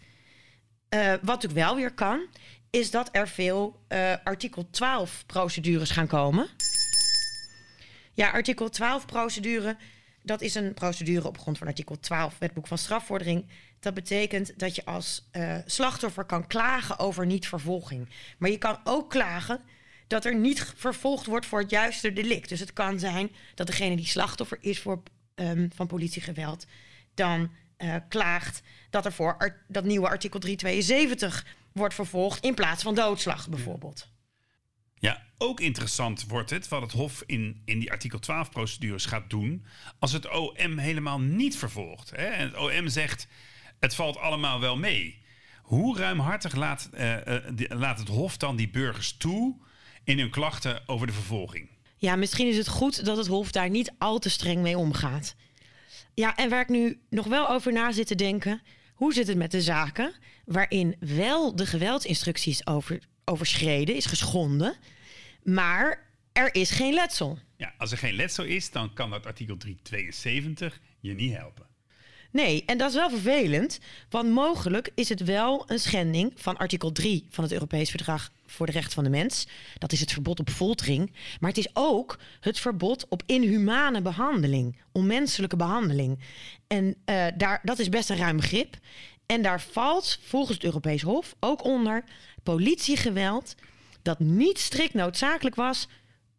Uh, 0.95 1.11
wat 1.11 1.23
natuurlijk 1.23 1.67
wel 1.67 1.77
weer 1.77 1.95
kan, 1.95 2.27
is 2.71 2.91
dat 2.91 3.09
er 3.13 3.29
veel 3.29 3.85
uh, 3.89 4.13
artikel 4.25 4.71
12 4.71 5.25
procedures 5.27 5.91
gaan 5.91 6.07
komen. 6.07 6.49
Ja, 8.15 8.31
artikel 8.31 8.69
12 8.71 9.07
procedure 9.07 9.77
dat 10.25 10.41
is 10.41 10.55
een 10.55 10.75
procedure 10.75 11.29
op 11.29 11.39
grond 11.39 11.59
van 11.59 11.67
artikel 11.67 12.01
12 12.01 12.39
wetboek 12.39 12.67
van 12.67 12.79
strafvordering. 12.79 13.47
Dat 13.81 13.95
betekent 13.95 14.59
dat 14.59 14.75
je 14.75 14.85
als 14.85 15.29
uh, 15.33 15.57
slachtoffer 15.67 16.25
kan 16.25 16.47
klagen 16.47 16.99
over 16.99 17.27
niet-vervolging. 17.27 18.09
Maar 18.39 18.51
je 18.51 18.59
kan 18.59 18.79
ook 18.85 19.11
klagen 19.11 19.61
dat 20.07 20.25
er 20.25 20.35
niet 20.35 20.73
vervolgd 20.77 21.27
wordt 21.27 21.47
voor 21.47 21.61
het 21.61 21.71
juiste 21.71 22.13
delict. 22.13 22.49
Dus 22.49 22.61
het 22.61 22.73
kan 22.73 22.99
zijn 22.99 23.31
dat 23.55 23.67
degene 23.67 23.97
die 23.97 24.07
slachtoffer 24.07 24.59
is 24.61 24.81
voor, 24.81 25.03
um, 25.35 25.71
van 25.75 25.87
politiegeweld... 25.87 26.67
dan 27.15 27.51
uh, 27.79 27.95
klaagt 28.09 28.63
dat 28.91 29.05
er 29.05 29.13
voor 29.13 29.61
dat 29.69 29.85
nieuwe 29.85 30.09
artikel 30.09 30.41
372 30.41 31.47
wordt 31.73 31.95
vervolgd... 31.95 32.45
in 32.45 32.55
plaats 32.55 32.83
van 32.83 32.95
doodslag 32.95 33.49
bijvoorbeeld. 33.49 34.09
Ja, 35.05 35.23
ook 35.39 35.61
interessant 35.61 36.27
wordt 36.27 36.51
het 36.51 36.69
wat 36.69 36.83
het 36.83 36.93
Hof 36.93 37.23
in, 37.27 37.63
in 37.65 37.79
die 37.79 37.91
artikel 37.91 38.19
12 38.19 38.51
procedures 38.51 39.07
gaat 39.07 39.31
doen 39.31 39.65
als 39.99 40.13
het 40.13 40.31
OM 40.31 40.79
helemaal 40.79 41.21
niet 41.21 41.57
vervolgt. 41.57 42.11
Hè? 42.11 42.27
En 42.27 42.47
het 42.47 42.57
OM 42.57 42.89
zegt 42.89 43.27
het 43.81 43.95
valt 43.95 44.19
allemaal 44.19 44.61
wel 44.61 44.77
mee. 44.77 45.23
Hoe 45.63 45.99
ruimhartig 45.99 46.55
laat, 46.55 46.91
uh, 46.95 47.17
uh, 47.27 47.37
laat 47.69 47.99
het 47.99 48.09
Hof 48.09 48.37
dan 48.37 48.57
die 48.57 48.71
burgers 48.71 49.17
toe 49.17 49.57
in 50.05 50.19
hun 50.19 50.31
klachten 50.31 50.89
over 50.89 51.07
de 51.07 51.13
vervolging? 51.13 51.69
Ja, 51.97 52.17
misschien 52.17 52.49
is 52.49 52.57
het 52.57 52.69
goed 52.69 53.05
dat 53.05 53.17
het 53.17 53.27
Hof 53.27 53.51
daar 53.51 53.71
niet 53.71 53.93
al 53.99 54.19
te 54.19 54.31
streng 54.31 54.63
mee 54.63 54.79
omgaat. 54.79 55.35
Ja, 56.15 56.37
en 56.37 56.51
waar 56.51 56.61
ik 56.61 56.69
nu 56.69 57.01
nog 57.11 57.27
wel 57.27 57.49
over 57.49 57.73
na 57.73 57.93
zit 57.93 58.07
te 58.07 58.15
denken, 58.15 58.63
hoe 58.95 59.13
zit 59.13 59.27
het 59.27 59.37
met 59.37 59.51
de 59.51 59.63
zaken 59.63 60.15
waarin 60.45 60.97
wel 60.99 61.57
de 61.57 61.67
geweldsinstructies 61.67 62.67
over, 62.67 62.99
overschreden, 63.25 63.97
is 63.97 64.07
geschonden, 64.07 64.77
maar 65.45 66.07
er 66.33 66.55
is 66.55 66.71
geen 66.71 66.95
letsel? 66.95 67.39
Ja, 67.57 67.75
als 67.79 67.93
er 67.93 67.99
geen 67.99 68.15
letsel 68.15 68.45
is, 68.45 68.71
dan 68.71 68.93
kan 68.93 69.11
dat 69.11 69.27
artikel 69.27 69.57
372 69.57 70.81
je 71.01 71.15
niet 71.15 71.35
helpen. 71.35 71.67
Nee, 72.35 72.63
en 72.67 72.79
dat 72.79 72.89
is 72.89 72.97
wel 72.97 73.11
vervelend, 73.11 73.81
want 74.11 74.31
mogelijk 74.31 74.91
is 74.95 75.09
het 75.09 75.25
wel 75.25 75.65
een 75.67 75.79
schending 75.79 76.33
van 76.37 76.57
artikel 76.57 76.93
3 76.93 77.27
van 77.31 77.45
het 77.45 77.53
Europees 77.53 77.91
Verdrag 77.91 78.31
voor 78.47 78.67
de 78.67 78.73
Rechten 78.73 78.93
van 78.93 79.05
de 79.05 79.11
Mens. 79.11 79.47
Dat 79.79 79.93
is 79.93 80.01
het 80.01 80.13
verbod 80.13 80.41
op 80.41 80.51
foltering. 80.51 81.13
Maar 81.41 81.51
het 81.51 81.59
is 81.59 81.69
ook 81.73 82.19
het 82.41 82.59
verbod 82.59 83.07
op 83.09 83.23
inhumane 83.27 84.03
behandeling, 84.03 84.77
onmenselijke 84.93 85.57
behandeling. 85.57 86.19
En 86.67 86.85
uh, 86.85 87.27
daar, 87.37 87.61
dat 87.63 87.79
is 87.79 87.89
best 87.89 88.11
een 88.11 88.17
ruim 88.17 88.37
begrip. 88.37 88.77
En 89.27 89.43
daar 89.43 89.61
valt 89.61 90.19
volgens 90.23 90.57
het 90.57 90.65
Europees 90.65 91.03
Hof 91.03 91.35
ook 91.41 91.65
onder 91.65 92.05
politiegeweld 92.43 93.55
dat 94.05 94.19
niet 94.19 94.59
strikt 94.59 94.95
noodzakelijk 94.95 95.57
was 95.57 95.89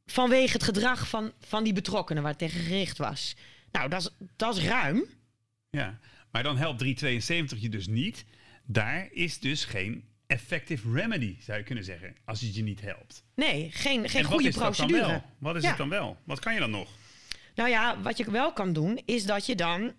vanwege 0.06 0.54
het 0.54 0.64
gedrag 0.64 1.10
van, 1.10 1.32
van 1.40 1.64
die 1.64 1.74
betrokkenen 1.74 2.24
waar 2.24 2.32
het 2.32 2.40
tegen 2.40 2.60
gericht 2.60 2.98
was. 2.98 3.36
Nou, 3.72 3.90
dat 3.90 4.02
is, 4.02 4.10
dat 4.36 4.58
is 4.58 4.64
ruim. 4.64 5.06
Ja, 5.70 6.00
maar 6.32 6.44
dan 6.44 6.58
helpt 6.58 6.80
372 6.80 7.62
je 7.62 7.70
dus 7.70 7.88
niet. 7.88 8.26
Daar 8.66 9.08
is 9.12 9.40
dus 9.40 9.66
geen 9.66 10.04
effective 10.28 10.92
remedy, 10.92 11.36
zou 11.40 11.58
je 11.58 11.64
kunnen 11.64 11.84
zeggen, 11.84 12.16
als 12.26 12.42
het 12.42 12.56
je 12.56 12.64
niet 12.64 12.82
helpt. 12.82 13.24
Nee, 13.36 13.70
geen, 13.72 14.10
geen 14.10 14.24
goede 14.24 14.52
procedure. 14.52 15.22
Wat 15.38 15.56
is 15.56 15.66
het 15.66 15.78
dan 15.78 15.90
wel? 15.90 16.18
Wat 16.24 16.40
kan 16.40 16.54
je 16.54 16.60
dan 16.60 16.72
nog? 16.72 16.90
Nou 17.56 17.70
ja, 17.70 18.02
wat 18.02 18.18
je 18.18 18.32
wel 18.32 18.54
kan 18.54 18.74
doen, 18.74 19.02
is 19.06 19.26
dat 19.26 19.46
je 19.46 19.56
dan 19.56 19.94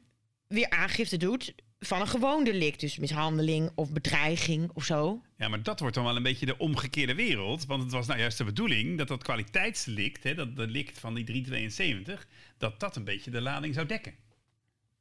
weer 0.46 0.70
aangifte 0.70 1.16
doet 1.16 1.55
van 1.78 2.00
een 2.00 2.06
gewoon 2.06 2.44
delict. 2.44 2.80
Dus 2.80 2.98
mishandeling 2.98 3.70
of 3.74 3.92
bedreiging 3.92 4.70
of 4.74 4.84
zo. 4.84 5.22
Ja, 5.36 5.48
maar 5.48 5.62
dat 5.62 5.80
wordt 5.80 5.94
dan 5.94 6.04
wel 6.04 6.16
een 6.16 6.22
beetje 6.22 6.46
de 6.46 6.58
omgekeerde 6.58 7.14
wereld. 7.14 7.66
Want 7.66 7.82
het 7.82 7.92
was 7.92 8.06
nou 8.06 8.18
juist 8.18 8.38
de 8.38 8.44
bedoeling 8.44 8.98
dat 8.98 9.08
dat 9.08 9.22
kwaliteitsdelict, 9.22 10.22
hè, 10.22 10.34
dat 10.34 10.56
delict 10.56 10.98
van 10.98 11.14
die 11.14 11.24
372, 11.24 12.26
dat 12.58 12.80
dat 12.80 12.96
een 12.96 13.04
beetje 13.04 13.30
de 13.30 13.40
lading 13.40 13.74
zou 13.74 13.86
dekken. 13.86 14.14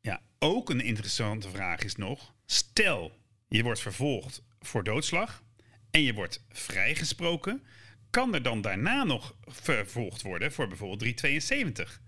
Ja, 0.02 0.22
ook 0.40 0.70
een 0.70 0.82
interessante 0.82 1.50
vraag 1.50 1.84
is 1.84 1.96
nog: 1.96 2.34
stel 2.46 3.12
je 3.48 3.64
wordt 3.64 3.82
vervolgd 3.82 4.44
voor 4.60 4.84
doodslag 4.84 5.44
en 5.92 6.02
je 6.02 6.14
wordt 6.14 6.46
vrijgesproken, 6.50 7.64
kan 8.10 8.34
er 8.34 8.44
dan 8.44 8.62
daarna 8.62 9.04
nog 9.04 9.36
vervolgd 9.46 10.22
worden 10.22 10.52
voor 10.52 10.68
bijvoorbeeld 10.68 11.00
372? 11.00 12.02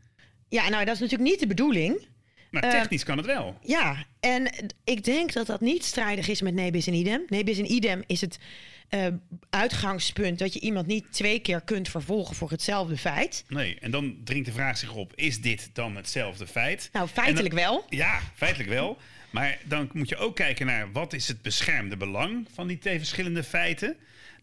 Ja, 0.50 0.70
nou 0.70 0.86
dat 0.86 0.96
is 0.96 1.00
natuurlijk 1.02 1.30
niet 1.30 1.40
de 1.40 1.48
bedoeling. 1.48 2.08
Maar 2.52 2.64
eh, 2.64 2.72
technisch 2.72 3.04
kan 3.04 3.18
het 3.18 3.26
wel. 3.26 3.58
Ja, 3.62 4.06
en 4.20 4.52
ik 4.84 5.04
denk 5.04 5.34
dat 5.34 5.48
dat 5.48 5.62
niet 5.62 5.86
strijdig 5.86 6.28
is 6.28 6.42
met 6.42 6.54
nebis 6.54 6.88
en 6.88 6.94
idem. 6.94 7.24
Nebis 7.28 7.58
en 7.58 7.72
idem 7.72 8.04
is 8.08 8.22
het 8.22 8.40
uh, 8.90 9.06
uitgangspunt 9.50 10.40
dat 10.40 10.54
je 10.54 10.60
iemand 10.60 10.88
niet 10.88 11.06
twee 11.12 11.40
keer 11.40 11.62
kunt 11.62 11.90
vervolgen 11.90 12.36
voor 12.36 12.50
hetzelfde 12.50 12.98
feit. 12.98 13.44
Nee, 13.48 13.78
en 13.80 13.92
dan 13.92 14.18
dringt 14.24 14.46
de 14.46 14.52
vraag 14.52 14.78
zich 14.78 14.94
op: 14.94 15.12
is 15.16 15.42
dit 15.42 15.70
dan 15.74 15.96
hetzelfde 15.96 16.48
feit? 16.48 16.90
Nou, 16.92 17.08
feitelijk 17.08 17.54
wel. 17.54 17.86
Ja, 17.90 18.20
feitelijk 18.36 18.70
wel. 18.70 18.98
Maar 19.30 19.58
dan 19.64 19.90
moet 19.94 20.10
je 20.10 20.18
ook 20.18 20.36
kijken 20.36 20.66
naar 20.66 20.92
wat 20.92 21.14
is 21.14 21.28
het 21.28 21.42
beschermde 21.42 21.98
belang 21.98 22.48
van 22.54 22.68
die 22.68 22.78
twee 22.78 22.98
verschillende 22.98 23.44
feiten. 23.44 23.98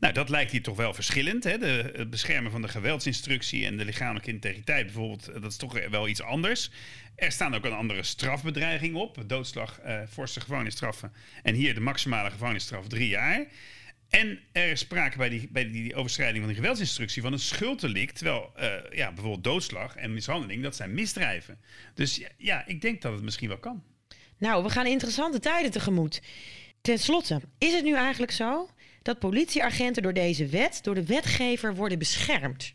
Nou, 0.04 0.16
dat 0.16 0.28
lijkt 0.28 0.50
hier 0.50 0.62
toch 0.62 0.76
wel 0.76 0.94
verschillend. 0.94 1.44
Hè? 1.44 1.58
De, 1.58 1.92
het 1.96 2.10
beschermen 2.10 2.50
van 2.50 2.62
de 2.62 2.68
geweldsinstructie 2.68 3.66
en 3.66 3.76
de 3.76 3.84
lichamelijke 3.84 4.30
integriteit 4.30 4.84
bijvoorbeeld, 4.84 5.24
dat 5.24 5.50
is 5.50 5.56
toch 5.56 5.88
wel 5.88 6.08
iets 6.08 6.22
anders. 6.22 6.70
Er 7.16 7.32
staan 7.32 7.54
ook 7.54 7.64
een 7.64 7.72
andere 7.72 8.02
strafbedreiging 8.02 8.94
op. 8.94 9.24
Doodslag, 9.26 9.80
uh, 9.86 10.00
forse 10.10 10.40
gevangenisstraffen. 10.40 11.12
En 11.42 11.54
hier 11.54 11.74
de 11.74 11.80
maximale 11.80 12.30
gevangenisstraf 12.30 12.86
drie 12.86 13.08
jaar. 13.08 13.46
En 14.08 14.38
er 14.52 14.70
is 14.70 14.80
sprake 14.80 15.16
bij 15.16 15.28
die, 15.28 15.48
bij 15.52 15.70
die 15.70 15.94
overschrijding 15.94 16.38
van 16.38 16.48
die 16.48 16.60
geweldsinstructie 16.60 17.22
van 17.22 17.32
een 17.32 17.38
schulddelict. 17.38 18.16
Terwijl 18.16 18.52
uh, 18.60 18.72
ja, 18.90 19.12
bijvoorbeeld 19.12 19.44
doodslag 19.44 19.96
en 19.96 20.14
mishandeling, 20.14 20.62
dat 20.62 20.76
zijn 20.76 20.94
misdrijven. 20.94 21.60
Dus 21.94 22.16
ja, 22.16 22.28
ja, 22.36 22.66
ik 22.66 22.80
denk 22.80 23.02
dat 23.02 23.12
het 23.12 23.22
misschien 23.22 23.48
wel 23.48 23.58
kan. 23.58 23.82
Nou, 24.38 24.62
we 24.62 24.70
gaan 24.70 24.86
interessante 24.86 25.38
tijden 25.38 25.70
tegemoet. 25.70 26.22
Ten 26.80 26.98
slotte, 26.98 27.40
is 27.58 27.72
het 27.72 27.84
nu 27.84 27.94
eigenlijk 27.96 28.32
zo 28.32 28.68
dat 29.04 29.18
politieagenten 29.18 30.02
door 30.02 30.12
deze 30.12 30.46
wet, 30.46 30.78
door 30.82 30.94
de 30.94 31.04
wetgever, 31.04 31.74
worden 31.74 31.98
beschermd? 31.98 32.74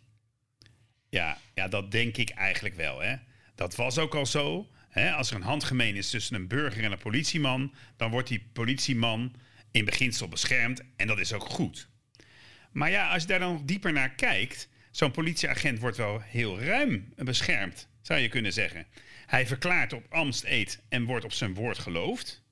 Ja, 1.09 1.37
ja 1.53 1.67
dat 1.67 1.91
denk 1.91 2.17
ik 2.17 2.29
eigenlijk 2.29 2.75
wel. 2.75 2.99
Hè? 2.99 3.15
Dat 3.55 3.75
was 3.75 3.97
ook 3.97 4.15
al 4.15 4.25
zo. 4.25 4.67
Hè? 4.89 5.11
Als 5.11 5.29
er 5.29 5.35
een 5.35 5.41
handgemeen 5.41 5.95
is 5.95 6.09
tussen 6.09 6.35
een 6.35 6.47
burger 6.47 6.83
en 6.83 6.91
een 6.91 6.97
politieman, 6.97 7.73
dan 7.97 8.11
wordt 8.11 8.27
die 8.27 8.49
politieman 8.53 9.35
in 9.71 9.85
beginsel 9.85 10.27
beschermd 10.27 10.81
en 10.95 11.07
dat 11.07 11.19
is 11.19 11.33
ook 11.33 11.49
goed. 11.49 11.89
Maar 12.71 12.89
ja, 12.89 13.11
als 13.13 13.21
je 13.21 13.27
daar 13.27 13.39
dan 13.39 13.65
dieper 13.65 13.93
naar 13.93 14.09
kijkt, 14.09 14.69
zo'n 14.91 15.11
politieagent 15.11 15.79
wordt 15.79 15.97
wel 15.97 16.21
heel 16.21 16.61
ruim 16.61 17.13
beschermd, 17.15 17.87
zou 18.01 18.19
je 18.19 18.29
kunnen 18.29 18.53
zeggen. 18.53 18.85
Hij 19.25 19.47
verklaart 19.47 19.93
op 19.93 20.05
Amst 20.09 20.43
eet 20.43 20.81
en 20.89 21.05
wordt 21.05 21.25
op 21.25 21.33
zijn 21.33 21.53
woord 21.53 21.77
geloofd. 21.77 22.43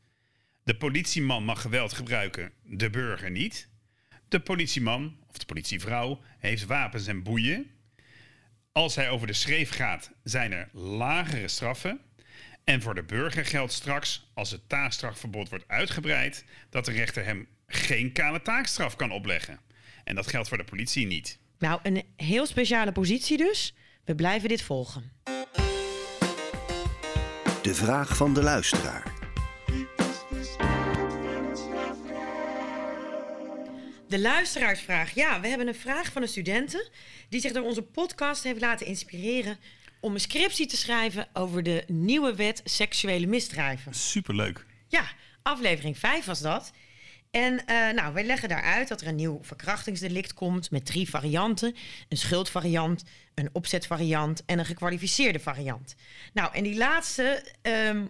De 0.68 0.76
politieman 0.76 1.44
mag 1.44 1.62
geweld 1.62 1.94
gebruiken, 1.94 2.52
de 2.64 2.90
burger 2.90 3.32
niet. 3.32 3.70
De 4.28 4.40
politieman 4.40 5.18
of 5.30 5.38
de 5.38 5.46
politievrouw 5.46 6.22
heeft 6.40 6.66
wapens 6.66 7.08
en 7.08 7.24
boeien. 7.24 7.72
Als 8.72 8.96
hij 8.96 9.10
over 9.10 9.28
de 9.28 9.34
schreef 9.34 9.70
gaat, 9.70 10.12
zijn 10.24 10.52
er 10.52 10.70
lagere 10.74 11.48
straffen. 11.48 12.00
En 12.64 12.82
voor 12.82 12.96
de 12.96 13.04
burger 13.04 13.46
geldt 13.46 13.74
straks, 13.74 14.30
als 14.34 14.52
het 14.52 14.70
taakstrafverbod 14.70 15.50
wordt 15.50 15.68
uitgebreid, 15.68 16.46
dat 16.70 16.86
de 16.86 16.92
rechter 16.92 17.26
hem 17.26 17.48
geen 17.68 18.12
kale 18.12 18.42
taakstraf 18.42 18.96
kan 18.96 19.12
opleggen. 19.12 19.60
En 20.04 20.16
dat 20.16 20.28
geldt 20.28 20.48
voor 20.48 20.58
de 20.58 20.64
politie 20.64 21.06
niet. 21.06 21.40
Nou, 21.60 21.80
een 21.84 22.04
heel 22.16 22.46
speciale 22.46 22.92
positie 22.92 23.38
dus. 23.38 23.76
We 24.06 24.16
blijven 24.16 24.50
dit 24.50 24.62
volgen. 24.62 25.12
De 27.62 27.76
vraag 27.76 28.18
van 28.18 28.34
de 28.34 28.42
luisteraar. 28.42 29.17
De 34.08 34.20
luisteraarsvraag. 34.20 35.14
Ja, 35.14 35.42
we 35.42 35.48
hebben 35.48 35.68
een 35.68 35.76
vraag 35.76 36.12
van 36.12 36.22
een 36.22 36.28
studenten 36.28 36.90
die 37.30 37.42
zich 37.42 37.52
door 37.52 37.64
onze 37.64 37.82
podcast 37.82 38.44
heeft 38.44 38.62
laten 38.62 38.86
inspireren 38.86 39.58
om 40.00 40.14
een 40.14 40.20
scriptie 40.20 40.68
te 40.68 40.78
schrijven 40.78 41.28
over 41.34 41.64
de 41.64 41.84
nieuwe 41.88 42.36
wet 42.36 42.62
seksuele 42.64 43.28
misdrijven. 43.28 43.94
Superleuk. 43.94 44.66
Ja, 44.88 45.06
aflevering 45.42 45.98
5 45.98 46.26
was 46.26 46.42
dat. 46.42 46.72
En 47.32 47.54
uh, 47.54 47.92
nou, 47.92 48.14
wij 48.14 48.26
leggen 48.26 48.50
daaruit 48.50 48.88
dat 48.88 49.02
er 49.02 49.08
een 49.08 49.16
nieuw 49.16 49.40
verkrachtingsdelict 49.42 50.34
komt 50.34 50.72
met 50.72 50.86
drie 50.86 51.10
varianten: 51.10 51.76
een 52.10 52.18
schuldvariant, 52.18 53.04
een 53.34 53.50
opzetvariant 53.52 54.46
en 54.46 54.60
een 54.60 54.66
gekwalificeerde 54.66 55.40
variant. 55.40 55.96
Nou, 56.34 56.54
en 56.54 56.64
die 56.64 56.78
laatste, 56.78 57.44
um, 57.62 58.10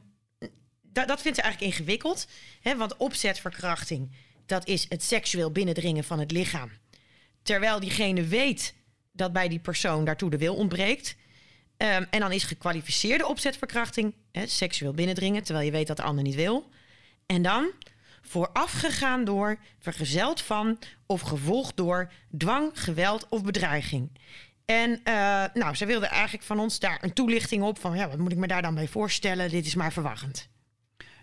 dat 0.91 1.21
vindt 1.21 1.37
ze 1.37 1.43
eigenlijk 1.43 1.73
ingewikkeld, 1.73 2.27
hè, 2.61 2.77
want 2.77 2.97
opzetverkrachting, 2.97 4.11
dat 4.47 4.67
is 4.67 4.85
het 4.89 5.03
seksueel 5.03 5.51
binnendringen 5.51 6.03
van 6.03 6.19
het 6.19 6.31
lichaam. 6.31 6.71
Terwijl 7.41 7.79
diegene 7.79 8.23
weet 8.23 8.73
dat 9.11 9.33
bij 9.33 9.47
die 9.47 9.59
persoon 9.59 10.05
daartoe 10.05 10.29
de 10.29 10.37
wil 10.37 10.55
ontbreekt. 10.55 11.15
Um, 11.77 11.87
en 12.09 12.19
dan 12.19 12.31
is 12.31 12.43
gekwalificeerde 12.43 13.27
opzetverkrachting, 13.27 14.13
hè, 14.31 14.47
seksueel 14.47 14.93
binnendringen, 14.93 15.43
terwijl 15.43 15.65
je 15.65 15.71
weet 15.71 15.87
dat 15.87 15.97
de 15.97 16.03
ander 16.03 16.23
niet 16.23 16.35
wil. 16.35 16.69
En 17.25 17.41
dan 17.41 17.71
voorafgegaan 18.21 19.23
door, 19.23 19.57
vergezeld 19.79 20.41
van 20.41 20.79
of 21.05 21.21
gevolgd 21.21 21.77
door 21.77 22.11
dwang, 22.37 22.71
geweld 22.73 23.25
of 23.29 23.43
bedreiging. 23.43 24.09
En 24.65 24.89
uh, 24.89 25.43
nou, 25.53 25.75
ze 25.75 25.85
wilde 25.85 26.05
eigenlijk 26.05 26.43
van 26.43 26.59
ons 26.59 26.79
daar 26.79 26.97
een 27.01 27.13
toelichting 27.13 27.63
op 27.63 27.79
van, 27.79 27.95
ja, 27.95 28.09
wat 28.09 28.17
moet 28.17 28.31
ik 28.31 28.37
me 28.37 28.47
daar 28.47 28.61
dan 28.61 28.75
bij 28.75 28.87
voorstellen? 28.87 29.49
Dit 29.49 29.65
is 29.65 29.75
maar 29.75 29.93
verwarrend. 29.93 30.49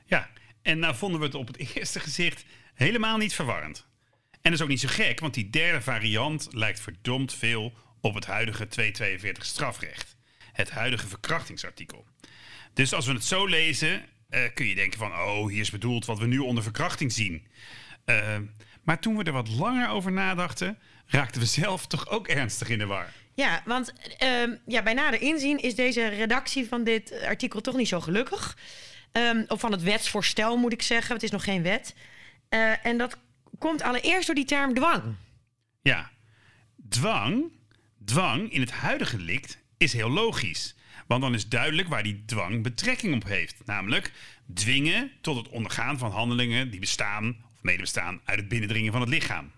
Ja, 0.04 0.30
en 0.62 0.78
nou 0.78 0.94
vonden 0.94 1.20
we 1.20 1.26
het 1.26 1.34
op 1.34 1.46
het 1.46 1.56
eerste 1.74 2.00
gezicht 2.00 2.44
helemaal 2.74 3.16
niet 3.16 3.34
verwarrend. 3.34 3.86
En 4.30 4.50
dat 4.50 4.52
is 4.52 4.62
ook 4.62 4.68
niet 4.68 4.80
zo 4.80 4.88
gek, 4.88 5.20
want 5.20 5.34
die 5.34 5.50
derde 5.50 5.80
variant 5.80 6.48
lijkt 6.50 6.80
verdomd 6.80 7.34
veel 7.34 7.72
op 8.00 8.14
het 8.14 8.26
huidige 8.26 8.68
242 8.68 9.44
strafrecht. 9.44 10.16
Het 10.52 10.70
huidige 10.70 11.08
verkrachtingsartikel. 11.08 12.06
Dus 12.74 12.92
als 12.92 13.06
we 13.06 13.12
het 13.12 13.24
zo 13.24 13.46
lezen, 13.46 14.02
uh, 14.30 14.40
kun 14.54 14.66
je 14.66 14.74
denken 14.74 14.98
van, 14.98 15.12
oh, 15.12 15.48
hier 15.48 15.60
is 15.60 15.70
bedoeld 15.70 16.04
wat 16.04 16.18
we 16.18 16.26
nu 16.26 16.38
onder 16.38 16.62
verkrachting 16.62 17.12
zien. 17.12 17.46
Uh, 18.06 18.36
maar 18.82 18.98
toen 18.98 19.16
we 19.16 19.24
er 19.24 19.32
wat 19.32 19.48
langer 19.48 19.88
over 19.88 20.12
nadachten, 20.12 20.78
raakten 21.06 21.40
we 21.40 21.46
zelf 21.46 21.86
toch 21.86 22.08
ook 22.08 22.28
ernstig 22.28 22.68
in 22.68 22.78
de 22.78 22.86
war. 22.86 23.12
Ja, 23.34 23.62
want 23.64 23.92
uh, 24.22 24.56
ja, 24.66 24.82
bij 24.82 24.94
nader 24.94 25.20
inzien 25.20 25.58
is 25.58 25.74
deze 25.74 26.08
redactie 26.08 26.68
van 26.68 26.84
dit 26.84 27.22
artikel 27.22 27.60
toch 27.60 27.76
niet 27.76 27.88
zo 27.88 28.00
gelukkig. 28.00 28.56
Um, 29.12 29.44
of 29.48 29.60
van 29.60 29.72
het 29.72 29.82
wetsvoorstel 29.82 30.56
moet 30.56 30.72
ik 30.72 30.82
zeggen, 30.82 31.14
het 31.14 31.22
is 31.22 31.30
nog 31.30 31.44
geen 31.44 31.62
wet. 31.62 31.94
Uh, 32.54 32.86
en 32.86 32.98
dat 32.98 33.18
komt 33.58 33.82
allereerst 33.82 34.26
door 34.26 34.34
die 34.34 34.44
term 34.44 34.74
dwang. 34.74 35.02
Ja, 35.82 36.10
dwang, 36.88 37.52
Dwang 38.04 38.52
in 38.52 38.60
het 38.60 38.70
huidige 38.70 39.16
delict 39.16 39.58
is 39.76 39.92
heel 39.92 40.10
logisch. 40.10 40.74
Want 41.06 41.22
dan 41.22 41.34
is 41.34 41.48
duidelijk 41.48 41.88
waar 41.88 42.02
die 42.02 42.22
dwang 42.26 42.62
betrekking 42.62 43.14
op 43.14 43.24
heeft. 43.24 43.62
Namelijk 43.64 44.12
dwingen 44.54 45.10
tot 45.20 45.36
het 45.36 45.48
ondergaan 45.48 45.98
van 45.98 46.10
handelingen 46.10 46.70
die 46.70 46.80
bestaan 46.80 47.36
of 47.54 47.62
medebestaan 47.62 48.20
uit 48.24 48.38
het 48.38 48.48
binnendringen 48.48 48.92
van 48.92 49.00
het 49.00 49.10
lichaam. 49.10 49.52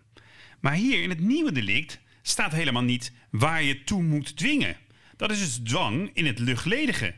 Maar 0.61 0.75
hier 0.75 1.03
in 1.03 1.09
het 1.09 1.21
nieuwe 1.21 1.53
delict 1.53 2.01
staat 2.23 2.53
helemaal 2.53 2.83
niet 2.83 3.13
waar 3.31 3.63
je 3.63 3.85
toe 3.85 4.03
moet 4.03 4.37
dwingen. 4.37 4.77
Dat 5.17 5.31
is 5.31 5.39
dus 5.39 5.71
dwang 5.71 6.11
in 6.13 6.27
het 6.27 6.39
luchtledige. 6.39 7.15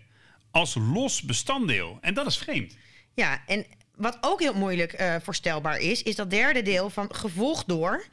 Als 0.51 0.75
los 0.75 1.23
bestanddeel. 1.23 1.99
En 2.01 2.15
dat 2.15 2.27
is 2.27 2.39
vreemd. 2.39 2.77
Ja, 3.15 3.43
en 3.47 3.67
wat 3.99 4.19
ook 4.21 4.41
heel 4.41 4.55
moeilijk 4.55 4.93
eh, 4.93 5.15
voorstelbaar 5.23 5.79
is, 5.79 6.03
is 6.03 6.17
dat 6.17 6.31
derde 6.31 6.63
deel 6.63 6.91
van 6.91 7.15
gevolgd 7.15 7.69
door 7.69 8.05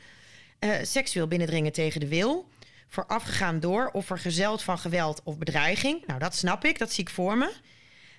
eh, 0.60 0.72
seksueel 0.82 1.28
binnendringen 1.28 1.72
tegen 1.72 2.00
de 2.00 2.08
wil, 2.08 2.50
voorafgegaan 2.88 3.60
door 3.60 3.90
of 3.94 4.06
vergezeld 4.06 4.62
van 4.62 4.78
geweld 4.78 5.22
of 5.24 5.38
bedreiging. 5.38 6.04
Nou, 6.08 6.20
dat 6.20 6.36
snap 6.36 6.66
ik, 6.66 6.80
dat 6.80 6.92
zie 6.92 7.04
ik 7.04 7.10
voor 7.10 7.38
me. 7.38 7.54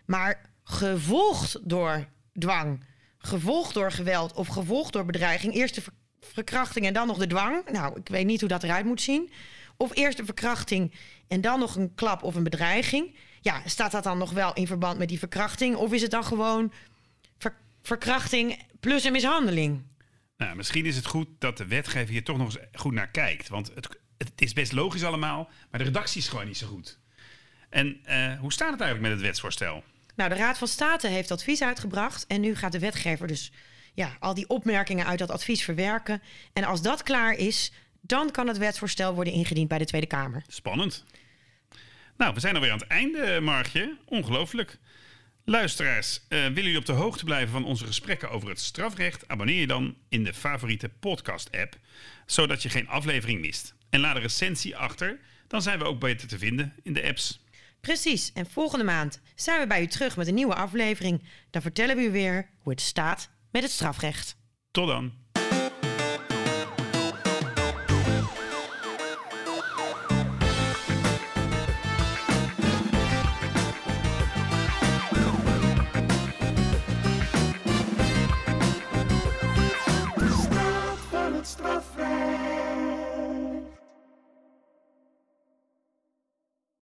Maar 0.06 0.40
gevolgd 0.64 1.58
door 1.62 2.06
dwang, 2.38 2.84
gevolgd 3.18 3.74
door 3.74 3.92
geweld 3.92 4.32
of 4.32 4.46
gevolgd 4.46 4.92
door 4.92 5.04
bedreiging, 5.04 5.54
eerst 5.54 5.74
de 5.74 5.82
ver- 5.82 5.92
verkrachting 6.20 6.86
en 6.86 6.92
dan 6.92 7.06
nog 7.06 7.18
de 7.18 7.26
dwang. 7.26 7.70
Nou, 7.70 7.98
ik 7.98 8.08
weet 8.08 8.26
niet 8.26 8.40
hoe 8.40 8.48
dat 8.48 8.62
eruit 8.62 8.84
moet 8.84 9.00
zien. 9.00 9.30
Of 9.76 9.96
eerst 9.96 10.16
de 10.16 10.24
verkrachting 10.24 10.94
en 11.28 11.40
dan 11.40 11.58
nog 11.58 11.76
een 11.76 11.94
klap 11.94 12.22
of 12.22 12.34
een 12.34 12.42
bedreiging. 12.42 13.16
Ja, 13.40 13.62
staat 13.64 13.92
dat 13.92 14.04
dan 14.04 14.18
nog 14.18 14.30
wel 14.30 14.52
in 14.54 14.66
verband 14.66 14.98
met 14.98 15.08
die 15.08 15.18
verkrachting? 15.18 15.76
Of 15.76 15.92
is 15.92 16.02
het 16.02 16.10
dan 16.10 16.24
gewoon 16.24 16.72
verkrachting 17.86 18.62
plus 18.80 19.04
een 19.04 19.12
mishandeling? 19.12 19.82
Nou, 20.36 20.56
misschien 20.56 20.86
is 20.86 20.96
het 20.96 21.06
goed 21.06 21.28
dat 21.38 21.56
de 21.56 21.66
wetgever 21.66 22.12
hier 22.12 22.24
toch 22.24 22.36
nog 22.36 22.46
eens 22.46 22.64
goed 22.72 22.92
naar 22.92 23.10
kijkt. 23.10 23.48
Want 23.48 23.70
het, 23.74 23.88
het 24.18 24.32
is 24.34 24.52
best 24.52 24.72
logisch 24.72 25.04
allemaal, 25.04 25.50
maar 25.70 25.80
de 25.80 25.86
redactie 25.86 26.20
is 26.20 26.28
gewoon 26.28 26.46
niet 26.46 26.56
zo 26.56 26.66
goed. 26.66 26.98
En 27.70 28.00
eh, 28.04 28.38
hoe 28.38 28.52
staat 28.52 28.70
het 28.70 28.80
eigenlijk 28.80 29.10
met 29.10 29.18
het 29.18 29.28
wetsvoorstel? 29.28 29.84
Nou, 30.16 30.30
de 30.30 30.36
Raad 30.36 30.58
van 30.58 30.68
State 30.68 31.08
heeft 31.08 31.30
advies 31.30 31.62
uitgebracht. 31.62 32.26
En 32.26 32.40
nu 32.40 32.54
gaat 32.54 32.72
de 32.72 32.78
wetgever 32.78 33.26
dus 33.26 33.52
ja, 33.94 34.16
al 34.18 34.34
die 34.34 34.48
opmerkingen 34.48 35.06
uit 35.06 35.18
dat 35.18 35.30
advies 35.30 35.64
verwerken. 35.64 36.22
En 36.52 36.64
als 36.64 36.82
dat 36.82 37.02
klaar 37.02 37.32
is, 37.32 37.72
dan 38.00 38.30
kan 38.30 38.48
het 38.48 38.58
wetsvoorstel 38.58 39.14
worden 39.14 39.32
ingediend 39.32 39.68
bij 39.68 39.78
de 39.78 39.84
Tweede 39.84 40.06
Kamer. 40.06 40.42
Spannend. 40.46 41.04
Nou, 42.16 42.34
we 42.34 42.40
zijn 42.40 42.54
alweer 42.54 42.70
aan 42.70 42.78
het 42.78 42.88
einde, 42.88 43.40
Margje. 43.40 43.96
Ongelooflijk. 44.04 44.78
Luisteraars, 45.48 46.20
eh, 46.28 46.38
willen 46.38 46.54
jullie 46.54 46.78
op 46.78 46.86
de 46.86 46.92
hoogte 46.92 47.24
blijven 47.24 47.52
van 47.52 47.64
onze 47.64 47.86
gesprekken 47.86 48.30
over 48.30 48.48
het 48.48 48.60
strafrecht? 48.60 49.28
Abonneer 49.28 49.60
je 49.60 49.66
dan 49.66 49.96
in 50.08 50.24
de 50.24 50.34
favoriete 50.34 50.88
podcast-app, 50.88 51.78
zodat 52.26 52.62
je 52.62 52.68
geen 52.68 52.88
aflevering 52.88 53.40
mist. 53.40 53.74
En 53.90 54.00
laat 54.00 54.16
een 54.16 54.22
recensie 54.22 54.76
achter, 54.76 55.18
dan 55.48 55.62
zijn 55.62 55.78
we 55.78 55.84
ook 55.84 56.00
beter 56.00 56.28
te 56.28 56.38
vinden 56.38 56.74
in 56.82 56.92
de 56.92 57.02
apps. 57.04 57.44
Precies. 57.80 58.32
En 58.32 58.50
volgende 58.50 58.84
maand 58.84 59.20
zijn 59.34 59.60
we 59.60 59.66
bij 59.66 59.82
u 59.82 59.86
terug 59.86 60.16
met 60.16 60.26
een 60.26 60.34
nieuwe 60.34 60.54
aflevering. 60.54 61.22
Dan 61.50 61.62
vertellen 61.62 61.96
we 61.96 62.02
u 62.02 62.10
weer 62.10 62.48
hoe 62.58 62.72
het 62.72 62.80
staat 62.80 63.30
met 63.50 63.62
het 63.62 63.72
strafrecht. 63.72 64.36
Tot 64.70 64.86
dan. 64.88 65.12